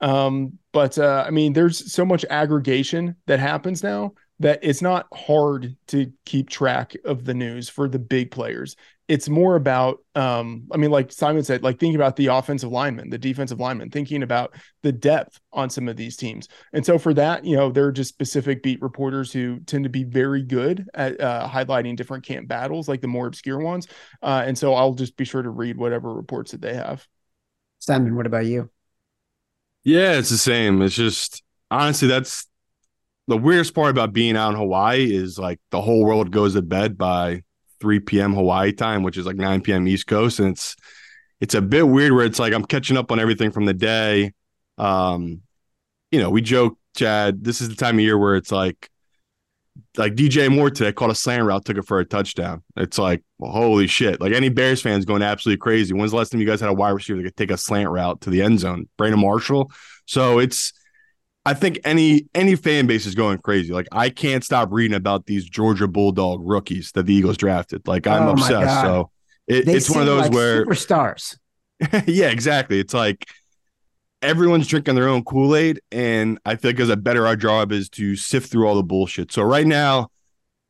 Um, 0.02 0.58
but 0.72 0.98
uh, 0.98 1.24
I 1.26 1.30
mean, 1.30 1.54
there's 1.54 1.94
so 1.94 2.04
much 2.04 2.26
aggregation 2.30 3.16
that 3.28 3.40
happens 3.40 3.84
now 3.84 4.14
that 4.44 4.60
it's 4.62 4.82
not 4.82 5.08
hard 5.14 5.76
to 5.88 6.12
keep 6.26 6.50
track 6.50 6.96
of 7.06 7.24
the 7.24 7.34
news 7.34 7.70
for 7.70 7.88
the 7.88 7.98
big 7.98 8.30
players. 8.30 8.76
It's 9.08 9.30
more 9.30 9.56
about, 9.56 10.00
um, 10.16 10.64
I 10.72 10.78
mean, 10.78 10.92
like 10.92 11.14
Simon 11.14 11.44
said, 11.44 11.64
like 11.64 11.80
thinking 11.80 11.96
about 11.96 12.18
the 12.18 12.28
offensive 12.28 12.72
lineman, 12.72 13.10
the 13.10 13.18
defensive 13.18 13.60
lineman, 13.60 13.90
thinking 13.90 14.22
about 14.22 14.56
the 14.82 14.92
depth 14.92 15.40
on 15.54 15.70
some 15.70 15.88
of 15.88 15.96
these 15.96 16.18
teams. 16.18 16.50
And 16.74 16.86
so 16.86 16.98
for 16.98 17.14
that, 17.14 17.46
you 17.46 17.56
know, 17.56 17.72
there 17.72 17.86
are 17.86 17.92
just 17.92 18.10
specific 18.10 18.64
beat 18.64 18.82
reporters 18.82 19.32
who 19.32 19.60
tend 19.62 19.86
to 19.86 19.90
be 19.90 20.04
very 20.04 20.44
good 20.44 20.90
at 20.94 21.20
uh, 21.22 21.48
highlighting 21.48 21.96
different 21.96 22.26
camp 22.26 22.48
battles, 22.50 22.90
like 22.90 23.02
the 23.02 23.08
more 23.08 23.28
obscure 23.28 23.60
ones. 23.60 23.88
Uh, 24.22 24.44
and 24.46 24.58
so 24.58 24.74
I'll 24.74 24.94
just 24.94 25.16
be 25.16 25.26
sure 25.26 25.42
to 25.42 25.50
read 25.50 25.78
whatever 25.78 26.14
reports 26.14 26.52
that 26.52 26.62
they 26.62 26.74
have. 26.74 27.08
Simon, 27.80 28.16
what 28.16 28.26
about 28.26 28.46
you? 28.46 28.70
Yeah, 29.84 30.18
it's 30.18 30.30
the 30.30 30.38
same. 30.38 30.82
It's 30.82 30.96
just 30.96 31.44
honestly, 31.70 32.08
that's 32.08 32.48
the 33.28 33.38
weirdest 33.38 33.74
part 33.74 33.90
about 33.90 34.14
being 34.14 34.36
out 34.36 34.52
in 34.52 34.58
Hawaii 34.58 35.14
is 35.14 35.40
like 35.40 35.60
the 35.72 35.82
whole 35.82 36.04
world 36.04 36.32
goes 36.32 36.54
to 36.54 36.62
bed 36.62 36.98
by 36.98 37.44
3 37.80 38.00
p.m. 38.02 38.34
Hawaii 38.34 38.72
time, 38.72 39.04
which 39.04 39.18
is 39.18 39.26
like 39.26 39.36
9 39.36 39.62
p.m. 39.62 39.88
East 39.88 40.08
Coast. 40.08 40.40
And 40.40 40.50
it's 40.50 40.76
it's 41.40 41.56
a 41.56 41.62
bit 41.62 41.88
weird 41.88 42.14
where 42.14 42.26
it's 42.26 42.40
like 42.40 42.54
I'm 42.54 42.66
catching 42.66 42.98
up 42.98 43.12
on 43.12 43.20
everything 43.20 43.52
from 43.52 43.66
the 43.66 43.74
day. 43.74 44.34
Um, 44.78 45.42
you 46.12 46.20
know, 46.20 46.30
we 46.30 46.42
joke, 46.42 46.78
Chad, 46.96 47.44
this 47.44 47.62
is 47.62 47.70
the 47.70 47.76
time 47.76 47.96
of 47.96 48.02
year 48.02 48.18
where 48.18 48.36
it's 48.36 48.52
like 48.52 48.90
like 49.98 50.14
DJ 50.16 50.54
Moore 50.54 50.70
today 50.70 50.92
caught 50.92 51.10
a 51.10 51.16
slant 51.16 51.44
route, 51.44 51.66
took 51.66 51.78
it 51.78 51.86
for 51.88 52.00
a 52.00 52.06
touchdown. 52.06 52.64
It's 52.78 52.98
like, 52.98 53.24
well, 53.40 53.52
holy 53.52 53.88
shit. 53.88 54.22
Like 54.22 54.34
any 54.34 54.50
Bears 54.50 54.82
fans 54.82 55.06
going 55.06 55.22
absolutely 55.22 55.60
crazy. 55.60 55.94
When's 55.94 56.12
the 56.12 56.18
last 56.18 56.32
time 56.32 56.42
you 56.42 56.48
guys 56.48 56.62
had 56.62 56.70
a 56.70 56.74
wide 56.74 56.92
receiver 56.92 57.18
that 57.18 57.24
could 57.24 57.38
take 57.38 57.52
a 57.52 57.58
slant 57.58 57.90
route 57.90 58.22
to 58.22 58.30
the 58.30 58.42
end 58.42 58.60
zone? 58.60 58.88
Brandon 58.98 59.20
Marshall. 59.20 59.72
So 60.06 60.40
it's 60.40 60.74
I 61.46 61.54
think 61.54 61.80
any 61.84 62.28
any 62.34 62.56
fan 62.56 62.88
base 62.88 63.06
is 63.06 63.16
going 63.16 63.40
crazy. 63.40 63.74
Like 63.74 63.88
I 63.92 64.10
can't 64.10 64.44
stop 64.44 64.70
reading 64.72 64.96
about 64.96 65.26
these 65.26 65.44
Georgia 65.44 65.88
Bulldog 65.88 66.42
rookies 66.44 66.92
that 66.94 67.06
the 67.06 67.14
Eagles 67.14 67.38
drafted. 67.38 67.86
Like 67.88 68.08
I'm 68.08 68.24
oh 68.24 68.32
obsessed. 68.32 68.82
So 68.82 69.12
it, 69.48 69.68
it's 69.68 69.90
one 69.90 70.02
of 70.02 70.06
those 70.06 70.24
like 70.24 70.34
where 70.34 70.66
superstars. 70.66 71.38
yeah, 72.08 72.30
exactly. 72.30 72.80
It's 72.80 72.94
like 72.94 73.28
everyone's 74.22 74.68
drinking 74.68 74.96
their 74.96 75.10
own 75.10 75.24
Kool 75.26 75.56
Aid, 75.56 75.82
and 75.92 76.40
I 76.46 76.56
think 76.56 76.80
as 76.80 76.90
a 76.90 76.96
bettor 76.96 77.28
our 77.28 77.36
job 77.36 77.74
is 77.74 77.90
to 77.92 78.16
sift 78.16 78.50
through 78.50 78.68
all 78.68 78.76
the 78.76 78.84
bullshit. 78.84 79.34
So 79.34 79.44
right 79.44 79.68
now, 79.68 80.10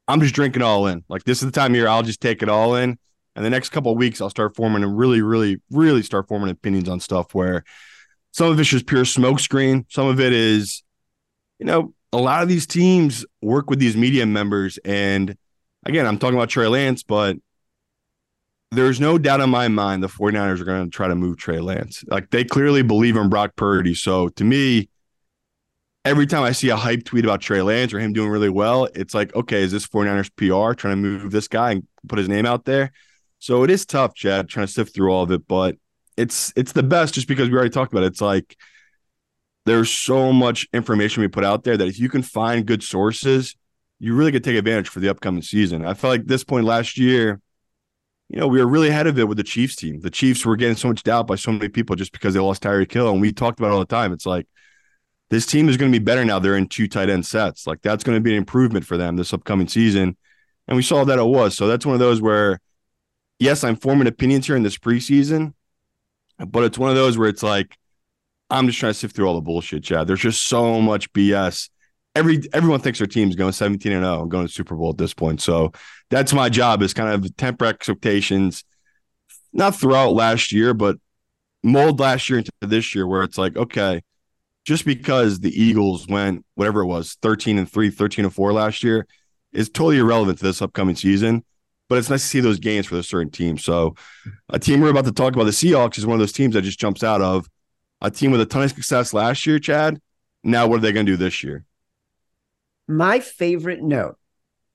I'm 0.07 0.21
just 0.21 0.33
drinking 0.33 0.63
all 0.63 0.87
in. 0.87 1.03
Like 1.07 1.23
this 1.23 1.43
is 1.43 1.45
the 1.45 1.51
time 1.51 1.73
of 1.73 1.75
year 1.75 1.87
I'll 1.87 2.01
just 2.01 2.19
take 2.19 2.41
it 2.41 2.49
all 2.49 2.75
in, 2.75 2.97
and 3.35 3.45
the 3.45 3.51
next 3.51 3.69
couple 3.69 3.91
of 3.91 3.97
weeks 3.99 4.21
I'll 4.21 4.31
start 4.31 4.55
forming 4.55 4.81
and 4.81 4.97
really, 4.97 5.21
really, 5.21 5.61
really 5.69 6.01
start 6.01 6.27
forming 6.27 6.49
opinions 6.49 6.89
on 6.89 6.99
stuff 6.99 7.35
where 7.35 7.63
some 8.33 8.51
of 8.51 8.59
it's 8.59 8.69
just 8.69 8.87
pure 8.87 9.03
smokescreen. 9.03 9.85
Some 9.89 10.07
of 10.07 10.19
it 10.19 10.33
is, 10.33 10.83
you 11.59 11.65
know, 11.67 11.93
a 12.11 12.17
lot 12.17 12.41
of 12.41 12.49
these 12.49 12.65
teams 12.65 13.25
work 13.41 13.69
with 13.69 13.79
these 13.79 13.95
media 13.95 14.25
members. 14.25 14.79
And 14.83 15.37
again, 15.85 16.05
I'm 16.07 16.17
talking 16.17 16.35
about 16.35 16.49
Trey 16.49 16.67
Lance, 16.67 17.03
but 17.03 17.37
there's 18.71 18.99
no 18.99 19.19
doubt 19.19 19.39
in 19.39 19.51
my 19.51 19.67
mind 19.67 20.01
the 20.01 20.07
49ers 20.07 20.59
are 20.59 20.65
going 20.65 20.83
to 20.83 20.89
try 20.89 21.07
to 21.07 21.15
move 21.15 21.37
Trey 21.37 21.59
Lance. 21.59 22.03
Like 22.07 22.31
they 22.31 22.43
clearly 22.43 22.81
believe 22.81 23.15
in 23.15 23.29
Brock 23.29 23.55
Purdy. 23.55 23.93
So 23.93 24.29
to 24.29 24.43
me, 24.43 24.89
every 26.03 26.25
time 26.25 26.41
I 26.41 26.53
see 26.53 26.69
a 26.69 26.75
hype 26.75 27.03
tweet 27.03 27.25
about 27.25 27.41
Trey 27.41 27.61
Lance 27.61 27.93
or 27.93 27.99
him 27.99 28.13
doing 28.13 28.29
really 28.29 28.49
well, 28.49 28.85
it's 28.95 29.13
like, 29.13 29.33
okay, 29.35 29.61
is 29.61 29.71
this 29.71 29.85
49ers 29.85 30.31
PR 30.35 30.73
trying 30.73 30.93
to 30.93 30.95
move 30.95 31.29
this 31.29 31.47
guy 31.47 31.73
and 31.73 31.87
put 32.07 32.17
his 32.17 32.27
name 32.27 32.47
out 32.47 32.65
there? 32.65 32.91
So 33.37 33.63
it 33.63 33.69
is 33.69 33.85
tough, 33.85 34.15
Chad, 34.15 34.49
trying 34.49 34.65
to 34.65 34.73
sift 34.73 34.95
through 34.95 35.11
all 35.11 35.21
of 35.21 35.31
it. 35.31 35.47
But 35.47 35.75
it's 36.17 36.53
it's 36.55 36.71
the 36.71 36.83
best 36.83 37.13
just 37.13 37.27
because 37.27 37.49
we 37.49 37.55
already 37.55 37.69
talked 37.69 37.91
about 37.91 38.03
it. 38.03 38.07
It's 38.07 38.21
like 38.21 38.57
there's 39.65 39.89
so 39.89 40.33
much 40.33 40.67
information 40.73 41.21
we 41.21 41.27
put 41.27 41.43
out 41.43 41.63
there 41.63 41.77
that 41.77 41.87
if 41.87 41.99
you 41.99 42.09
can 42.09 42.21
find 42.21 42.65
good 42.65 42.83
sources, 42.83 43.55
you 43.99 44.15
really 44.15 44.31
could 44.31 44.43
take 44.43 44.57
advantage 44.57 44.89
for 44.89 44.99
the 44.99 45.09
upcoming 45.09 45.41
season. 45.41 45.85
I 45.85 45.93
felt 45.93 46.11
like 46.11 46.25
this 46.25 46.43
point 46.43 46.65
last 46.65 46.97
year, 46.97 47.39
you 48.29 48.39
know, 48.39 48.47
we 48.47 48.59
were 48.59 48.67
really 48.67 48.89
ahead 48.89 49.07
of 49.07 49.17
it 49.17 49.27
with 49.27 49.37
the 49.37 49.43
Chiefs 49.43 49.75
team. 49.75 50.01
The 50.01 50.09
Chiefs 50.09 50.45
were 50.45 50.55
getting 50.55 50.75
so 50.75 50.89
much 50.89 51.03
doubt 51.03 51.27
by 51.27 51.35
so 51.35 51.51
many 51.51 51.69
people 51.69 51.95
just 51.95 52.11
because 52.11 52.33
they 52.33 52.39
lost 52.39 52.63
Tyreek 52.63 52.91
Hill. 52.91 53.09
And 53.09 53.21
we 53.21 53.31
talked 53.31 53.59
about 53.59 53.71
all 53.71 53.79
the 53.79 53.85
time. 53.85 54.11
It's 54.11 54.25
like 54.25 54.47
this 55.29 55.45
team 55.45 55.69
is 55.69 55.77
going 55.77 55.91
to 55.91 55.97
be 55.97 56.03
better 56.03 56.25
now. 56.25 56.39
They're 56.39 56.57
in 56.57 56.67
two 56.67 56.87
tight 56.87 57.09
end 57.09 57.25
sets. 57.25 57.65
Like 57.65 57.81
that's 57.81 58.03
going 58.03 58.17
to 58.17 58.21
be 58.21 58.31
an 58.31 58.37
improvement 58.37 58.85
for 58.85 58.97
them 58.97 59.15
this 59.15 59.33
upcoming 59.33 59.67
season. 59.67 60.17
And 60.67 60.75
we 60.75 60.83
saw 60.83 61.03
that 61.05 61.19
it 61.19 61.25
was. 61.25 61.55
So 61.55 61.67
that's 61.67 61.85
one 61.85 61.93
of 61.93 61.99
those 61.99 62.21
where, 62.21 62.59
yes, 63.39 63.63
I'm 63.63 63.75
forming 63.75 64.07
opinions 64.07 64.47
here 64.47 64.55
in 64.55 64.63
this 64.63 64.77
preseason, 64.77 65.53
but 66.37 66.63
it's 66.63 66.77
one 66.77 66.89
of 66.89 66.95
those 66.95 67.17
where 67.17 67.29
it's 67.29 67.43
like, 67.43 67.77
I'm 68.49 68.67
just 68.67 68.79
trying 68.79 68.91
to 68.93 68.99
sift 68.99 69.15
through 69.15 69.27
all 69.27 69.35
the 69.35 69.41
bullshit, 69.41 69.83
Chad. 69.83 70.07
There's 70.07 70.19
just 70.19 70.45
so 70.45 70.79
much 70.81 71.11
BS. 71.13 71.69
Every 72.15 72.43
everyone 72.53 72.79
thinks 72.79 72.99
their 72.99 73.07
team's 73.07 73.35
going 73.35 73.51
17 73.51 73.91
and 73.91 74.03
0 74.03 74.21
and 74.21 74.31
going 74.31 74.45
to 74.45 74.53
Super 74.53 74.75
Bowl 74.75 74.91
at 74.91 74.97
this 74.97 75.13
point. 75.13 75.41
So 75.41 75.71
that's 76.11 76.33
my 76.33 76.49
job 76.49 76.83
is 76.83 76.93
kind 76.93 77.09
of 77.09 77.35
temper 77.37 77.65
expectations, 77.65 78.63
not 79.51 79.75
throughout 79.75 80.13
last 80.13 80.51
year, 80.51 80.75
but 80.75 80.97
mold 81.63 81.99
last 81.99 82.29
year 82.29 82.39
into 82.39 82.51
this 82.61 82.93
year 82.93 83.07
where 83.07 83.23
it's 83.23 83.37
like, 83.37 83.57
okay, 83.57 84.01
just 84.65 84.85
because 84.85 85.39
the 85.39 85.49
Eagles 85.49 86.07
went 86.07 86.45
whatever 86.53 86.81
it 86.81 86.87
was, 86.87 87.17
13 87.21 87.57
and 87.57 87.71
3, 87.71 87.89
13 87.89 88.25
and 88.25 88.33
4 88.33 88.53
last 88.53 88.83
year 88.83 89.07
is 89.51 89.69
totally 89.69 89.97
irrelevant 89.97 90.37
to 90.37 90.43
this 90.43 90.61
upcoming 90.61 90.95
season 90.95 91.43
but 91.89 91.97
it's 91.97 92.09
nice 92.09 92.21
to 92.21 92.27
see 92.27 92.39
those 92.39 92.59
gains 92.59 92.85
for 92.85 92.95
the 92.95 93.03
certain 93.03 93.31
team. 93.31 93.57
So, 93.57 93.95
a 94.49 94.59
team 94.59 94.81
we're 94.81 94.89
about 94.89 95.05
to 95.05 95.11
talk 95.11 95.33
about, 95.33 95.45
the 95.45 95.51
Seahawks, 95.51 95.97
is 95.97 96.05
one 96.05 96.15
of 96.15 96.19
those 96.19 96.31
teams 96.31 96.53
that 96.53 96.63
just 96.63 96.79
jumps 96.79 97.03
out 97.03 97.21
of 97.21 97.47
a 98.01 98.11
team 98.11 98.31
with 98.31 98.41
a 98.41 98.45
ton 98.45 98.63
of 98.63 98.69
success 98.71 99.13
last 99.13 99.45
year, 99.45 99.59
Chad. 99.59 99.99
Now, 100.43 100.67
what 100.67 100.77
are 100.77 100.81
they 100.81 100.91
going 100.91 101.05
to 101.05 101.11
do 101.11 101.17
this 101.17 101.43
year? 101.43 101.65
My 102.87 103.19
favorite 103.19 103.81
note 103.81 104.17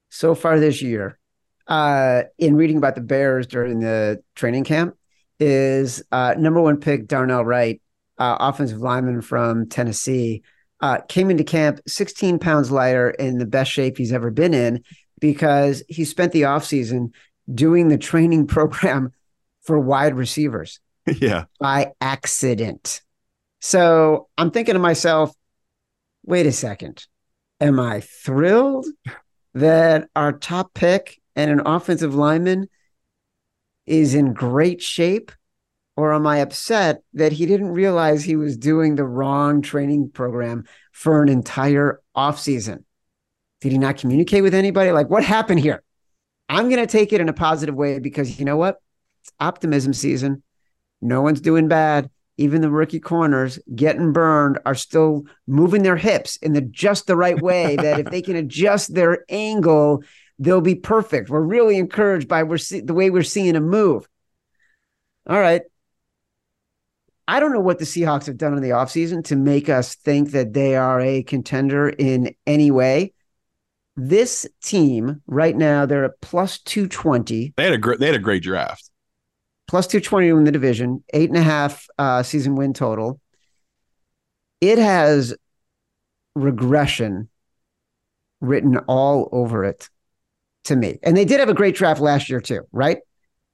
so 0.09 0.35
far 0.35 0.59
this 0.59 0.81
year, 0.81 1.19
uh, 1.67 2.23
in 2.39 2.57
reading 2.57 2.79
about 2.79 2.95
the 2.95 3.03
Bears 3.03 3.47
during 3.47 3.81
the 3.81 4.23
training 4.35 4.65
camp, 4.65 4.97
is 5.39 6.03
uh, 6.11 6.35
number 6.39 6.61
one 6.61 6.79
pick 6.79 7.07
Darnell 7.07 7.45
Wright, 7.45 7.81
uh, 8.17 8.37
offensive 8.41 8.81
lineman 8.81 9.21
from 9.21 9.69
Tennessee. 9.69 10.43
Uh, 10.81 11.01
came 11.09 11.31
into 11.31 11.45
camp 11.45 11.81
16 11.87 12.39
pounds 12.39 12.71
lighter 12.71 13.11
in 13.11 13.39
the 13.39 13.47
best 13.47 13.71
shape 13.71 13.99
he's 13.99 14.13
ever 14.13 14.31
been 14.31 14.55
in 14.55 14.83
because 15.21 15.83
he 15.89 16.05
spent 16.05 16.33
the 16.33 16.43
offseason 16.43 17.13
doing 17.53 17.89
the 17.89 17.99
training 17.99 18.47
program 18.47 19.13
for 19.63 19.79
wide 19.79 20.15
receivers. 20.15 20.81
Yeah. 21.21 21.45
By 21.59 21.93
accident. 22.03 23.01
So 23.61 24.29
I'm 24.37 24.51
thinking 24.51 24.75
to 24.75 24.79
myself, 24.79 25.35
wait 26.23 26.45
a 26.45 26.53
second. 26.53 27.07
Am 27.63 27.81
I 27.81 28.01
thrilled 28.01 28.87
that 29.55 30.11
our 30.15 30.33
top 30.33 30.75
pick 30.75 31.19
and 31.35 31.51
an 31.51 31.63
offensive 31.67 32.15
lineman 32.15 32.69
is 33.87 34.15
in 34.15 34.35
great 34.35 34.83
shape? 34.83 35.33
Or 35.97 36.13
am 36.13 36.27
I 36.27 36.39
upset 36.39 37.03
that 37.15 37.33
he 37.33 37.47
didn't 37.47 37.71
realize 37.71 38.23
he 38.23 38.37
was 38.37 38.59
doing 38.59 38.95
the 38.95 39.07
wrong 39.07 39.63
training 39.63 40.11
program 40.11 40.65
for 40.93 41.23
an 41.23 41.31
entire 41.31 42.01
offseason? 42.15 42.85
Did 43.61 43.73
he 43.73 43.79
not 43.79 43.97
communicate 43.97 44.43
with 44.43 44.55
anybody? 44.55 44.93
Like, 44.93 45.11
what 45.11 45.25
happened 45.25 45.61
here? 45.61 45.83
I'm 46.49 46.69
going 46.69 46.81
to 46.81 46.87
take 46.87 47.13
it 47.13 47.21
in 47.21 47.29
a 47.29 47.35
positive 47.35 47.75
way 47.75 47.99
because 47.99 48.39
you 48.39 48.45
know 48.45 48.57
what? 48.57 48.81
It's 49.23 49.33
optimism 49.41 49.93
season. 49.93 50.43
No 51.01 51.23
one's 51.23 51.41
doing 51.41 51.69
bad. 51.69 52.11
Even 52.37 52.61
the 52.61 52.71
rookie 52.71 53.01
corners 53.01 53.59
getting 53.75 54.13
burned 54.13 54.59
are 54.65 54.75
still 54.75 55.25
moving 55.47 55.83
their 55.83 55.97
hips 55.97 56.37
in 56.37 56.53
the 56.53 56.61
just 56.61 57.07
the 57.07 57.17
right 57.17 57.41
way 57.41 57.77
that 57.81 58.01
if 58.01 58.07
they 58.07 58.23
can 58.23 58.37
adjust 58.37 58.95
their 58.95 59.25
angle, 59.29 60.05
they'll 60.39 60.61
be 60.61 60.77
perfect. 60.77 61.29
We're 61.31 61.41
really 61.41 61.77
encouraged 61.77 62.29
by 62.29 62.45
we're 62.45 62.59
see- 62.59 62.81
the 62.81 62.95
way 62.95 63.11
we're 63.11 63.25
seeing 63.25 63.55
them 63.55 63.69
move. 63.69 64.09
All 65.29 65.39
right. 65.39 65.63
I 67.27 67.41
don't 67.41 67.53
know 67.53 67.61
what 67.61 67.79
the 67.79 67.85
Seahawks 67.85 68.27
have 68.27 68.39
done 68.39 68.55
in 68.55 68.63
the 68.63 68.71
offseason 68.71 69.25
to 69.25 69.37
make 69.37 69.69
us 69.69 69.97
think 69.97 70.31
that 70.31 70.55
they 70.55 70.77
are 70.77 70.99
a 71.01 71.23
contender 71.25 71.91
in 71.91 72.35
any 72.47 72.71
way 72.71 73.13
this 73.99 74.47
team 74.63 75.21
right 75.27 75.57
now 75.57 75.85
they're 75.85 76.05
at 76.05 76.21
plus 76.21 76.59
220 76.61 77.53
they 77.57 77.65
had 77.65 77.73
a 77.73 77.79
great 77.79 77.99
they 77.99 78.07
had 78.07 78.15
a 78.15 78.21
great 78.21 78.43
draft 78.43 78.91
plus 79.67 79.87
220 79.87 80.29
in 80.29 80.45
the 80.45 80.53
division 80.53 81.03
eight 81.13 81.29
and 81.29 81.39
a 81.39 81.43
half 81.43 81.87
uh, 81.99 82.23
season 82.23 82.55
win 82.55 82.73
total 82.73 83.21
it 84.61 84.79
has 84.79 85.35
regression 86.35 87.29
written 88.41 88.79
all 88.87 89.29
over 89.33 89.65
it 89.65 89.89
to 90.65 90.77
me. 90.77 90.99
And 91.03 91.17
they 91.17 91.25
did 91.25 91.41
have 91.41 91.49
a 91.49 91.55
great 91.55 91.75
draft 91.75 92.01
last 92.01 92.29
year 92.29 92.41
too, 92.41 92.63
right? 92.73 92.99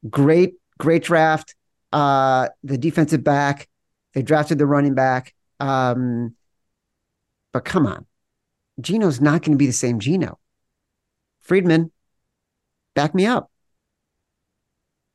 Great, 0.09 0.55
great 0.79 1.03
draft. 1.03 1.55
Uh, 1.93 2.49
the 2.63 2.77
defensive 2.77 3.25
back, 3.25 3.69
they 4.15 4.23
drafted 4.23 4.59
the 4.59 4.67
running 4.67 4.95
back. 4.95 5.35
Um, 5.61 6.35
but 7.53 7.65
come 7.65 7.87
on, 7.87 8.05
Geno's 8.81 9.21
not 9.21 9.43
going 9.43 9.53
to 9.53 9.59
be 9.59 9.67
the 9.67 9.73
same 9.73 10.01
Geno. 10.01 10.39
Freedman, 11.41 11.93
back 12.95 13.15
me 13.15 13.27
up. 13.27 13.51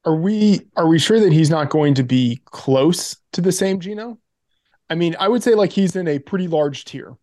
Are 0.05 0.15
we 0.15 0.61
are 0.75 0.87
we 0.87 0.97
sure 0.97 1.19
that 1.19 1.33
he's 1.33 1.49
not 1.49 1.69
going 1.69 1.95
to 1.95 2.03
be 2.03 2.41
close 2.45 3.17
to 3.33 3.41
the 3.41 3.51
same 3.51 3.79
Geno? 3.79 4.17
I 4.89 4.95
mean, 4.95 5.15
I 5.19 5.27
would 5.27 5.43
say 5.43 5.55
like 5.55 5.71
he's 5.71 5.95
in 5.95 6.07
a 6.07 6.19
pretty 6.19 6.47
large 6.47 6.85
tier 6.85 7.15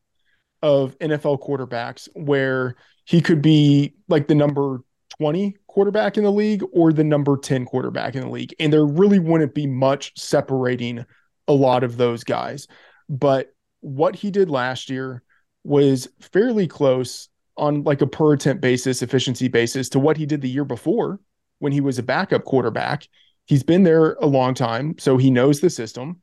of 0.63 0.99
NFL 0.99 1.41
quarterbacks 1.41 2.09
where 2.15 2.77
he 3.05 3.21
could 3.21 3.41
be 3.41 3.95
like 4.09 4.29
the 4.29 4.35
number 4.35 4.83
20 5.19 5.57
quarterback 5.67 6.17
in 6.17 6.25
the 6.25 6.33
league 6.33 6.63
or 6.73 6.93
the 6.93 7.05
number 7.05 7.37
10 7.37 7.65
quarterback 7.65 8.15
in 8.15 8.23
the 8.23 8.31
league. 8.31 8.55
And 8.61 8.73
there 8.73 8.85
really 8.85 9.19
wouldn't 9.19 9.55
be 9.55 9.67
much 9.67 10.13
separating 10.17 11.05
a 11.49 11.53
lot 11.53 11.85
of 11.85 11.97
those 11.97 12.25
guys. 12.25 12.67
But 13.09 13.55
what 13.81 14.17
he 14.17 14.31
did 14.31 14.51
last 14.51 14.91
year 14.91 15.23
was 15.67 16.09
fairly 16.21 16.67
close 16.67 17.29
on 17.57 17.83
like 17.83 18.01
a 18.01 18.07
per 18.07 18.35
attempt 18.35 18.61
basis, 18.63 19.03
efficiency 19.03 19.49
basis 19.49 19.89
to 19.91 19.99
what 19.99 20.17
he 20.17 20.27
did 20.27 20.41
the 20.41 20.49
year 20.49 20.65
before 20.65 21.21
when 21.59 21.73
he 21.73 21.81
was 21.81 21.99
a 21.99 22.03
backup 22.03 22.45
quarterback. 22.45 23.09
He's 23.47 23.63
been 23.63 23.83
there 23.83 24.15
a 24.15 24.27
long 24.27 24.55
time, 24.55 24.97
so 24.99 25.17
he 25.17 25.31
knows 25.31 25.61
the 25.61 25.71
system. 25.71 26.21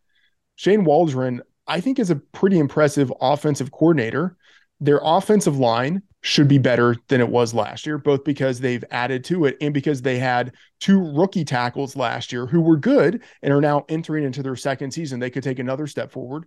Shane 0.56 0.84
Waldron, 0.84 1.42
I 1.68 1.82
think, 1.82 2.00
is 2.00 2.10
a 2.10 2.16
pretty 2.16 2.60
impressive 2.60 3.12
offensive 3.20 3.72
coordinator. 3.72 4.38
Their 4.80 5.00
offensive 5.04 5.58
line 5.58 6.04
should 6.22 6.48
be 6.48 6.58
better 6.58 6.96
than 7.10 7.20
it 7.20 7.28
was 7.28 7.54
last 7.54 7.86
year, 7.86 7.98
both 7.98 8.24
because 8.24 8.60
they've 8.60 8.84
added 8.92 9.26
to 9.26 9.46
it 9.46 9.58
and 9.60 9.74
because 9.74 10.02
they 10.02 10.20
had 10.20 10.54
two 10.80 11.00
rookie 11.14 11.44
tackles 11.44 11.96
last 11.96 12.32
year 12.32 12.46
who 12.46 12.62
were 12.62 12.78
good 12.78 13.22
and 13.42 13.54
are 13.54 13.62
now 13.62 13.86
entering 13.90 14.24
into 14.24 14.44
their 14.44 14.56
second 14.56 14.92
season. 14.92 15.20
They 15.20 15.30
could 15.30 15.44
take 15.44 15.60
another 15.60 15.88
step 15.88 16.12
forward. 16.12 16.46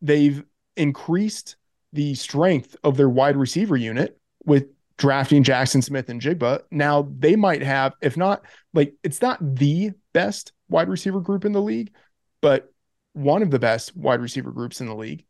They've 0.00 0.44
increased 0.76 1.56
the 1.92 2.14
strength 2.14 2.76
of 2.84 2.96
their 2.96 3.08
wide 3.08 3.36
receiver 3.36 3.76
unit 3.76 4.18
with 4.44 4.66
drafting 4.98 5.42
Jaxon 5.44 5.82
Smith-Njigba. 5.82 6.60
Now 6.70 7.08
they 7.18 7.36
might 7.36 7.62
have, 7.62 7.94
if 8.00 8.16
not 8.16 8.44
like 8.74 8.94
it's 9.02 9.20
not 9.20 9.38
the 9.56 9.90
best 10.12 10.52
wide 10.68 10.88
receiver 10.88 11.20
group 11.20 11.44
in 11.44 11.52
the 11.52 11.60
league, 11.60 11.92
but 12.40 12.72
one 13.12 13.42
of 13.42 13.50
the 13.50 13.58
best 13.58 13.96
wide 13.96 14.20
receiver 14.20 14.50
groups 14.50 14.80
in 14.80 14.86
the 14.86 14.94
league. 14.94 15.24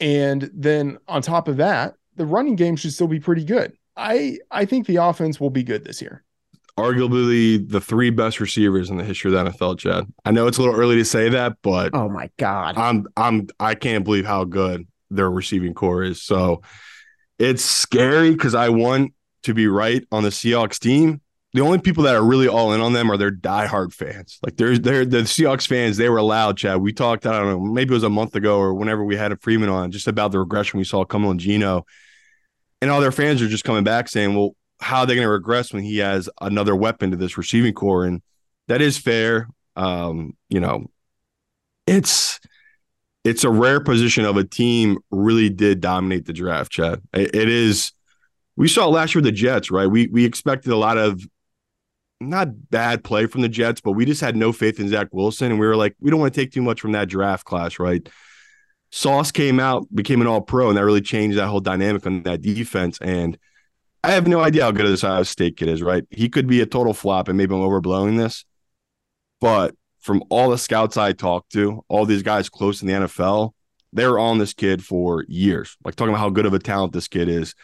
And 0.00 0.50
then 0.52 0.98
on 1.06 1.22
top 1.22 1.48
of 1.48 1.58
that, 1.58 1.94
the 2.16 2.26
running 2.26 2.56
game 2.56 2.76
should 2.76 2.92
still 2.92 3.06
be 3.06 3.20
pretty 3.20 3.44
good. 3.44 3.76
I 3.96 4.38
I 4.50 4.64
think 4.64 4.86
the 4.86 4.96
offense 4.96 5.38
will 5.38 5.50
be 5.50 5.62
good 5.62 5.84
this 5.84 6.02
year. 6.02 6.24
Arguably 6.76 7.68
the 7.68 7.80
three 7.80 8.10
best 8.10 8.40
receivers 8.40 8.90
in 8.90 8.96
the 8.96 9.04
history 9.04 9.32
of 9.32 9.44
the 9.44 9.50
NFL, 9.50 9.78
Chad. 9.78 10.06
I 10.24 10.32
know 10.32 10.48
it's 10.48 10.58
a 10.58 10.62
little 10.62 10.74
early 10.74 10.96
to 10.96 11.04
say 11.04 11.28
that, 11.28 11.58
but 11.62 11.90
oh 11.94 12.08
my 12.08 12.30
god, 12.36 12.76
I'm 12.76 13.06
I'm 13.16 13.46
I 13.60 13.76
can't 13.76 14.04
believe 14.04 14.26
how 14.26 14.44
good 14.44 14.86
their 15.10 15.30
receiving 15.30 15.74
core 15.74 16.02
is. 16.02 16.22
So 16.22 16.62
it's 17.38 17.64
scary 17.64 18.32
because 18.32 18.54
I 18.54 18.68
want 18.68 19.12
to 19.44 19.54
be 19.54 19.66
right 19.66 20.04
on 20.12 20.22
the 20.22 20.30
Seahawks 20.30 20.78
team. 20.78 21.20
The 21.52 21.60
only 21.60 21.78
people 21.78 22.02
that 22.04 22.16
are 22.16 22.24
really 22.24 22.48
all 22.48 22.72
in 22.72 22.80
on 22.80 22.94
them 22.94 23.10
are 23.10 23.16
their 23.16 23.30
diehard 23.30 23.92
fans. 23.92 24.38
Like 24.42 24.56
they're 24.56 24.76
they're 24.76 25.04
the 25.04 25.18
Seahawks 25.18 25.68
fans. 25.68 25.96
They 25.96 26.08
were 26.08 26.22
loud, 26.22 26.56
Chad. 26.56 26.80
We 26.80 26.92
talked. 26.92 27.26
I 27.26 27.38
don't 27.38 27.48
know. 27.48 27.60
Maybe 27.60 27.92
it 27.92 27.94
was 27.94 28.02
a 28.02 28.10
month 28.10 28.34
ago 28.34 28.58
or 28.58 28.74
whenever 28.74 29.04
we 29.04 29.14
had 29.16 29.30
a 29.30 29.36
Freedman 29.36 29.68
on, 29.68 29.92
just 29.92 30.08
about 30.08 30.32
the 30.32 30.40
regression 30.40 30.78
we 30.78 30.84
saw 30.84 31.04
coming 31.04 31.28
on 31.30 31.38
Geno. 31.38 31.86
and 32.80 32.90
all 32.90 33.00
their 33.00 33.12
fans 33.12 33.40
are 33.40 33.48
just 33.48 33.64
coming 33.64 33.84
back 33.84 34.08
saying, 34.08 34.34
"Well, 34.34 34.56
how 34.80 35.00
are 35.00 35.06
they 35.06 35.14
going 35.14 35.26
to 35.26 35.30
regress 35.30 35.72
when 35.72 35.82
he 35.84 35.98
has 35.98 36.28
another 36.40 36.74
weapon 36.74 37.10
to 37.12 37.16
this 37.16 37.38
receiving 37.38 37.72
core?" 37.72 38.04
And 38.04 38.20
that 38.68 38.82
is 38.82 38.98
fair. 38.98 39.48
Um, 39.76 40.36
you 40.48 40.60
know, 40.60 40.90
it's 41.86 42.40
it's 43.24 43.42
a 43.42 43.50
rare 43.50 43.80
position 43.80 44.24
of 44.24 44.36
a 44.36 44.44
team 44.44 44.98
really 45.10 45.48
did 45.48 45.80
dominate 45.80 46.26
the 46.26 46.32
draft, 46.32 46.70
Chad. 46.70 47.00
it, 47.12 47.34
it 47.34 47.48
is. 47.48 47.92
We 48.56 48.68
saw 48.68 48.86
last 48.86 49.14
year 49.14 49.22
the 49.22 49.32
Jets, 49.32 49.70
right? 49.70 49.86
We 49.86 50.06
we 50.08 50.24
expected 50.24 50.70
a 50.70 50.76
lot 50.76 50.96
of 50.98 51.20
not 52.20 52.70
bad 52.70 53.02
play 53.02 53.26
from 53.26 53.42
the 53.42 53.48
Jets, 53.48 53.80
but 53.80 53.92
we 53.92 54.04
just 54.04 54.20
had 54.20 54.36
no 54.36 54.52
faith 54.52 54.78
in 54.78 54.88
Zach 54.88 55.08
Wilson, 55.12 55.50
and 55.50 55.58
we 55.58 55.66
were 55.66 55.76
like, 55.76 55.96
we 56.00 56.10
don't 56.10 56.20
want 56.20 56.32
to 56.32 56.40
take 56.40 56.52
too 56.52 56.62
much 56.62 56.80
from 56.80 56.92
that 56.92 57.08
draft 57.08 57.44
class, 57.44 57.78
right? 57.78 58.08
Sauce 58.92 59.32
came 59.32 59.58
out, 59.58 59.86
became 59.92 60.20
an 60.20 60.28
All 60.28 60.40
Pro, 60.40 60.68
and 60.68 60.78
that 60.78 60.84
really 60.84 61.00
changed 61.00 61.36
that 61.36 61.48
whole 61.48 61.60
dynamic 61.60 62.06
on 62.06 62.22
that 62.22 62.42
defense. 62.42 62.98
And 63.00 63.36
I 64.04 64.12
have 64.12 64.28
no 64.28 64.40
idea 64.40 64.62
how 64.62 64.70
good 64.70 64.84
of 64.84 64.90
this 64.92 65.02
Ohio 65.02 65.24
State 65.24 65.56
kid 65.56 65.68
is, 65.68 65.82
right? 65.82 66.04
He 66.10 66.28
could 66.28 66.46
be 66.46 66.60
a 66.60 66.66
total 66.66 66.94
flop, 66.94 67.26
and 67.26 67.36
maybe 67.36 67.54
I'm 67.54 67.60
overblowing 67.60 68.16
this, 68.16 68.44
but 69.40 69.74
from 70.04 70.22
all 70.28 70.50
the 70.50 70.58
scouts 70.58 70.98
I 70.98 71.12
talked 71.12 71.52
to, 71.52 71.82
all 71.88 72.04
these 72.04 72.22
guys 72.22 72.50
close 72.50 72.82
in 72.82 72.88
the 72.88 72.94
NFL, 72.94 73.52
they 73.94 74.06
were 74.06 74.18
on 74.18 74.36
this 74.36 74.52
kid 74.52 74.84
for 74.84 75.24
years, 75.28 75.78
like 75.82 75.94
talking 75.94 76.12
about 76.12 76.20
how 76.20 76.28
good 76.28 76.44
of 76.44 76.52
a 76.52 76.58
talent 76.58 76.92
this 76.92 77.08
kid 77.08 77.26
is. 77.26 77.54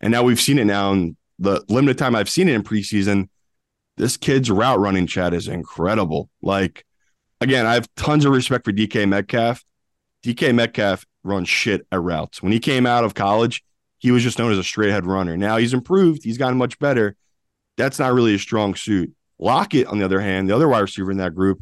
And 0.00 0.12
now 0.12 0.22
we've 0.22 0.40
seen 0.40 0.60
it 0.60 0.64
now 0.64 0.92
in 0.92 1.16
the 1.40 1.64
limited 1.68 1.98
time 1.98 2.14
I've 2.14 2.28
seen 2.28 2.48
it 2.48 2.54
in 2.54 2.62
preseason. 2.62 3.28
This 3.96 4.16
kid's 4.16 4.48
route 4.48 4.78
running 4.78 5.08
Chad 5.08 5.34
is 5.34 5.48
incredible. 5.48 6.30
Like, 6.40 6.86
again, 7.40 7.66
I 7.66 7.74
have 7.74 7.88
tons 7.96 8.24
of 8.24 8.30
respect 8.30 8.64
for 8.64 8.72
DK 8.72 9.08
Metcalf. 9.08 9.64
DK 10.22 10.54
Metcalf 10.54 11.04
runs 11.24 11.48
shit 11.48 11.84
at 11.90 12.00
routes. 12.00 12.40
When 12.40 12.52
he 12.52 12.60
came 12.60 12.86
out 12.86 13.02
of 13.02 13.14
college, 13.14 13.64
he 13.98 14.12
was 14.12 14.22
just 14.22 14.38
known 14.38 14.52
as 14.52 14.58
a 14.58 14.62
straight 14.62 14.90
ahead 14.90 15.04
runner. 15.04 15.36
Now 15.36 15.56
he's 15.56 15.74
improved, 15.74 16.22
he's 16.22 16.38
gotten 16.38 16.58
much 16.58 16.78
better. 16.78 17.16
That's 17.76 17.98
not 17.98 18.12
really 18.12 18.36
a 18.36 18.38
strong 18.38 18.76
suit. 18.76 19.12
Lockett, 19.40 19.88
on 19.88 19.98
the 19.98 20.04
other 20.04 20.20
hand, 20.20 20.48
the 20.48 20.54
other 20.54 20.68
wide 20.68 20.80
receiver 20.80 21.10
in 21.10 21.16
that 21.16 21.34
group, 21.34 21.60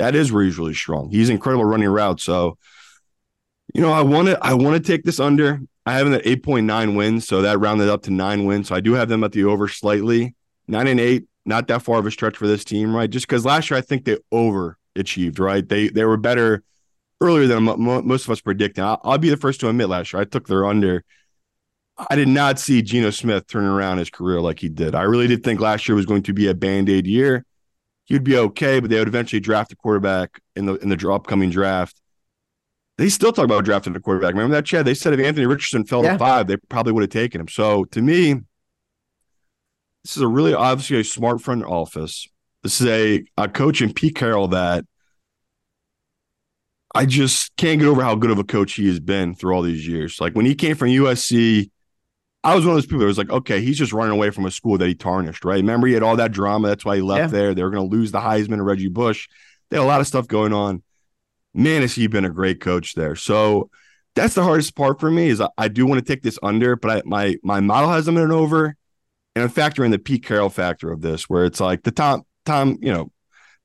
that 0.00 0.14
is 0.14 0.32
where 0.32 0.42
he's 0.42 0.58
really 0.58 0.74
strong. 0.74 1.10
He's 1.10 1.28
incredible 1.28 1.64
running 1.64 1.90
routes. 1.90 2.24
So, 2.24 2.56
you 3.74 3.82
know, 3.82 3.92
I 3.92 4.00
want 4.00 4.28
to 4.28 4.38
I 4.42 4.54
want 4.54 4.82
to 4.82 4.92
take 4.92 5.04
this 5.04 5.20
under. 5.20 5.60
I 5.84 5.92
have 5.92 6.06
them 6.06 6.14
at 6.14 6.24
8.9 6.24 6.96
wins, 6.96 7.28
so 7.28 7.42
that 7.42 7.60
rounded 7.60 7.88
up 7.88 8.02
to 8.04 8.10
nine 8.10 8.44
wins. 8.44 8.68
So 8.68 8.74
I 8.74 8.80
do 8.80 8.94
have 8.94 9.08
them 9.08 9.24
at 9.24 9.32
the 9.32 9.44
over 9.44 9.68
slightly. 9.68 10.34
Nine 10.66 10.86
and 10.86 11.00
eight, 11.00 11.26
not 11.44 11.66
that 11.68 11.82
far 11.82 11.98
of 11.98 12.06
a 12.06 12.10
stretch 12.10 12.36
for 12.36 12.46
this 12.46 12.64
team, 12.64 12.94
right? 12.94 13.10
Just 13.10 13.26
because 13.26 13.44
last 13.44 13.70
year 13.70 13.76
I 13.76 13.80
think 13.80 14.04
they 14.04 14.16
overachieved, 14.32 15.38
right? 15.38 15.68
They 15.68 15.88
they 15.88 16.04
were 16.04 16.16
better 16.16 16.62
earlier 17.20 17.46
than 17.46 17.64
most 17.64 18.24
of 18.24 18.30
us 18.30 18.40
predicted. 18.40 18.82
I'll, 18.82 19.00
I'll, 19.04 19.18
be 19.18 19.28
the 19.28 19.36
first 19.36 19.60
to 19.60 19.68
admit 19.68 19.88
last 19.88 20.12
year 20.12 20.22
I 20.22 20.24
took 20.24 20.46
their 20.46 20.64
under. 20.64 21.04
I 22.08 22.16
did 22.16 22.28
not 22.28 22.58
see 22.58 22.80
Geno 22.80 23.10
Smith 23.10 23.46
turning 23.46 23.68
around 23.68 23.98
his 23.98 24.08
career 24.08 24.40
like 24.40 24.60
he 24.60 24.70
did. 24.70 24.94
I 24.94 25.02
really 25.02 25.26
did 25.26 25.44
think 25.44 25.60
last 25.60 25.86
year 25.86 25.96
was 25.96 26.06
going 26.06 26.22
to 26.22 26.32
be 26.32 26.46
a 26.46 26.54
band 26.54 26.88
aid 26.88 27.06
year 27.06 27.44
he'd 28.10 28.24
be 28.24 28.36
okay, 28.36 28.80
but 28.80 28.90
they 28.90 28.98
would 28.98 29.08
eventually 29.08 29.40
draft 29.40 29.72
a 29.72 29.76
quarterback 29.76 30.40
in 30.54 30.66
the 30.66 30.74
in 30.74 30.90
the 30.90 31.10
upcoming 31.10 31.48
draft. 31.48 32.02
They 32.98 33.08
still 33.08 33.32
talk 33.32 33.46
about 33.46 33.64
drafting 33.64 33.96
a 33.96 34.00
quarterback. 34.00 34.34
Remember 34.34 34.56
that, 34.56 34.66
Chad? 34.66 34.84
They 34.84 34.92
said 34.92 35.14
if 35.14 35.20
Anthony 35.20 35.46
Richardson 35.46 35.86
fell 35.86 36.04
yeah. 36.04 36.12
to 36.12 36.18
five, 36.18 36.48
they 36.48 36.58
probably 36.58 36.92
would 36.92 37.02
have 37.02 37.10
taken 37.10 37.40
him. 37.40 37.48
So 37.48 37.84
to 37.84 38.02
me, 38.02 38.34
this 40.04 40.16
is 40.16 40.22
a 40.22 40.28
really 40.28 40.52
obviously 40.52 41.00
a 41.00 41.04
smart 41.04 41.40
front 41.40 41.64
office. 41.64 42.28
This 42.62 42.78
is 42.82 42.86
a, 42.88 43.24
a 43.38 43.48
coach 43.48 43.80
in 43.80 43.94
Pete 43.94 44.16
Carroll 44.16 44.48
that 44.48 44.84
I 46.94 47.06
just 47.06 47.56
can't 47.56 47.78
get 47.78 47.88
over 47.88 48.02
how 48.02 48.16
good 48.16 48.30
of 48.30 48.38
a 48.38 48.44
coach 48.44 48.74
he 48.74 48.86
has 48.88 49.00
been 49.00 49.34
through 49.34 49.54
all 49.54 49.62
these 49.62 49.86
years. 49.88 50.20
Like 50.20 50.34
when 50.34 50.44
he 50.44 50.54
came 50.54 50.76
from 50.76 50.88
USC, 50.88 51.70
I 52.42 52.54
was 52.54 52.64
one 52.64 52.74
of 52.74 52.76
those 52.76 52.86
people 52.86 53.00
that 53.00 53.06
was 53.06 53.18
like, 53.18 53.30
okay, 53.30 53.60
he's 53.60 53.76
just 53.76 53.92
running 53.92 54.12
away 54.12 54.30
from 54.30 54.46
a 54.46 54.50
school 54.50 54.78
that 54.78 54.88
he 54.88 54.94
tarnished, 54.94 55.44
right? 55.44 55.56
Remember, 55.56 55.86
he 55.86 55.92
had 55.92 56.02
all 56.02 56.16
that 56.16 56.32
drama. 56.32 56.68
That's 56.68 56.84
why 56.84 56.96
he 56.96 57.02
left 57.02 57.32
yeah. 57.32 57.38
there. 57.38 57.54
They 57.54 57.62
were 57.62 57.70
going 57.70 57.88
to 57.88 57.96
lose 57.96 58.12
the 58.12 58.20
Heisman 58.20 58.56
to 58.56 58.62
Reggie 58.62 58.88
Bush. 58.88 59.28
They 59.68 59.76
had 59.76 59.82
a 59.82 59.86
lot 59.86 60.00
of 60.00 60.06
stuff 60.06 60.26
going 60.26 60.52
on. 60.52 60.82
Man, 61.52 61.82
has 61.82 61.94
he 61.94 62.06
been 62.06 62.24
a 62.24 62.30
great 62.30 62.60
coach 62.60 62.94
there. 62.94 63.14
So 63.14 63.70
that's 64.14 64.34
the 64.34 64.42
hardest 64.42 64.74
part 64.74 65.00
for 65.00 65.10
me 65.10 65.28
is 65.28 65.40
I, 65.40 65.48
I 65.58 65.68
do 65.68 65.86
want 65.86 66.04
to 66.04 66.12
take 66.12 66.22
this 66.22 66.38
under, 66.42 66.76
but 66.76 66.90
I, 66.90 67.02
my 67.04 67.36
my 67.42 67.60
model 67.60 67.90
has 67.90 68.06
them 68.06 68.16
in 68.16 68.24
an 68.24 68.32
over, 68.32 68.76
and 69.34 69.42
I'm 69.42 69.50
factoring 69.50 69.90
the 69.90 69.98
Pete 69.98 70.24
Carroll 70.24 70.50
factor 70.50 70.90
of 70.90 71.00
this, 71.00 71.28
where 71.28 71.44
it's 71.44 71.60
like 71.60 71.82
the 71.82 71.90
Tom 71.90 72.24
Tom, 72.44 72.78
you 72.80 72.92
know, 72.92 73.12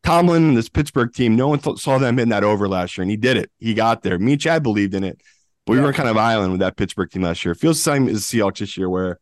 Tomlin, 0.03 0.49
and 0.49 0.57
this 0.57 0.69
Pittsburgh 0.69 1.11
team, 1.13 1.35
no 1.35 1.47
one 1.47 1.59
th- 1.59 1.79
saw 1.79 1.97
them 1.97 2.19
in 2.19 2.29
that 2.29 2.43
over 2.43 2.67
last 2.67 2.97
year, 2.97 3.03
and 3.03 3.11
he 3.11 3.17
did 3.17 3.37
it. 3.37 3.51
He 3.57 3.73
got 3.73 4.03
there. 4.03 4.19
Me 4.19 4.33
and 4.33 4.41
Chad 4.41 4.63
believed 4.63 4.93
in 4.93 5.03
it. 5.03 5.21
But 5.65 5.73
we 5.73 5.79
were 5.79 5.93
kind 5.93 6.09
of 6.09 6.17
island 6.17 6.51
with 6.51 6.61
that 6.61 6.77
Pittsburgh 6.77 7.09
team 7.09 7.23
last 7.23 7.43
year. 7.43 7.53
It 7.53 7.59
feels 7.59 7.77
the 7.77 7.91
same 7.91 8.07
as 8.07 8.29
the 8.29 8.39
Seahawks 8.39 8.59
this 8.59 8.77
year, 8.77 8.89
where 8.89 9.19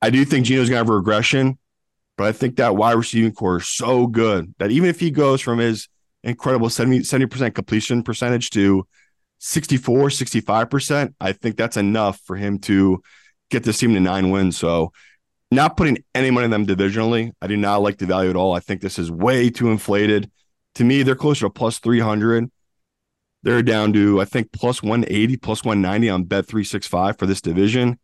I 0.00 0.10
do 0.10 0.24
think 0.24 0.46
Geno's 0.46 0.68
gonna 0.68 0.78
have 0.78 0.88
a 0.88 0.94
regression, 0.94 1.58
but 2.16 2.26
I 2.26 2.32
think 2.32 2.56
that 2.56 2.76
wide 2.76 2.92
receiving 2.92 3.32
core 3.32 3.56
is 3.56 3.68
so 3.68 4.06
good 4.06 4.54
that 4.58 4.70
even 4.70 4.88
if 4.88 5.00
he 5.00 5.10
goes 5.10 5.40
from 5.40 5.58
his 5.58 5.88
incredible 6.22 6.70
70 6.70 7.26
percent 7.26 7.54
completion 7.54 8.02
percentage 8.02 8.50
to 8.50 8.86
64, 9.40 10.08
65%, 10.08 11.14
I 11.20 11.32
think 11.32 11.56
that's 11.56 11.76
enough 11.76 12.20
for 12.24 12.36
him 12.36 12.58
to 12.60 13.02
get 13.50 13.64
this 13.64 13.78
team 13.78 13.94
to 13.94 14.00
nine 14.00 14.30
wins. 14.30 14.56
So 14.56 14.92
not 15.50 15.76
putting 15.76 15.98
any 16.14 16.30
money 16.30 16.46
in 16.46 16.50
them 16.50 16.66
divisionally. 16.66 17.32
I 17.42 17.46
do 17.46 17.56
not 17.56 17.82
like 17.82 17.98
the 17.98 18.06
value 18.06 18.30
at 18.30 18.36
all. 18.36 18.54
I 18.54 18.60
think 18.60 18.80
this 18.80 18.98
is 18.98 19.10
way 19.10 19.50
too 19.50 19.70
inflated. 19.70 20.30
To 20.76 20.84
me, 20.84 21.02
they're 21.02 21.14
closer 21.14 21.46
to 21.46 21.50
plus 21.50 21.78
300. 21.78 22.50
They're 23.44 23.62
down 23.62 23.92
to, 23.92 24.22
I 24.22 24.24
think, 24.24 24.52
plus 24.52 24.82
180, 24.82 25.36
plus 25.36 25.62
190 25.62 26.08
on 26.08 26.24
Bet365 26.24 27.18
for 27.18 27.26
this 27.26 27.42
division. 27.42 27.98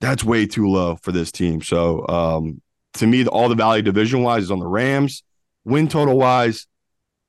that's 0.00 0.22
way 0.22 0.46
too 0.46 0.68
low 0.68 0.96
for 0.96 1.12
this 1.12 1.32
team. 1.32 1.62
So 1.62 2.06
um, 2.08 2.60
to 2.94 3.06
me, 3.06 3.26
all 3.26 3.48
the 3.48 3.54
value 3.54 3.82
division 3.82 4.22
wise 4.22 4.44
is 4.44 4.50
on 4.50 4.58
the 4.58 4.66
Rams. 4.66 5.22
Win 5.64 5.88
total 5.88 6.18
wise, 6.18 6.66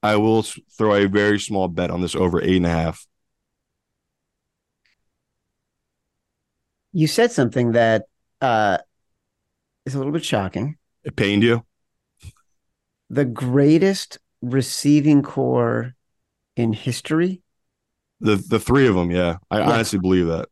I 0.02 0.18
will 0.18 0.44
throw 0.78 0.94
a 0.96 1.08
very 1.08 1.40
small 1.40 1.70
bet 1.70 1.90
on 1.90 2.02
this 2.02 2.16
over 2.16 2.42
eight 2.42 2.58
and 2.58 2.66
a 2.66 2.70
half. 2.70 3.08
You 6.92 7.08
said 7.08 7.32
something 7.32 7.72
that 7.72 8.08
uh, 8.42 8.80
is 9.86 9.96
a 9.96 9.98
little 10.00 10.12
bit 10.12 10.26
shocking. 10.26 10.78
It 11.06 11.16
pained 11.16 11.44
you. 11.44 11.66
The 13.10 13.24
greatest 13.24 14.18
receiving 14.42 15.22
core 15.24 15.96
in 16.58 16.74
history. 16.74 17.43
The 18.24 18.38
the 18.38 18.60
three 18.60 18.88
of 18.88 18.96
them, 18.96 19.12
yeah. 19.12 19.36
I 19.52 19.60
yeah. 19.60 19.70
honestly 19.70 20.00
believe 20.00 20.28
that. 20.28 20.48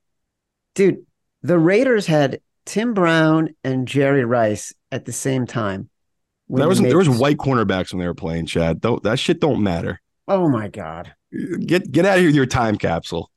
Dude, 0.76 1.06
the 1.42 1.58
Raiders 1.58 2.06
had 2.06 2.42
Tim 2.66 2.94
Brown 2.94 3.56
and 3.64 3.88
Jerry 3.88 4.26
Rice 4.26 4.74
at 4.92 5.06
the 5.06 5.14
same 5.14 5.48
time. 5.48 5.90
That 6.50 6.68
was 6.68 6.82
there 6.82 6.98
was 6.98 7.10
white 7.10 7.38
cornerbacks 7.38 7.94
when 7.94 8.02
they 8.02 8.08
were 8.08 8.14
playing, 8.14 8.46
Chad. 8.46 8.82
Don't 8.82 9.02
that 9.04 9.20
shit 9.20 9.40
don't 9.40 9.64
matter. 9.64 10.02
Oh 10.28 10.50
my 10.50 10.68
god. 10.68 11.14
Get 11.66 11.90
get 11.92 12.06
out 12.06 12.16
of 12.16 12.20
here 12.20 12.28
with 12.28 12.36
your 12.36 12.46
time 12.46 12.78
capsule. 12.78 13.32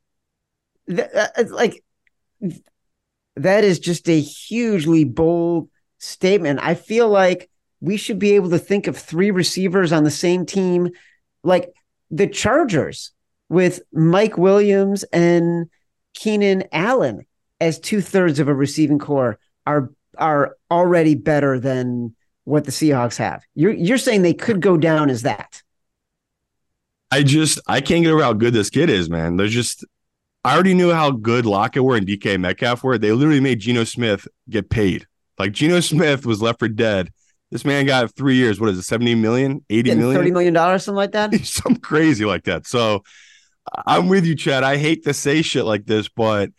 That, 0.89 1.15
uh, 1.15 1.29
uh, 1.41 1.45
like 1.51 1.85
that 3.37 3.63
is 3.63 3.79
just 3.79 4.09
a 4.09 4.21
hugely 4.21 5.05
bold 5.05 5.69
statement. 5.99 6.59
I 6.61 6.75
feel 6.75 7.09
like 7.09 7.49
we 7.81 7.97
should 7.97 8.19
be 8.19 8.33
able 8.33 8.51
to 8.51 8.59
think 8.59 8.89
of 8.89 8.97
three 8.97 9.31
receivers 9.31 9.93
on 9.93 10.03
the 10.03 10.11
same 10.11 10.45
team, 10.45 10.91
like 11.45 11.73
the 12.11 12.27
Chargers 12.27 13.13
with 13.49 13.81
Mike 13.93 14.39
Williams 14.39 15.05
and 15.05 15.69
Keenan 16.15 16.65
Allen 16.73 17.27
as 17.61 17.79
two 17.79 18.01
thirds 18.01 18.39
of 18.39 18.49
a 18.49 18.55
receiving 18.55 18.99
core 18.99 19.39
are 19.67 19.91
are 20.19 20.57
already 20.71 21.15
better 21.15 21.59
than 21.59 22.15
what 22.45 22.65
the 22.65 22.71
Seahawks 22.71 23.17
have. 23.17 23.43
You're 23.55 23.73
you're 23.73 23.99
saying 23.99 24.23
they 24.23 24.35
could 24.35 24.61
go 24.61 24.77
down 24.77 25.11
as 25.11 25.23
that. 25.23 25.63
I 27.11 27.23
just 27.23 27.61
I 27.67 27.81
can't 27.81 28.03
get 28.03 28.13
over 28.13 28.23
how 28.23 28.33
good 28.33 28.55
this 28.55 28.71
kid 28.71 28.91
is, 28.91 29.09
man. 29.09 29.37
There's 29.37 29.53
just 29.53 29.85
I 30.45 30.55
already 30.55 30.75
knew 30.75 30.93
how 30.93 31.11
good 31.11 31.47
Lockett 31.47 31.85
were 31.85 31.97
and 31.97 32.07
DK 32.07 32.39
Metcalf 32.39 32.85
were. 32.85 32.99
They 32.99 33.13
literally 33.13 33.41
made 33.41 33.61
Geno 33.61 33.85
Smith 33.85 34.29
get 34.51 34.69
paid. 34.69 35.07
Like 35.39 35.53
Geno 35.53 35.81
Smith 35.81 36.27
was 36.27 36.43
left 36.43 36.59
for 36.59 36.69
dead. 36.69 37.11
This 37.51 37.65
man 37.65 37.87
got 37.87 38.15
three 38.15 38.35
years. 38.35 38.61
What 38.61 38.71
is 38.71 38.79
it? 38.79 38.83
70 38.83 39.15
million, 39.15 39.65
80 39.71 39.83
Getting 39.83 40.01
million? 40.01 40.21
30 40.21 40.31
million 40.33 40.55
dollars, 40.55 40.85
something 40.85 40.97
like 40.97 41.13
that. 41.13 41.33
Something 41.47 41.81
crazy 41.81 42.25
like 42.25 42.45
that. 42.45 42.67
So 42.67 43.05
I'm 43.87 44.09
with 44.09 44.25
you, 44.25 44.35
Chad. 44.35 44.63
I 44.63 44.77
hate 44.77 45.05
to 45.05 45.15
say 45.15 45.43
shit 45.43 45.65
like 45.65 45.87
this, 45.87 46.09
but 46.09 46.51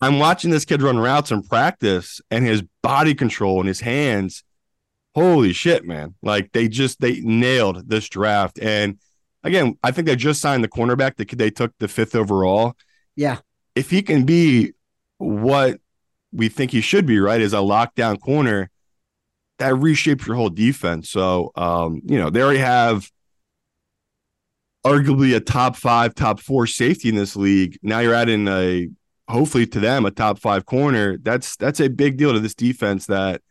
I'm 0.00 0.18
watching 0.18 0.50
this 0.50 0.64
kid 0.64 0.82
run 0.82 0.98
routes 0.98 1.30
in 1.30 1.42
practice 1.42 2.20
and 2.30 2.44
his 2.44 2.62
body 2.82 3.14
control 3.14 3.60
and 3.60 3.68
his 3.68 3.80
hands. 3.80 4.44
Holy 5.14 5.52
shit, 5.52 5.84
man. 5.84 6.14
Like 6.22 6.52
they 6.52 6.68
just 6.68 7.00
they 7.00 7.20
nailed 7.20 7.88
this 7.88 8.08
draft. 8.08 8.58
And 8.60 8.98
again, 9.42 9.76
I 9.82 9.90
think 9.90 10.06
they 10.06 10.16
just 10.16 10.40
signed 10.40 10.62
the 10.62 10.68
cornerback, 10.68 11.16
the 11.16 11.24
kid 11.24 11.38
they 11.38 11.50
took 11.50 11.72
the 11.78 11.88
fifth 11.88 12.14
overall. 12.14 12.74
Yeah. 13.16 13.38
If 13.74 13.90
he 13.90 14.02
can 14.02 14.24
be 14.24 14.72
what 15.16 15.80
we 16.32 16.48
think 16.48 16.70
he 16.70 16.80
should 16.80 17.06
be, 17.06 17.18
right, 17.18 17.40
is 17.40 17.52
a 17.52 17.56
lockdown 17.56 18.20
corner, 18.20 18.70
that 19.58 19.74
reshapes 19.74 20.26
your 20.26 20.36
whole 20.36 20.50
defense. 20.50 21.10
So 21.10 21.50
um, 21.56 22.02
you 22.04 22.18
know, 22.18 22.30
they 22.30 22.42
already 22.42 22.60
have 22.60 23.10
arguably 24.84 25.34
a 25.34 25.40
top 25.40 25.76
five, 25.76 26.14
top 26.14 26.40
four 26.40 26.66
safety 26.66 27.08
in 27.08 27.16
this 27.16 27.36
league. 27.36 27.78
Now 27.82 28.00
you're 28.00 28.14
adding 28.14 28.48
a 28.48 28.88
hopefully 29.28 29.66
to 29.66 29.80
them 29.80 30.06
a 30.06 30.10
top 30.10 30.38
five 30.38 30.66
corner. 30.66 31.18
That's 31.18 31.56
that's 31.56 31.80
a 31.80 31.88
big 31.88 32.16
deal 32.16 32.32
to 32.32 32.40
this 32.40 32.54
defense 32.54 33.06
that 33.06 33.42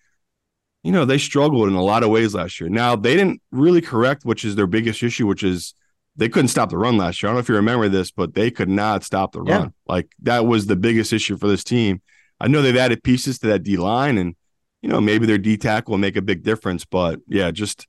you 0.83 0.91
know 0.91 1.05
they 1.05 1.17
struggled 1.17 1.67
in 1.67 1.75
a 1.75 1.83
lot 1.83 2.03
of 2.03 2.09
ways 2.09 2.33
last 2.33 2.59
year. 2.59 2.69
Now 2.69 2.95
they 2.95 3.15
didn't 3.15 3.41
really 3.51 3.81
correct, 3.81 4.25
which 4.25 4.45
is 4.45 4.55
their 4.55 4.67
biggest 4.67 5.03
issue, 5.03 5.27
which 5.27 5.43
is 5.43 5.73
they 6.15 6.29
couldn't 6.29 6.47
stop 6.47 6.69
the 6.69 6.77
run 6.77 6.97
last 6.97 7.21
year. 7.21 7.27
I 7.27 7.29
don't 7.29 7.35
know 7.35 7.41
if 7.41 7.49
you 7.49 7.55
remember 7.55 7.89
this, 7.89 8.09
but 8.11 8.33
they 8.33 8.49
could 8.49 8.69
not 8.69 9.03
stop 9.03 9.33
the 9.33 9.41
run. 9.41 9.73
Like 9.87 10.09
that 10.23 10.45
was 10.47 10.65
the 10.65 10.75
biggest 10.75 11.13
issue 11.13 11.37
for 11.37 11.47
this 11.47 11.63
team. 11.63 12.01
I 12.39 12.47
know 12.47 12.61
they've 12.61 12.75
added 12.75 13.03
pieces 13.03 13.39
to 13.39 13.47
that 13.47 13.63
D 13.63 13.77
line, 13.77 14.17
and 14.17 14.35
you 14.81 14.89
know 14.89 15.01
maybe 15.01 15.25
their 15.25 15.37
D 15.37 15.57
tackle 15.57 15.91
will 15.91 15.99
make 15.99 16.15
a 16.15 16.21
big 16.21 16.43
difference. 16.43 16.85
But 16.85 17.19
yeah, 17.27 17.51
just 17.51 17.87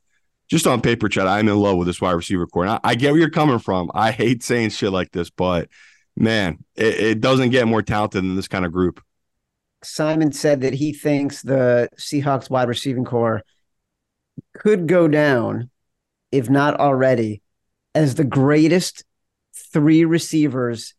just 0.48 0.66
on 0.66 0.80
paper, 0.80 1.08
Chad, 1.08 1.26
I'm 1.26 1.48
in 1.48 1.56
love 1.56 1.76
with 1.76 1.86
this 1.86 2.00
wide 2.00 2.12
receiver 2.12 2.46
core. 2.46 2.64
And 2.64 2.72
I, 2.72 2.80
I 2.82 2.94
get 2.94 3.12
where 3.12 3.20
you're 3.20 3.30
coming 3.30 3.58
from. 3.58 3.90
I 3.94 4.10
hate 4.10 4.42
saying 4.42 4.70
shit 4.70 4.92
like 4.92 5.12
this, 5.12 5.30
but 5.30 5.68
man, 6.16 6.64
it, 6.74 7.00
it 7.00 7.20
doesn't 7.20 7.50
get 7.50 7.68
more 7.68 7.82
talented 7.82 8.22
than 8.22 8.34
this 8.34 8.48
kind 8.48 8.64
of 8.64 8.72
group. 8.72 9.02
Simon 9.82 10.32
said 10.32 10.62
that 10.62 10.74
he 10.74 10.92
thinks 10.92 11.42
the 11.42 11.88
Seahawks 11.96 12.50
wide 12.50 12.68
receiving 12.68 13.04
core 13.04 13.42
could 14.54 14.88
go 14.88 15.06
down, 15.06 15.70
if 16.32 16.50
not 16.50 16.80
already, 16.80 17.42
as 17.94 18.14
the 18.14 18.24
greatest 18.24 19.04
three 19.54 20.04
receivers 20.04 20.94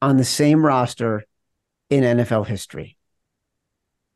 on 0.00 0.16
the 0.16 0.24
same 0.24 0.64
roster 0.64 1.24
in 1.90 2.04
NFL 2.04 2.46
history. 2.46 2.96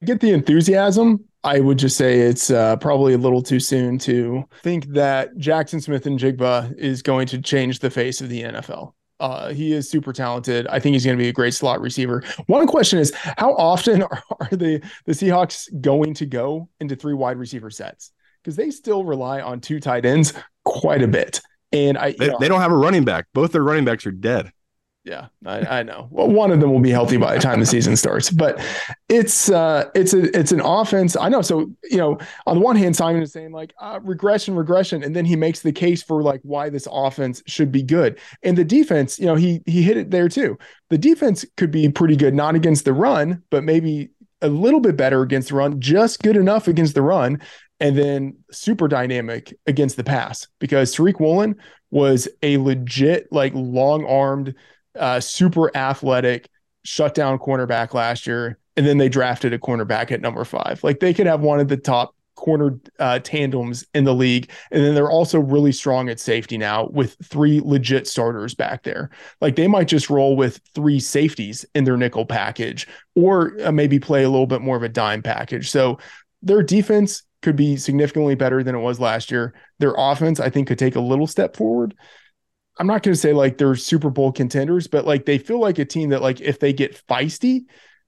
Get 0.05 0.21
the 0.21 0.33
enthusiasm. 0.33 1.25
I 1.45 1.61
would 1.61 1.79
just 1.79 1.97
say 1.97 2.21
it's 2.21 2.51
uh, 2.51 2.77
probably 2.77 3.13
a 3.13 3.19
little 3.19 3.43
too 3.43 3.61
soon 3.61 3.99
to 3.99 4.45
think 4.63 4.87
that 4.89 5.37
Jaxon 5.37 5.83
Smith-Njigba 5.83 6.77
is 6.79 7.03
going 7.03 7.27
to 7.29 7.41
change 7.41 7.81
the 7.81 7.91
face 7.91 8.23
of 8.23 8.31
the 8.31 8.43
NFL. 8.43 8.95
Uh, 9.21 9.51
he 9.51 9.73
is 9.73 9.89
super 9.89 10.13
talented. 10.13 10.67
I 10.69 10.81
think 10.81 10.95
he's 10.95 11.05
going 11.05 11.17
to 11.17 11.23
be 11.23 11.29
a 11.29 11.33
great 11.33 11.55
slot 11.55 11.81
receiver. 11.81 12.25
One 12.47 12.67
question 12.67 12.99
is, 12.99 13.13
how 13.15 13.55
often 13.55 14.03
are, 14.11 14.23
are 14.41 14.49
the 14.51 14.83
the 15.05 15.13
Seahawks 15.13 15.69
going 15.81 16.15
to 16.15 16.27
go 16.27 16.69
into 16.81 16.97
three 16.97 17.15
wide 17.15 17.37
receiver 17.37 17.71
sets? 17.71 18.13
Because 18.43 18.57
they 18.57 18.71
still 18.71 19.05
rely 19.05 19.41
on 19.41 19.61
two 19.61 19.81
tight 19.81 20.05
ends 20.05 20.33
quite 20.65 21.03
a 21.03 21.09
bit. 21.09 21.41
And 21.73 21.97
I, 21.99 22.13
they, 22.13 22.29
know, 22.29 22.39
they 22.41 22.49
don't 22.49 22.61
have 22.61 22.73
a 22.73 22.77
running 22.77 23.05
back. 23.05 23.27
Both 23.35 23.53
their 23.53 23.63
running 23.63 23.85
backs 23.85 24.07
are 24.07 24.13
dead. 24.13 24.51
Yeah, 25.05 25.27
I, 25.45 25.81
I, 25.81 25.83
know. 25.83 26.09
Well, 26.11 26.29
one 26.29 26.51
of 26.51 26.61
them 26.61 26.73
will 26.73 26.81
be 26.81 26.91
healthy 26.91 27.19
by 27.19 27.35
the 27.35 27.41
time 27.41 27.61
the 27.61 27.67
season 27.67 27.95
starts, 27.95 28.31
but 28.31 28.59
it's 29.11 29.51
uh, 29.51 29.91
it's 29.95 30.15
a 30.15 30.35
it's 30.37 30.51
an 30.51 30.63
offense. 30.63 31.15
I 31.15 31.29
know. 31.29 31.43
So 31.43 31.71
you 31.83 31.99
know, 31.99 32.19
on 32.47 32.57
the 32.57 32.63
one 32.63 32.75
hand, 32.75 32.97
Simon 32.97 33.21
is 33.21 33.31
saying 33.31 33.53
like 33.53 33.75
uh, 33.79 34.01
regression, 34.03 34.57
regression, 34.57 35.03
and 35.03 35.15
then 35.15 35.27
he 35.27 35.37
makes 35.37 35.61
the 35.61 35.73
case 35.73 36.03
for 36.03 36.23
like 36.23 36.41
why 36.43 36.71
this 36.71 36.89
offense 36.91 37.43
should 37.47 37.71
be 37.71 37.83
good. 37.83 38.19
And 38.43 38.57
the 38.57 38.65
defense, 38.65 39.19
you 39.19 39.27
know, 39.27 39.35
he 39.35 39.61
he 39.67 39.83
hit 39.83 39.99
it 39.99 40.11
there 40.11 40.31
too. 40.31 40.57
The 40.89 40.97
defense 40.97 41.45
could 41.59 41.71
be 41.71 41.87
pretty 41.91 42.17
good, 42.17 42.33
not 42.33 42.55
against 42.55 42.87
the 42.87 42.95
run, 42.95 43.43
but 43.51 43.63
maybe 43.63 44.09
a 44.41 44.49
little 44.49 44.81
bit 44.81 44.97
better 44.97 45.21
against 45.21 45.51
the 45.51 45.57
run, 45.57 45.83
just 45.83 46.23
good 46.23 46.37
enough 46.37 46.67
against 46.67 46.95
the 46.95 47.03
run, 47.03 47.43
and 47.79 47.99
then 47.99 48.39
super 48.51 48.89
dynamic 48.89 49.55
against 49.67 49.99
the 49.99 50.05
pass 50.05 50.47
because 50.61 50.97
Tariq 50.97 51.21
Woolen 51.21 51.57
was 51.91 52.27
a 52.43 52.57
legit 52.57 53.29
like 53.31 53.53
long 53.55 54.07
armed 54.07 54.55
uh, 54.99 55.21
super 55.21 55.75
athletic 55.77 56.49
shutdown 56.85 57.39
cornerback 57.39 57.95
last 57.95 58.27
year, 58.27 58.59
and 58.77 58.87
then 58.87 58.99
they 58.99 59.09
drafted 59.09 59.53
a 59.53 59.59
cornerback 59.59 60.11
at 60.11 60.21
number 60.21 60.45
five. 60.45 60.83
Like 60.85 61.01
they 61.01 61.15
could 61.15 61.27
have 61.27 61.41
one 61.41 61.61
of 61.61 61.69
the 61.69 61.77
top 61.77 62.15
corner 62.37 62.79
uh, 62.99 63.21
tandems 63.21 63.87
in 63.95 64.05
the 64.05 64.15
league, 64.15 64.51
and 64.71 64.85
then 64.85 64.95
they're 64.95 65.11
also 65.11 65.39
really 65.39 65.73
strong 65.73 66.09
at 66.09 66.21
safety 66.21 66.59
now 66.59 66.89
with 66.89 67.17
three 67.23 67.61
legit 67.61 68.07
starters 68.07 68.55
back 68.55 68.83
there. 68.83 69.11
Like 69.41 69.57
they 69.57 69.69
might 69.69 69.89
just 69.89 70.11
roll 70.11 70.37
with 70.37 70.61
three 70.75 71.01
safeties 71.01 71.65
in 71.75 71.85
their 71.85 71.97
nickel 71.97 72.27
package, 72.27 72.87
or 73.15 73.57
uh, 73.65 73.73
maybe 73.73 73.99
play 73.99 74.25
a 74.25 74.31
little 74.31 74.47
bit 74.47 74.61
more 74.61 74.77
of 74.77 74.83
a 74.83 74.89
dime 74.89 75.23
package. 75.23 75.71
So 75.71 75.99
their 76.43 76.63
defense 76.63 77.23
could 77.43 77.57
be 77.57 77.77
significantly 77.77 78.35
better 78.35 78.63
than 78.63 78.75
it 78.75 78.81
was 78.81 78.99
last 78.99 79.31
year. 79.31 79.55
Their 79.79 79.95
offense, 79.97 80.41
I 80.41 80.51
think, 80.51 80.69
could 80.69 80.79
take 80.79 80.97
a 80.97 81.01
little 81.01 81.27
step 81.27 81.57
forward. 81.57 81.95
I'm 82.79 82.87
not 82.87 83.03
going 83.03 83.15
to 83.15 83.21
say 83.21 83.33
like 83.33 83.59
they're 83.59 83.77
Super 83.77 84.11
Bowl 84.11 84.33
contenders, 84.33 84.87
but 84.87 85.07
like 85.07 85.27
they 85.27 85.39
feel 85.39 85.61
like 85.61 85.79
a 85.79 85.85
team 85.85 86.11
that 86.11 86.23
like 86.23 86.41
if 86.41 86.59
they 86.59 86.73
get 86.73 87.01
feisty 87.07 87.65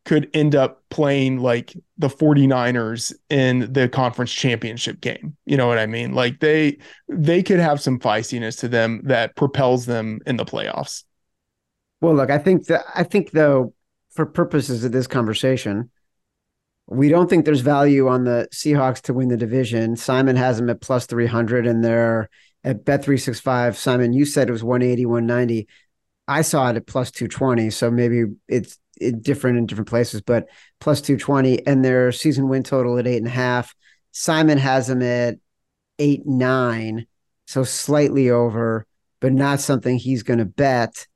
could 0.07 0.31
end 0.35 0.55
up 0.55 0.83
playing 0.89 1.39
like 1.39 1.77
the 1.99 2.09
49ers 2.09 3.13
in 3.29 3.73
the 3.73 3.89
conference 3.89 4.33
championship 4.33 5.01
game. 5.01 5.37
You 5.45 5.57
know 5.57 5.67
what 5.67 5.79
I 5.79 5.87
mean? 5.87 6.15
Like 6.15 6.39
they 6.41 6.79
they 7.09 7.43
could 7.43 7.59
have 7.59 7.81
some 7.81 7.99
feistiness 7.99 8.59
to 8.61 8.69
them 8.69 9.03
that 9.05 9.35
propels 9.37 9.85
them 9.87 10.21
in 10.27 10.37
the 10.37 10.45
playoffs. 10.45 11.05
Well, 12.01 12.15
look, 12.15 12.31
I 12.31 12.39
think 12.39 12.67
that 12.67 12.85
I 12.95 13.03
think 13.03 13.33
though 13.33 13.75
for 14.15 14.27
purposes 14.27 14.85
of 14.85 14.93
this 14.93 15.09
conversation, 15.09 15.91
we 16.87 17.09
don't 17.09 17.29
think 17.29 17.45
there's 17.45 17.61
value 17.61 18.07
on 18.07 18.25
the 18.25 18.49
Seahawks 18.55 19.03
to 19.03 19.15
win 19.15 19.29
the 19.29 19.37
division. 19.37 19.97
Simon 19.97 20.37
has 20.37 20.59
them 20.59 20.71
at 20.71 20.81
plus 20.81 21.07
300 21.07 21.67
and 21.67 21.85
they're 21.85 22.31
at 22.67 22.85
Bet365. 22.85 23.77
Simon, 23.77 24.13
you 24.13 24.27
said 24.27 24.49
it 24.49 24.53
was 24.53 24.65
180, 24.65 25.07
190. 25.07 25.69
I 26.29 26.43
saw 26.43 26.69
it 26.69 26.77
at 26.77 26.87
plus 26.87 27.13
220. 27.13 27.71
So 27.71 27.91
maybe 27.91 28.25
it's 28.49 28.79
it 29.01 29.23
different 29.23 29.59
in 29.59 29.67
different 29.67 29.89
places, 29.89 30.21
but 30.21 30.49
plus 30.81 31.01
220. 31.01 31.65
And 31.67 31.85
their 31.85 32.11
season 32.11 32.49
win 32.49 32.65
total 32.65 32.99
at 32.99 33.07
eight 33.07 33.19
and 33.19 33.29
a 33.29 33.31
half. 33.31 33.75
Simon 34.11 34.59
has 34.59 34.89
them 34.89 35.01
at 35.01 35.37
eight, 36.01 36.27
nine. 36.27 37.07
So 37.47 37.63
slightly 37.63 38.31
over, 38.31 38.85
but 39.21 39.33
not 39.33 39.61
something 39.61 39.97
he's 39.97 40.25
going 40.25 40.41
to 40.41 40.45
bet. 40.45 41.07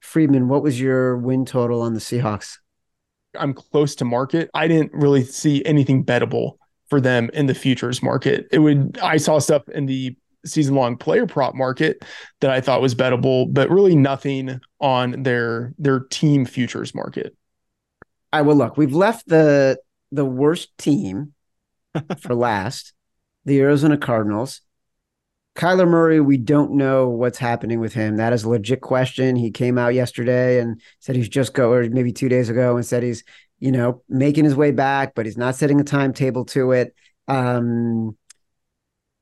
Freedman, 0.00 0.48
what 0.48 0.62
was 0.62 0.78
your 0.78 1.16
win 1.16 1.46
total 1.46 1.80
on 1.80 1.94
the 1.94 2.00
Seahawks? 2.00 2.58
I'm 3.38 3.54
close 3.54 3.94
to 3.96 4.04
market. 4.04 4.50
I 4.52 4.68
didn't 4.68 4.92
really 4.92 5.24
see 5.24 5.64
anything 5.64 6.04
bettable 6.04 6.56
for 6.90 7.00
them 7.00 7.30
in 7.32 7.46
the 7.46 7.54
futures 7.54 8.02
market. 8.02 8.46
It 8.52 8.58
would 8.58 8.98
I 9.02 9.16
saw 9.16 9.38
stuff 9.38 9.66
in 9.70 9.86
the 9.86 10.14
season 10.44 10.74
long 10.74 10.96
player 10.96 11.26
prop 11.26 11.54
market 11.54 12.04
that 12.40 12.50
I 12.50 12.60
thought 12.60 12.80
was 12.80 12.94
bettable, 12.94 13.52
but 13.52 13.70
really 13.70 13.96
nothing 13.96 14.60
on 14.80 15.22
their 15.22 15.74
their 15.78 16.00
team 16.00 16.44
futures 16.44 16.94
market. 16.94 17.36
I 18.32 18.42
will 18.42 18.56
look. 18.56 18.76
We've 18.76 18.94
left 18.94 19.26
the 19.26 19.78
the 20.12 20.24
worst 20.24 20.76
team 20.78 21.34
for 22.20 22.34
last, 22.34 22.92
the 23.44 23.60
Arizona 23.60 23.98
Cardinals. 23.98 24.62
Kyler 25.58 25.88
Murray, 25.88 26.20
we 26.20 26.36
don't 26.36 26.74
know 26.74 27.08
what's 27.08 27.38
happening 27.38 27.80
with 27.80 27.92
him. 27.92 28.16
That 28.16 28.32
is 28.32 28.44
a 28.44 28.48
legit 28.48 28.80
question. 28.80 29.34
He 29.34 29.50
came 29.50 29.76
out 29.76 29.92
yesterday 29.92 30.60
and 30.60 30.80
said 31.00 31.16
he's 31.16 31.28
just 31.28 31.52
go, 31.52 31.72
or 31.72 31.88
maybe 31.90 32.12
two 32.12 32.28
days 32.28 32.48
ago, 32.48 32.76
and 32.76 32.86
said 32.86 33.02
he's, 33.02 33.24
you 33.58 33.72
know, 33.72 34.02
making 34.08 34.44
his 34.44 34.54
way 34.54 34.70
back, 34.70 35.16
but 35.16 35.26
he's 35.26 35.36
not 35.36 35.56
setting 35.56 35.80
a 35.80 35.84
timetable 35.84 36.44
to 36.46 36.70
it. 36.70 36.94
Um, 37.26 38.16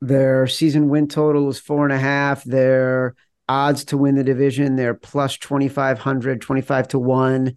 their 0.01 0.47
season 0.47 0.89
win 0.89 1.09
total 1.09 1.49
is 1.49 1.59
four 1.59 1.85
and 1.85 1.93
a 1.93 1.99
half. 1.99 2.45
Their 2.45 3.15
odds 3.49 3.85
to 3.87 3.97
win 3.97 4.17
the 4.17 4.25
division, 4.25 4.77
they're 4.77 4.95
plus 4.95 5.39
2,500, 5.39 6.41
25 6.41 6.89
to 6.89 6.99
one. 6.99 7.57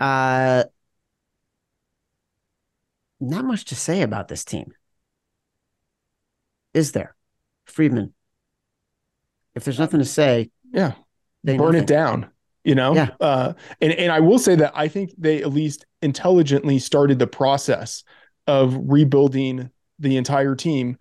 Uh, 0.00 0.64
not 3.20 3.44
much 3.44 3.66
to 3.66 3.74
say 3.74 4.02
about 4.02 4.28
this 4.28 4.44
team. 4.44 4.72
Is 6.74 6.92
there? 6.92 7.14
Freedman. 7.64 8.12
If 9.54 9.64
there's 9.64 9.78
nothing 9.78 10.00
to 10.00 10.06
say, 10.06 10.50
yeah, 10.72 10.92
burn 11.42 11.58
nothing. 11.58 11.76
it 11.76 11.86
down. 11.86 12.30
You 12.64 12.74
know, 12.74 12.94
yeah. 12.94 13.10
Uh, 13.20 13.52
and 13.80 13.92
and 13.92 14.10
I 14.12 14.20
will 14.20 14.38
say 14.38 14.56
that 14.56 14.72
I 14.74 14.88
think 14.88 15.12
they 15.16 15.40
at 15.40 15.52
least 15.52 15.86
intelligently 16.02 16.78
started 16.78 17.18
the 17.18 17.26
process 17.26 18.02
of 18.46 18.76
rebuilding 18.76 19.70
the 19.98 20.16
entire 20.16 20.54
team 20.54 20.98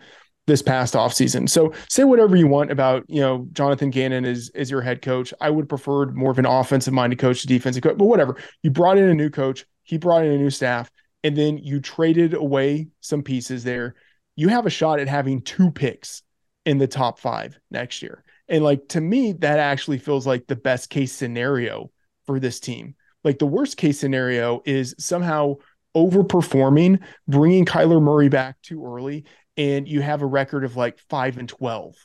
this 0.47 0.61
past 0.61 0.93
offseason. 0.93 1.49
So 1.49 1.73
say 1.89 2.03
whatever 2.03 2.35
you 2.35 2.47
want 2.47 2.71
about, 2.71 3.03
you 3.07 3.21
know, 3.21 3.47
Jonathan 3.51 3.89
Gannon 3.89 4.25
is 4.25 4.49
is 4.51 4.69
your 4.69 4.81
head 4.81 5.01
coach. 5.01 5.33
I 5.41 5.49
would 5.49 5.67
prefer 5.67 6.05
more 6.11 6.31
of 6.31 6.39
an 6.39 6.45
offensive 6.45 6.93
minded 6.93 7.19
coach 7.19 7.41
to 7.41 7.47
defensive 7.47 7.83
coach, 7.83 7.97
but 7.97 8.05
whatever. 8.05 8.37
You 8.61 8.71
brought 8.71 8.97
in 8.97 9.09
a 9.09 9.13
new 9.13 9.29
coach, 9.29 9.65
he 9.83 9.97
brought 9.97 10.23
in 10.23 10.31
a 10.31 10.37
new 10.37 10.49
staff, 10.49 10.89
and 11.23 11.35
then 11.35 11.57
you 11.57 11.79
traded 11.79 12.33
away 12.33 12.87
some 13.01 13.23
pieces 13.23 13.63
there. 13.63 13.95
You 14.35 14.49
have 14.49 14.65
a 14.65 14.71
shot 14.71 14.99
at 14.99 15.07
having 15.07 15.41
two 15.41 15.71
picks 15.71 16.21
in 16.65 16.77
the 16.77 16.87
top 16.87 17.19
five 17.19 17.57
next 17.71 18.01
year. 18.01 18.23
And 18.47 18.63
like 18.63 18.87
to 18.89 19.01
me, 19.01 19.33
that 19.33 19.59
actually 19.59 19.97
feels 19.97 20.27
like 20.27 20.45
the 20.45 20.55
best 20.55 20.89
case 20.89 21.11
scenario 21.11 21.91
for 22.25 22.39
this 22.39 22.59
team. 22.59 22.95
Like 23.23 23.39
the 23.39 23.47
worst 23.47 23.77
case 23.77 23.99
scenario 23.99 24.61
is 24.65 24.93
somehow 24.99 25.55
overperforming, 25.95 26.99
bringing 27.27 27.65
Kyler 27.65 28.01
Murray 28.01 28.29
back 28.29 28.61
too 28.61 28.85
early, 28.85 29.25
and 29.57 29.87
you 29.87 30.01
have 30.01 30.21
a 30.21 30.27
record 30.27 30.63
of 30.63 30.75
like 30.75 30.99
five 31.09 31.37
and 31.37 31.49
12, 31.49 31.95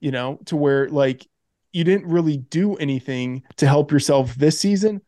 you 0.00 0.10
know, 0.10 0.38
to 0.46 0.56
where 0.56 0.88
like 0.88 1.26
you 1.72 1.84
didn't 1.84 2.06
really 2.06 2.36
do 2.36 2.76
anything 2.76 3.42
to 3.56 3.66
help 3.66 3.90
yourself 3.90 4.34
this 4.36 4.58
season 4.58 5.00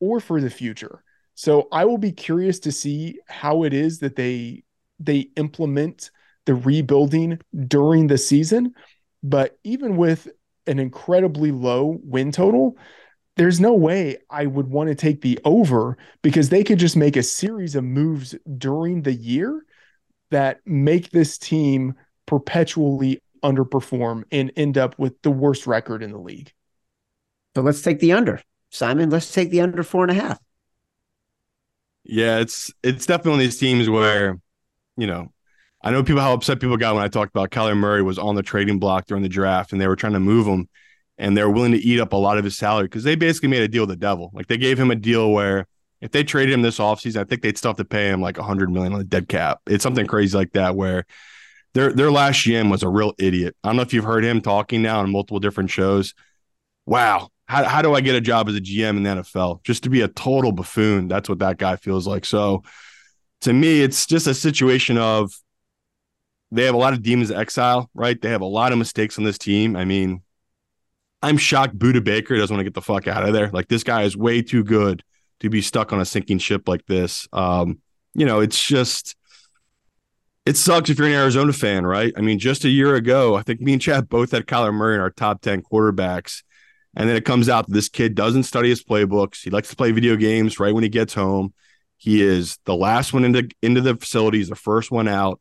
or 0.00 0.20
for 0.20 0.40
the 0.40 0.50
future. 0.50 1.02
So 1.34 1.68
I 1.72 1.84
will 1.84 1.98
be 1.98 2.12
curious 2.12 2.60
to 2.60 2.72
see 2.72 3.18
how 3.26 3.64
it 3.64 3.74
is 3.74 3.98
that 4.00 4.16
they 4.16 4.62
they 5.00 5.28
implement 5.36 6.10
the 6.46 6.54
rebuilding 6.54 7.40
during 7.66 8.06
the 8.06 8.18
season. 8.18 8.74
But 9.22 9.58
even 9.64 9.96
with 9.96 10.28
an 10.66 10.78
incredibly 10.78 11.50
low 11.50 11.98
win 12.02 12.32
total, 12.32 12.76
there's 13.36 13.60
no 13.60 13.74
way 13.74 14.18
I 14.30 14.46
would 14.46 14.68
want 14.68 14.88
to 14.88 14.94
take 14.94 15.20
the 15.20 15.38
over 15.44 15.98
because 16.22 16.48
they 16.48 16.62
could 16.62 16.78
just 16.78 16.96
make 16.96 17.16
a 17.16 17.22
series 17.22 17.74
of 17.74 17.84
moves 17.84 18.34
during 18.58 19.02
the 19.02 19.14
year 19.14 19.64
that 20.34 20.58
make 20.66 21.10
this 21.10 21.38
team 21.38 21.94
perpetually 22.26 23.22
underperform 23.44 24.24
and 24.32 24.50
end 24.56 24.76
up 24.76 24.98
with 24.98 25.20
the 25.22 25.30
worst 25.30 25.64
record 25.64 26.02
in 26.02 26.10
the 26.10 26.18
league. 26.18 26.52
So 27.54 27.62
let's 27.62 27.82
take 27.82 28.00
the 28.00 28.12
under. 28.12 28.42
Simon, 28.70 29.10
let's 29.10 29.32
take 29.32 29.50
the 29.50 29.60
under 29.60 29.84
four 29.84 30.02
and 30.02 30.10
a 30.10 30.20
half. 30.20 30.38
Yeah, 32.02 32.40
it's 32.40 32.72
it's 32.82 33.06
definitely 33.06 33.30
one 33.30 33.40
of 33.40 33.44
these 33.44 33.58
teams 33.58 33.88
where, 33.88 34.40
you 34.96 35.06
know, 35.06 35.32
I 35.82 35.92
know 35.92 36.02
people 36.02 36.20
how 36.20 36.34
upset 36.34 36.58
people 36.58 36.76
got 36.76 36.96
when 36.96 37.04
I 37.04 37.08
talked 37.08 37.30
about 37.30 37.50
Kyler 37.50 37.76
Murray 37.76 38.02
was 38.02 38.18
on 38.18 38.34
the 38.34 38.42
trading 38.42 38.80
block 38.80 39.06
during 39.06 39.22
the 39.22 39.28
draft 39.28 39.70
and 39.70 39.80
they 39.80 39.86
were 39.86 39.94
trying 39.94 40.14
to 40.14 40.20
move 40.20 40.48
him 40.48 40.68
and 41.16 41.36
they're 41.36 41.48
willing 41.48 41.72
to 41.72 41.78
eat 41.78 42.00
up 42.00 42.12
a 42.12 42.16
lot 42.16 42.38
of 42.38 42.44
his 42.44 42.58
salary 42.58 42.86
because 42.86 43.04
they 43.04 43.14
basically 43.14 43.50
made 43.50 43.62
a 43.62 43.68
deal 43.68 43.82
with 43.82 43.90
the 43.90 43.96
devil. 43.96 44.32
Like 44.34 44.48
they 44.48 44.56
gave 44.56 44.80
him 44.80 44.90
a 44.90 44.96
deal 44.96 45.30
where 45.30 45.68
if 46.04 46.10
they 46.10 46.22
traded 46.22 46.52
him 46.52 46.60
this 46.60 46.78
offseason, 46.78 47.16
I 47.16 47.24
think 47.24 47.40
they'd 47.40 47.56
still 47.56 47.70
have 47.70 47.78
to 47.78 47.84
pay 47.84 48.08
him 48.08 48.20
like 48.20 48.36
a 48.36 48.42
hundred 48.42 48.70
million 48.70 48.92
on 48.92 48.98
the 48.98 49.06
dead 49.06 49.26
cap. 49.26 49.62
It's 49.66 49.82
something 49.82 50.06
crazy 50.06 50.36
like 50.36 50.52
that 50.52 50.76
where 50.76 51.06
their 51.72 51.94
their 51.94 52.10
last 52.10 52.44
GM 52.44 52.70
was 52.70 52.82
a 52.82 52.90
real 52.90 53.14
idiot. 53.18 53.56
I 53.64 53.70
don't 53.70 53.76
know 53.76 53.82
if 53.82 53.94
you've 53.94 54.04
heard 54.04 54.22
him 54.22 54.42
talking 54.42 54.82
now 54.82 55.00
on 55.00 55.10
multiple 55.10 55.40
different 55.40 55.70
shows. 55.70 56.12
Wow. 56.84 57.30
How, 57.46 57.64
how 57.64 57.80
do 57.80 57.94
I 57.94 58.02
get 58.02 58.16
a 58.16 58.20
job 58.20 58.50
as 58.50 58.54
a 58.54 58.60
GM 58.60 58.98
in 58.98 59.02
the 59.02 59.10
NFL? 59.10 59.64
Just 59.64 59.84
to 59.84 59.88
be 59.88 60.02
a 60.02 60.08
total 60.08 60.52
buffoon. 60.52 61.08
That's 61.08 61.26
what 61.26 61.38
that 61.38 61.56
guy 61.56 61.76
feels 61.76 62.06
like. 62.06 62.26
So 62.26 62.64
to 63.40 63.54
me, 63.54 63.80
it's 63.80 64.06
just 64.06 64.26
a 64.26 64.34
situation 64.34 64.98
of 64.98 65.32
they 66.50 66.66
have 66.66 66.74
a 66.74 66.78
lot 66.78 66.92
of 66.92 67.02
demons 67.02 67.30
of 67.30 67.38
exile, 67.38 67.88
right? 67.94 68.20
They 68.20 68.28
have 68.28 68.42
a 68.42 68.46
lot 68.46 68.72
of 68.72 68.78
mistakes 68.78 69.16
on 69.16 69.24
this 69.24 69.38
team. 69.38 69.74
I 69.74 69.86
mean, 69.86 70.20
I'm 71.22 71.38
shocked 71.38 71.78
Budda 71.78 72.04
Baker 72.04 72.36
doesn't 72.36 72.54
want 72.54 72.60
to 72.60 72.64
get 72.64 72.74
the 72.74 72.82
fuck 72.82 73.08
out 73.08 73.26
of 73.26 73.32
there. 73.32 73.48
Like 73.50 73.68
this 73.68 73.84
guy 73.84 74.02
is 74.02 74.14
way 74.14 74.42
too 74.42 74.64
good 74.64 75.02
to 75.40 75.50
be 75.50 75.60
stuck 75.60 75.92
on 75.92 76.00
a 76.00 76.04
sinking 76.04 76.38
ship 76.38 76.68
like 76.68 76.86
this. 76.86 77.28
Um, 77.32 77.80
you 78.14 78.26
know, 78.26 78.40
it's 78.40 78.62
just 78.62 79.16
it 80.46 80.56
sucks 80.56 80.90
if 80.90 80.98
you're 80.98 81.08
an 81.08 81.14
Arizona 81.14 81.52
fan, 81.52 81.86
right? 81.86 82.12
I 82.16 82.20
mean, 82.20 82.38
just 82.38 82.64
a 82.64 82.68
year 82.68 82.94
ago, 82.94 83.34
I 83.34 83.42
think 83.42 83.60
me 83.60 83.72
and 83.72 83.82
Chad 83.82 84.08
both 84.08 84.32
had 84.32 84.46
Kyler 84.46 84.74
Murray 84.74 84.94
in 84.94 85.00
our 85.00 85.10
top 85.10 85.40
10 85.40 85.62
quarterbacks. 85.62 86.42
And 86.96 87.08
then 87.08 87.16
it 87.16 87.24
comes 87.24 87.48
out 87.48 87.66
that 87.66 87.72
this 87.72 87.88
kid 87.88 88.14
doesn't 88.14 88.44
study 88.44 88.68
his 88.68 88.84
playbooks. 88.84 89.42
He 89.42 89.50
likes 89.50 89.70
to 89.70 89.76
play 89.76 89.90
video 89.90 90.16
games 90.16 90.60
right 90.60 90.74
when 90.74 90.84
he 90.84 90.90
gets 90.90 91.14
home. 91.14 91.54
He 91.96 92.22
is 92.22 92.58
the 92.66 92.76
last 92.76 93.12
one 93.12 93.24
into 93.24 93.48
into 93.62 93.80
the 93.80 93.96
facility. 93.96 94.38
He's 94.38 94.48
the 94.48 94.54
first 94.54 94.90
one 94.90 95.08
out. 95.08 95.40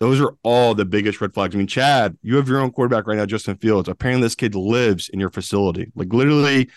Those 0.00 0.20
are 0.20 0.34
all 0.42 0.74
the 0.74 0.84
biggest 0.84 1.20
red 1.20 1.32
flags. 1.32 1.54
I 1.54 1.58
mean, 1.58 1.66
Chad, 1.66 2.18
you 2.20 2.36
have 2.36 2.48
your 2.48 2.58
own 2.58 2.72
quarterback 2.72 3.06
right 3.06 3.16
now, 3.16 3.24
Justin 3.24 3.56
Fields. 3.56 3.88
Apparently, 3.88 4.26
this 4.26 4.34
kid 4.34 4.54
lives 4.54 5.08
in 5.08 5.20
your 5.20 5.30
facility, 5.30 5.92
like 5.94 6.12
literally 6.12 6.68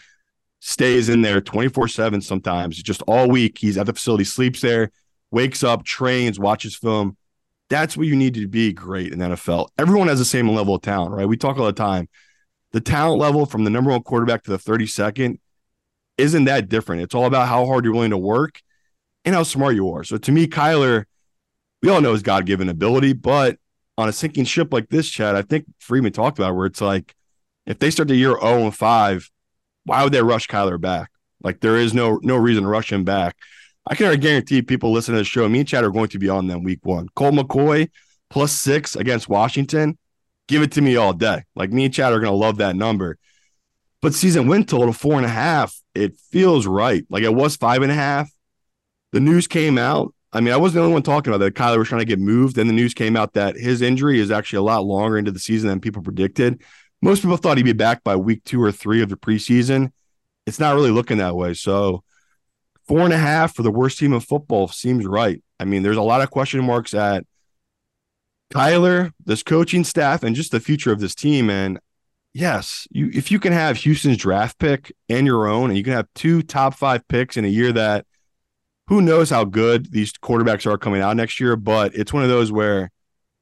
stays 0.60 1.10
in 1.10 1.22
there 1.22 1.42
24 1.42 1.88
7 1.88 2.22
sometimes, 2.22 2.82
just 2.82 3.02
all 3.04 3.30
week. 3.30 3.58
He's 3.58 3.78
at 3.78 3.86
the 3.86 3.94
facility, 3.94 4.24
sleeps 4.24 4.62
there, 4.62 4.92
wakes 5.32 5.64
up, 5.64 5.84
trains, 5.84 6.40
watches 6.40 6.76
film. 6.76 7.18
That's 7.70 7.96
what 7.96 8.08
you 8.08 8.16
need 8.16 8.34
to 8.34 8.48
be 8.48 8.74
great 8.74 9.14
in 9.14 9.20
NFL. 9.20 9.70
Everyone 9.78 10.08
has 10.08 10.20
the 10.20 10.26
same 10.26 10.50
level 10.50 10.76
of 10.76 10.82
talent, 10.82 11.14
right? 11.14 11.28
We 11.28 11.38
talk 11.38 11.58
all 11.58 11.66
the 11.66 11.74
time. 11.74 12.10
The 12.72 12.82
talent 12.82 13.20
level 13.20 13.46
from 13.46 13.64
the 13.64 13.70
number 13.70 13.92
one 13.92 14.04
quarterback 14.04 14.44
to 14.44 14.52
the 14.52 14.58
32nd 14.58 15.40
isn't 16.18 16.46
that 16.46 16.70
different. 16.70 17.04
It's 17.04 17.16
all 17.16 17.26
about 17.26 17.48
how 17.48 17.66
hard 17.66 17.86
you're 17.86 17.94
willing 17.94 18.10
to 18.10 18.18
work 18.18 18.62
and 19.26 19.34
how 19.34 19.44
smart 19.44 19.76
you 19.76 19.92
are. 19.92 20.04
So 20.04 20.18
to 20.18 20.32
me, 20.32 20.48
Kyler, 20.48 21.06
we 21.82 21.90
all 21.90 22.02
know 22.02 22.14
his 22.14 22.24
God 22.24 22.46
given 22.46 22.70
ability, 22.70 23.14
but 23.14 23.58
on 23.98 24.10
a 24.10 24.14
sinking 24.14 24.46
ship 24.46 24.74
like 24.74 24.90
this, 24.90 25.10
Chad, 25.10 25.36
I 25.36 25.42
think 25.42 25.66
Freedman 25.80 26.12
talked 26.12 26.40
about 26.40 26.56
where 26.56 26.66
it's 26.66 26.82
like 26.82 27.16
if 27.66 27.80
they 27.80 27.92
start 27.92 28.08
the 28.08 28.16
year 28.16 28.40
0 28.40 28.64
and 28.64 28.76
5, 28.76 29.32
why 29.86 30.04
would 30.04 30.14
they 30.14 30.22
rush 30.22 30.48
Kyler 30.48 30.80
back? 30.80 31.12
Like 31.42 31.60
there 31.62 31.78
is 31.78 31.94
no 31.94 32.20
no 32.22 32.36
reason 32.36 32.64
to 32.64 32.70
rush 32.70 32.92
him 32.92 33.04
back. 33.04 33.36
I 33.88 33.96
can 33.96 34.20
guarantee 34.20 34.62
people 34.62 34.92
listening 34.92 35.16
to 35.16 35.22
the 35.22 35.26
show, 35.26 35.48
me 35.50 35.60
and 35.60 35.68
Chad 35.68 35.84
are 35.84 35.92
going 35.92 36.10
to 36.10 36.20
be 36.20 36.30
on 36.30 36.48
them 36.48 36.64
week 36.64 36.80
one. 36.84 37.10
Colt 37.16 37.34
McCoy 37.34 37.90
plus 38.30 38.52
six 38.52 38.96
against 38.96 39.30
Washington. 39.30 39.98
Give 40.48 40.62
it 40.62 40.72
to 40.74 40.82
me 40.82 40.96
all 40.96 41.14
day. 41.14 41.44
Like 41.56 41.72
me 41.72 41.86
and 41.86 41.94
Chad 41.94 42.14
are 42.14 42.20
gonna 42.20 42.36
love 42.36 42.58
that 42.58 42.76
number. 42.76 43.18
But 44.02 44.14
season 44.14 44.48
win 44.48 44.66
total 44.66 44.94
four 44.94 45.16
and 45.16 45.26
a 45.26 45.30
half, 45.30 45.76
it 45.94 46.18
feels 46.32 46.66
right. 46.68 47.06
Like 47.10 47.24
it 47.24 47.34
was 47.34 47.56
five 47.56 47.82
and 47.82 47.92
a 47.92 47.96
half. 47.96 48.30
The 49.12 49.20
news 49.20 49.48
came 49.48 49.78
out 49.78 50.14
I 50.32 50.42
mean, 50.42 50.54
I 50.54 50.58
wasn't 50.58 50.76
the 50.76 50.82
only 50.82 50.94
one 50.94 51.02
talking 51.02 51.34
about 51.34 51.44
that. 51.44 51.56
Kyler 51.56 51.80
was 51.80 51.88
trying 51.88 52.00
to 52.00 52.06
get 52.06 52.20
moved. 52.20 52.56
Then 52.56 52.68
the 52.68 52.74
news 52.74 52.94
came 52.94 53.16
out 53.16 53.34
that 53.34 53.56
his 53.56 53.82
injury 53.82 54.20
is 54.20 54.30
actually 54.30 54.58
a 54.58 54.64
lot 54.64 54.86
longer 54.86 55.18
into 55.18 55.32
the 55.32 55.40
season 55.40 55.70
than 55.70 55.80
people 55.80 56.04
predicted. 56.04 56.62
Most 57.02 57.22
people 57.22 57.38
thought 57.38 57.58
he'd 57.58 57.64
be 57.64 57.74
back 57.74 58.04
by 58.04 58.16
week 58.16 58.44
two 58.44 58.62
or 58.62 58.72
three 58.72 59.02
of 59.02 59.10
the 59.10 59.16
preseason. 59.16 59.92
It's 60.46 60.60
not 60.60 60.76
really 60.76 60.92
looking 60.92 61.18
that 61.18 61.36
way. 61.36 61.54
So, 61.54 62.04
four 62.88 63.02
and 63.02 63.14
a 63.14 63.18
half 63.18 63.56
for 63.56 63.64
the 63.64 63.72
worst 63.72 64.00
team 64.00 64.14
in 64.14 64.20
football 64.20 64.68
seems 64.68 65.06
right. 65.06 65.42
I 65.60 65.66
mean, 65.66 65.84
there's 65.84 65.98
a 65.98 66.02
lot 66.02 66.22
of 66.22 66.32
question 66.32 66.64
marks 66.66 66.94
at 66.94 67.26
Kyler, 68.54 69.12
this 69.24 69.44
coaching 69.44 69.84
staff, 69.84 70.24
and 70.24 70.36
just 70.36 70.52
the 70.52 70.60
future 70.60 70.92
of 70.92 71.00
this 71.00 71.14
team. 71.16 71.50
And 71.50 71.80
yes, 72.34 72.88
you 72.92 73.10
if 73.14 73.32
you 73.32 73.40
can 73.40 73.54
have 73.54 73.78
Houston's 73.78 74.18
draft 74.18 74.58
pick 74.60 74.92
and 75.08 75.26
your 75.26 75.48
own, 75.48 75.70
and 75.70 75.78
you 75.78 75.84
can 75.84 75.94
have 75.94 76.08
two 76.16 76.42
top 76.42 76.74
five 76.74 77.08
picks 77.08 77.38
in 77.38 77.46
a 77.46 77.50
year 77.50 77.72
that 77.74 78.06
who 78.88 79.02
knows 79.02 79.30
how 79.30 79.46
good 79.46 79.92
these 79.92 80.12
quarterbacks 80.14 80.66
are 80.66 80.78
coming 80.78 81.02
out 81.02 81.16
next 81.16 81.40
year, 81.40 81.56
but 81.56 81.94
it's 81.94 82.12
one 82.12 82.24
of 82.24 82.30
those 82.30 82.52
where 82.52 82.90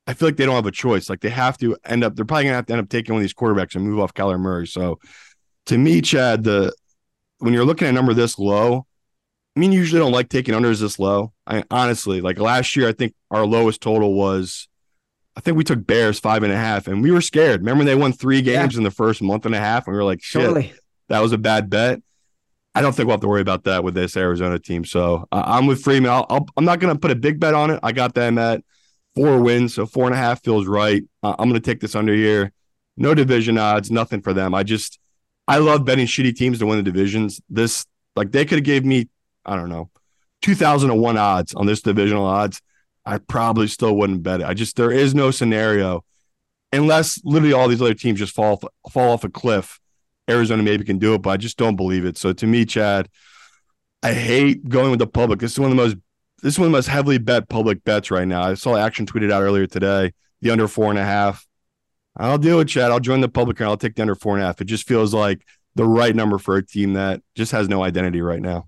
I 0.08 0.14
feel 0.14 0.30
like 0.30 0.38
they 0.38 0.46
don't 0.46 0.56
have 0.56 0.66
a 0.66 0.72
choice. 0.72 1.10
Like 1.10 1.20
they 1.20 1.30
have 1.30 1.58
to 1.58 1.76
end 1.86 2.04
up, 2.04 2.16
they're 2.16 2.26
probably 2.26 2.46
gonna 2.46 2.56
have 2.56 2.66
to 2.68 2.74
end 2.74 2.82
up 2.82 2.90
taking 2.90 3.14
one 3.14 3.22
of 3.22 3.24
these 3.24 3.34
quarterbacks 3.34 3.76
and 3.76 3.84
move 3.84 4.00
off 4.00 4.14
Kyler 4.14 4.40
Murray. 4.40 4.66
So 4.66 5.00
to 5.66 5.78
me, 5.78 6.02
Chad, 6.02 6.46
the 6.46 6.74
when 7.40 7.54
you're 7.54 7.66
looking 7.66 7.88
at 7.88 7.92
a 7.92 7.94
number 7.94 8.14
this 8.14 8.40
low, 8.40 8.88
I 9.56 9.60
mean, 9.60 9.72
usually 9.72 10.00
don't 10.00 10.12
like 10.12 10.30
taking 10.30 10.54
unders 10.56 10.80
this 10.80 10.98
low. 10.98 11.34
I 11.46 11.64
honestly 11.70 12.22
like 12.22 12.40
last 12.40 12.76
year. 12.76 12.88
I 12.88 12.94
think 12.94 13.16
our 13.32 13.46
lowest 13.46 13.82
total 13.82 14.14
was, 14.14 14.68
I 15.36 15.42
think 15.42 15.58
we 15.58 15.64
took 15.64 15.86
Bears 15.86 16.20
five 16.20 16.44
and 16.44 16.54
a 16.54 16.58
half, 16.58 16.88
and 16.88 17.04
we 17.04 17.12
were 17.12 17.22
scared. 17.22 17.62
Remember 17.62 17.84
they 17.84 17.96
won 17.96 18.14
three 18.14 18.42
games 18.42 18.74
yeah. 18.74 18.78
in 18.78 18.84
the 18.84 18.92
first 18.92 19.22
month 19.22 19.46
and 19.46 19.54
a 19.54 19.60
half, 19.60 19.88
and 19.88 19.94
we 19.94 19.98
were 19.98 20.06
like, 20.06 20.24
shit, 20.24 20.44
totally. 20.44 20.74
that 21.10 21.20
was 21.20 21.34
a 21.34 21.38
bad 21.38 21.70
bet. 21.70 22.02
I 22.74 22.82
don't 22.82 22.96
think 22.96 23.08
we'll 23.08 23.16
have 23.16 23.22
to 23.22 23.28
worry 23.28 23.42
about 23.42 23.64
that 23.64 23.84
with 23.84 23.96
this 23.96 24.16
Arizona 24.16 24.60
team. 24.60 24.86
So 24.86 25.28
uh, 25.32 25.44
I'm 25.44 25.66
with 25.66 25.82
Freedman. 25.82 26.12
i 26.12 26.40
am 26.58 26.66
not 26.66 26.80
going 26.80 26.94
to 26.94 27.00
put 27.00 27.10
a 27.10 27.16
big 27.16 27.40
bet 27.40 27.56
on 27.56 27.72
it. 27.72 27.80
I 27.82 27.92
got 27.92 28.14
them 28.14 28.38
at 28.38 28.64
four 29.18 29.42
wins, 29.42 29.74
so 29.74 29.86
four 29.86 30.06
and 30.06 30.14
a 30.14 30.18
half 30.18 30.44
feels 30.44 30.68
right. 30.68 31.04
Uh, 31.24 31.36
I'm 31.38 31.50
going 31.50 31.62
to 31.62 31.66
take 31.66 31.80
this 31.80 31.96
under 31.96 32.14
here. 32.14 32.52
No 32.96 33.14
division 33.14 33.58
odds, 33.58 33.92
nothing 33.92 34.22
for 34.22 34.34
them. 34.34 34.54
I 34.54 34.64
just 34.64 35.00
I 35.48 35.58
love 35.58 35.86
betting 35.86 36.08
shitty 36.08 36.36
teams 36.36 36.60
to 36.60 36.66
win 36.66 36.78
the 36.78 36.84
divisions. 36.84 37.42
This 37.50 37.86
like 38.16 38.32
they 38.32 38.46
could 38.46 38.60
have 38.60 38.66
gave 38.66 38.86
me 38.86 39.10
I 39.48 39.56
don't 39.56 39.70
know, 39.70 39.90
2001 40.42 41.18
odds 41.18 41.54
on 41.56 41.66
this 41.66 41.82
divisional 41.82 42.26
odds, 42.26 42.62
I 43.06 43.18
probably 43.18 43.68
still 43.68 43.96
wouldn't 43.96 44.24
bet 44.24 44.42
it. 44.42 44.46
I 44.46 44.54
just, 44.54 44.76
there 44.76 44.92
is 44.92 45.16
no 45.16 45.32
scenario 45.32 46.04
unless 46.74 47.22
literally 47.24 47.54
all 47.54 47.70
these 47.70 47.82
other 47.82 47.94
teams 47.94 48.20
just 48.20 48.36
fall, 48.36 48.62
fall 48.92 49.14
off 49.14 49.24
a 49.24 49.30
cliff. 49.30 49.80
Arizona 50.30 50.62
maybe 50.62 50.84
can 50.84 51.00
do 51.00 51.14
it, 51.14 51.22
but 51.22 51.30
I 51.30 51.38
just 51.38 51.58
don't 51.58 51.78
believe 51.78 52.04
it. 52.04 52.18
So 52.18 52.34
to 52.34 52.46
me, 52.46 52.66
Chad, 52.66 53.08
I 54.04 54.12
hate 54.14 54.68
going 54.68 54.92
with 54.92 55.00
the 55.00 55.08
public. 55.08 55.40
This 55.40 55.54
is 55.54 55.60
one 55.60 55.72
of 55.72 55.78
the 55.78 55.82
most, 55.82 55.98
this 56.42 56.54
is 56.54 56.60
one 56.60 56.72
most 56.72 56.88
heavily 56.88 57.18
bet 57.18 57.50
public 57.50 57.84
bets 57.84 58.12
right 58.12 58.28
now. 58.28 58.44
I 58.44 58.54
saw 58.54 58.76
action 58.76 59.06
tweeted 59.06 59.32
out 59.32 59.42
earlier 59.42 59.66
today, 59.66 60.14
the 60.42 60.52
under 60.52 60.68
four 60.68 60.90
and 60.90 61.00
a 61.00 61.04
half. 61.04 61.46
I'll 62.16 62.38
deal 62.38 62.58
with 62.58 62.68
Chad. 62.68 62.92
I'll 62.92 63.00
join 63.00 63.22
the 63.22 63.30
public 63.30 63.60
and 63.60 63.70
I'll 63.70 63.78
take 63.78 63.96
the 63.96 64.02
under 64.02 64.16
four 64.16 64.36
and 64.36 64.44
a 64.44 64.48
half. 64.48 64.62
It 64.62 64.66
just 64.66 64.88
feels 64.88 65.14
like 65.14 65.46
the 65.76 65.86
right 65.86 66.16
number 66.16 66.38
for 66.38 66.58
a 66.58 66.66
team 66.66 66.94
that 66.94 67.22
just 67.36 67.52
has 67.52 67.70
no 67.70 67.84
identity 67.84 68.22
right 68.22 68.42
now. 68.42 68.68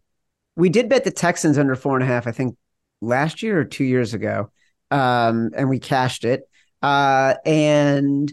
We 0.55 0.70
did 0.70 0.89
bet 0.89 1.03
the 1.03 1.11
Texans 1.11 1.57
under 1.57 1.76
four 1.76 1.95
and 1.95 2.03
a 2.03 2.07
half, 2.07 2.28
I 2.28 2.32
think 2.32 2.57
last 3.01 3.41
year 3.41 3.59
or 3.59 3.65
two 3.65 3.84
years 3.84 4.13
ago. 4.13 4.51
Um, 4.91 5.51
and 5.55 5.70
we 5.70 5.80
cashed 5.80 6.26
it. 6.26 6.41
Uh, 6.82 7.36
and 7.45 8.32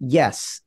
yes, 0.00 0.60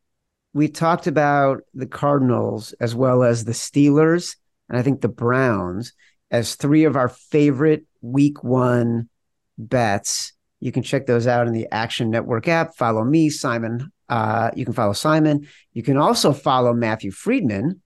we 0.54 0.68
talked 0.68 1.08
about 1.08 1.62
the 1.74 1.86
Cardinals 1.86 2.74
as 2.74 2.94
well 2.94 3.24
as 3.24 3.46
the 3.46 3.52
Steelers, 3.52 4.36
and 4.70 4.78
I 4.78 4.82
think 4.82 5.02
the 5.02 5.08
Browns 5.08 5.94
as 6.30 6.56
three 6.56 6.86
of 6.86 6.96
our 6.96 7.10
favorite 7.10 7.86
week 8.02 8.44
one 8.44 9.10
bets. 9.58 10.34
You 10.60 10.72
can 10.72 10.84
check 10.84 11.06
those 11.06 11.28
out 11.28 11.48
in 11.48 11.54
the 11.54 11.68
Action 11.72 12.10
Network 12.10 12.48
app. 12.48 12.76
Follow 12.76 13.04
me, 13.04 13.30
Simon. 13.30 13.92
Uh, 14.10 14.52
you 14.56 14.66
can 14.66 14.74
follow 14.74 14.94
Simon. 14.94 15.48
You 15.74 15.84
can 15.84 15.98
also 15.98 16.34
follow 16.34 16.74
Matthew 16.74 17.12
Freedman 17.12 17.82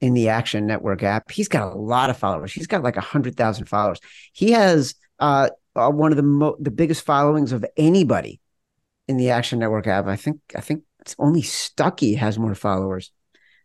in 0.00 0.14
the 0.14 0.28
Action 0.28 0.66
Network 0.66 1.02
app. 1.02 1.30
He's 1.30 1.48
got 1.48 1.72
a 1.72 1.76
lot 1.76 2.10
of 2.10 2.16
followers. 2.16 2.52
He's 2.52 2.66
got 2.66 2.82
like 2.82 2.96
a 2.96 3.02
hundred 3.02 3.36
thousand 3.36 3.66
followers. 3.66 4.00
He 4.32 4.52
has 4.52 4.94
uh, 5.18 5.50
uh, 5.76 5.90
one 5.90 6.12
of 6.12 6.16
the 6.16 6.22
mo- 6.22 6.56
the 6.58 6.70
biggest 6.70 7.04
followings 7.04 7.52
of 7.52 7.64
anybody 7.76 8.40
in 9.06 9.16
the 9.16 9.30
Action 9.30 9.58
Network 9.58 9.86
app. 9.86 10.06
I 10.06 10.16
think 10.16 10.40
I 10.56 10.60
think 10.60 10.82
it's 11.00 11.14
only 11.18 11.42
Stuckey 11.42 12.16
has 12.16 12.38
more 12.38 12.54
followers. 12.54 13.12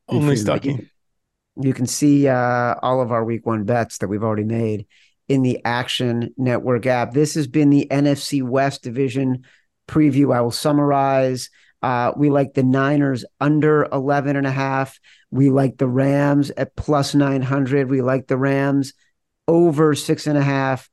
Only 0.08 0.36
Stuckey. 0.36 0.78
You, 0.78 0.88
you 1.62 1.74
can 1.74 1.88
see 1.88 2.28
uh, 2.28 2.76
all 2.82 3.02
of 3.02 3.12
our 3.12 3.24
week 3.24 3.46
one 3.46 3.64
bets 3.64 4.00
that 4.00 4.08
we've 4.08 4.24
already 4.24 4.44
made 4.44 4.88
in 5.28 5.42
the 5.42 5.60
Action 5.66 6.34
Network 6.38 6.86
app. 6.86 7.14
This 7.14 7.36
has 7.36 7.48
been 7.48 7.70
the 7.70 7.88
NFC 7.90 8.44
West 8.44 8.84
division 8.84 9.46
preview. 9.88 10.36
I 10.36 10.42
will 10.42 10.52
summarize. 10.52 11.50
Uh, 11.82 12.14
we 12.16 12.30
like 12.30 12.54
the 12.54 12.64
Niners 12.64 13.26
under 13.42 13.88
11 13.92 14.36
and 14.36 14.48
a 14.48 14.52
half. 14.52 15.00
We 15.32 15.50
like 15.50 15.78
the 15.78 15.88
Rams 15.88 16.52
at 16.52 16.76
plus 16.76 17.14
900. 17.14 17.90
We 17.90 18.02
like 18.02 18.28
the 18.28 18.38
Rams 18.38 18.94
over 19.48 19.94
six 19.94 20.28
and 20.28 20.38
a 20.38 20.44
half. 20.44 20.90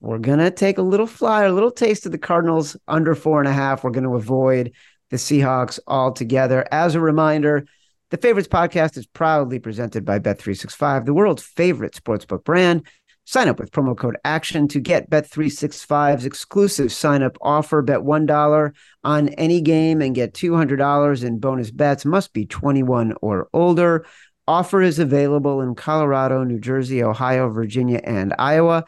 We're 0.00 0.18
going 0.18 0.40
to 0.40 0.50
take 0.50 0.78
a 0.78 0.82
little 0.82 1.06
flyer, 1.06 1.46
a 1.46 1.52
little 1.52 1.70
taste 1.70 2.06
of 2.06 2.12
the 2.12 2.18
Cardinals 2.18 2.76
under 2.88 3.14
four 3.14 3.38
and 3.38 3.48
a 3.48 3.52
half. 3.52 3.84
We're 3.84 3.90
going 3.90 4.02
to 4.02 4.16
avoid 4.16 4.72
the 5.10 5.16
Seahawks 5.16 5.78
altogether. 5.86 6.66
As 6.72 6.96
a 6.96 7.00
reminder, 7.00 7.66
the 8.10 8.16
Favorites 8.16 8.48
podcast 8.48 8.96
is 8.96 9.06
proudly 9.06 9.58
presented 9.58 10.04
by 10.04 10.18
Bet365, 10.18 11.06
the 11.06 11.14
world's 11.14 11.42
favorite 11.42 11.94
sportsbook 11.94 12.44
brand. 12.44 12.86
Sign 13.24 13.48
up 13.48 13.60
with 13.60 13.70
promo 13.70 13.96
code 13.96 14.16
ACTION 14.24 14.68
to 14.68 14.80
get 14.80 15.08
Bet365's 15.08 16.24
exclusive 16.24 16.92
sign 16.92 17.22
up 17.22 17.38
offer. 17.40 17.80
Bet 17.80 18.00
$1 18.00 18.72
on 19.04 19.28
any 19.30 19.60
game 19.60 20.02
and 20.02 20.14
get 20.14 20.34
$200 20.34 21.24
in 21.24 21.38
bonus 21.38 21.70
bets. 21.70 22.04
Must 22.04 22.32
be 22.32 22.46
21 22.46 23.14
or 23.22 23.48
older. 23.52 24.04
Offer 24.48 24.82
is 24.82 24.98
available 24.98 25.60
in 25.60 25.76
Colorado, 25.76 26.42
New 26.42 26.58
Jersey, 26.58 27.02
Ohio, 27.02 27.48
Virginia, 27.48 28.00
and 28.02 28.34
Iowa. 28.38 28.84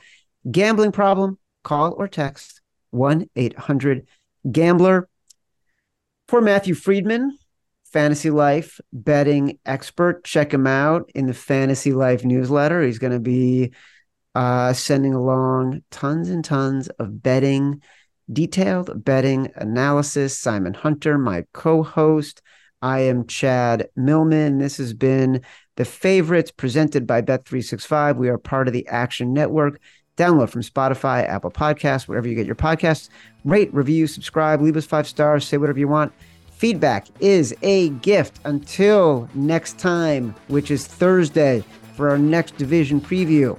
Gambling 0.50 0.92
problem? 0.92 1.38
Call 1.62 1.94
or 1.96 2.08
text 2.08 2.60
1 2.90 3.30
800 3.36 4.06
Gambler. 4.50 5.08
For 6.26 6.40
Matthew 6.40 6.74
Freedman, 6.74 7.38
Fantasy 7.84 8.30
Life 8.30 8.80
betting 8.92 9.58
expert, 9.64 10.24
check 10.24 10.52
him 10.52 10.66
out 10.66 11.10
in 11.14 11.26
the 11.26 11.34
Fantasy 11.34 11.92
Life 11.92 12.24
newsletter. 12.24 12.82
He's 12.82 12.98
going 12.98 13.12
to 13.12 13.20
be 13.20 13.72
uh, 14.34 14.72
sending 14.72 15.14
along 15.14 15.82
tons 15.90 16.28
and 16.28 16.44
tons 16.44 16.88
of 16.98 17.22
betting, 17.22 17.80
detailed 18.32 19.04
betting 19.04 19.50
analysis. 19.56 20.38
Simon 20.38 20.74
Hunter, 20.74 21.18
my 21.18 21.44
co 21.52 21.82
host. 21.82 22.42
I 22.82 23.00
am 23.00 23.26
Chad 23.26 23.88
Millman. 23.96 24.58
This 24.58 24.76
has 24.76 24.92
been 24.92 25.40
the 25.76 25.86
favorites 25.86 26.50
presented 26.50 27.06
by 27.06 27.22
Bet365. 27.22 28.16
We 28.16 28.28
are 28.28 28.36
part 28.36 28.68
of 28.68 28.74
the 28.74 28.86
Action 28.88 29.32
Network. 29.32 29.80
Download 30.18 30.50
from 30.50 30.62
Spotify, 30.62 31.26
Apple 31.26 31.50
Podcasts, 31.50 32.06
wherever 32.06 32.28
you 32.28 32.34
get 32.34 32.46
your 32.46 32.54
podcasts. 32.54 33.08
Rate, 33.44 33.72
review, 33.72 34.06
subscribe, 34.06 34.60
leave 34.60 34.76
us 34.76 34.84
five 34.84 35.08
stars, 35.08 35.46
say 35.46 35.56
whatever 35.56 35.78
you 35.78 35.88
want. 35.88 36.12
Feedback 36.52 37.06
is 37.20 37.54
a 37.62 37.88
gift. 37.88 38.38
Until 38.44 39.28
next 39.34 39.78
time, 39.78 40.34
which 40.48 40.70
is 40.70 40.86
Thursday 40.86 41.64
for 41.96 42.10
our 42.10 42.18
next 42.18 42.56
division 42.58 43.00
preview. 43.00 43.58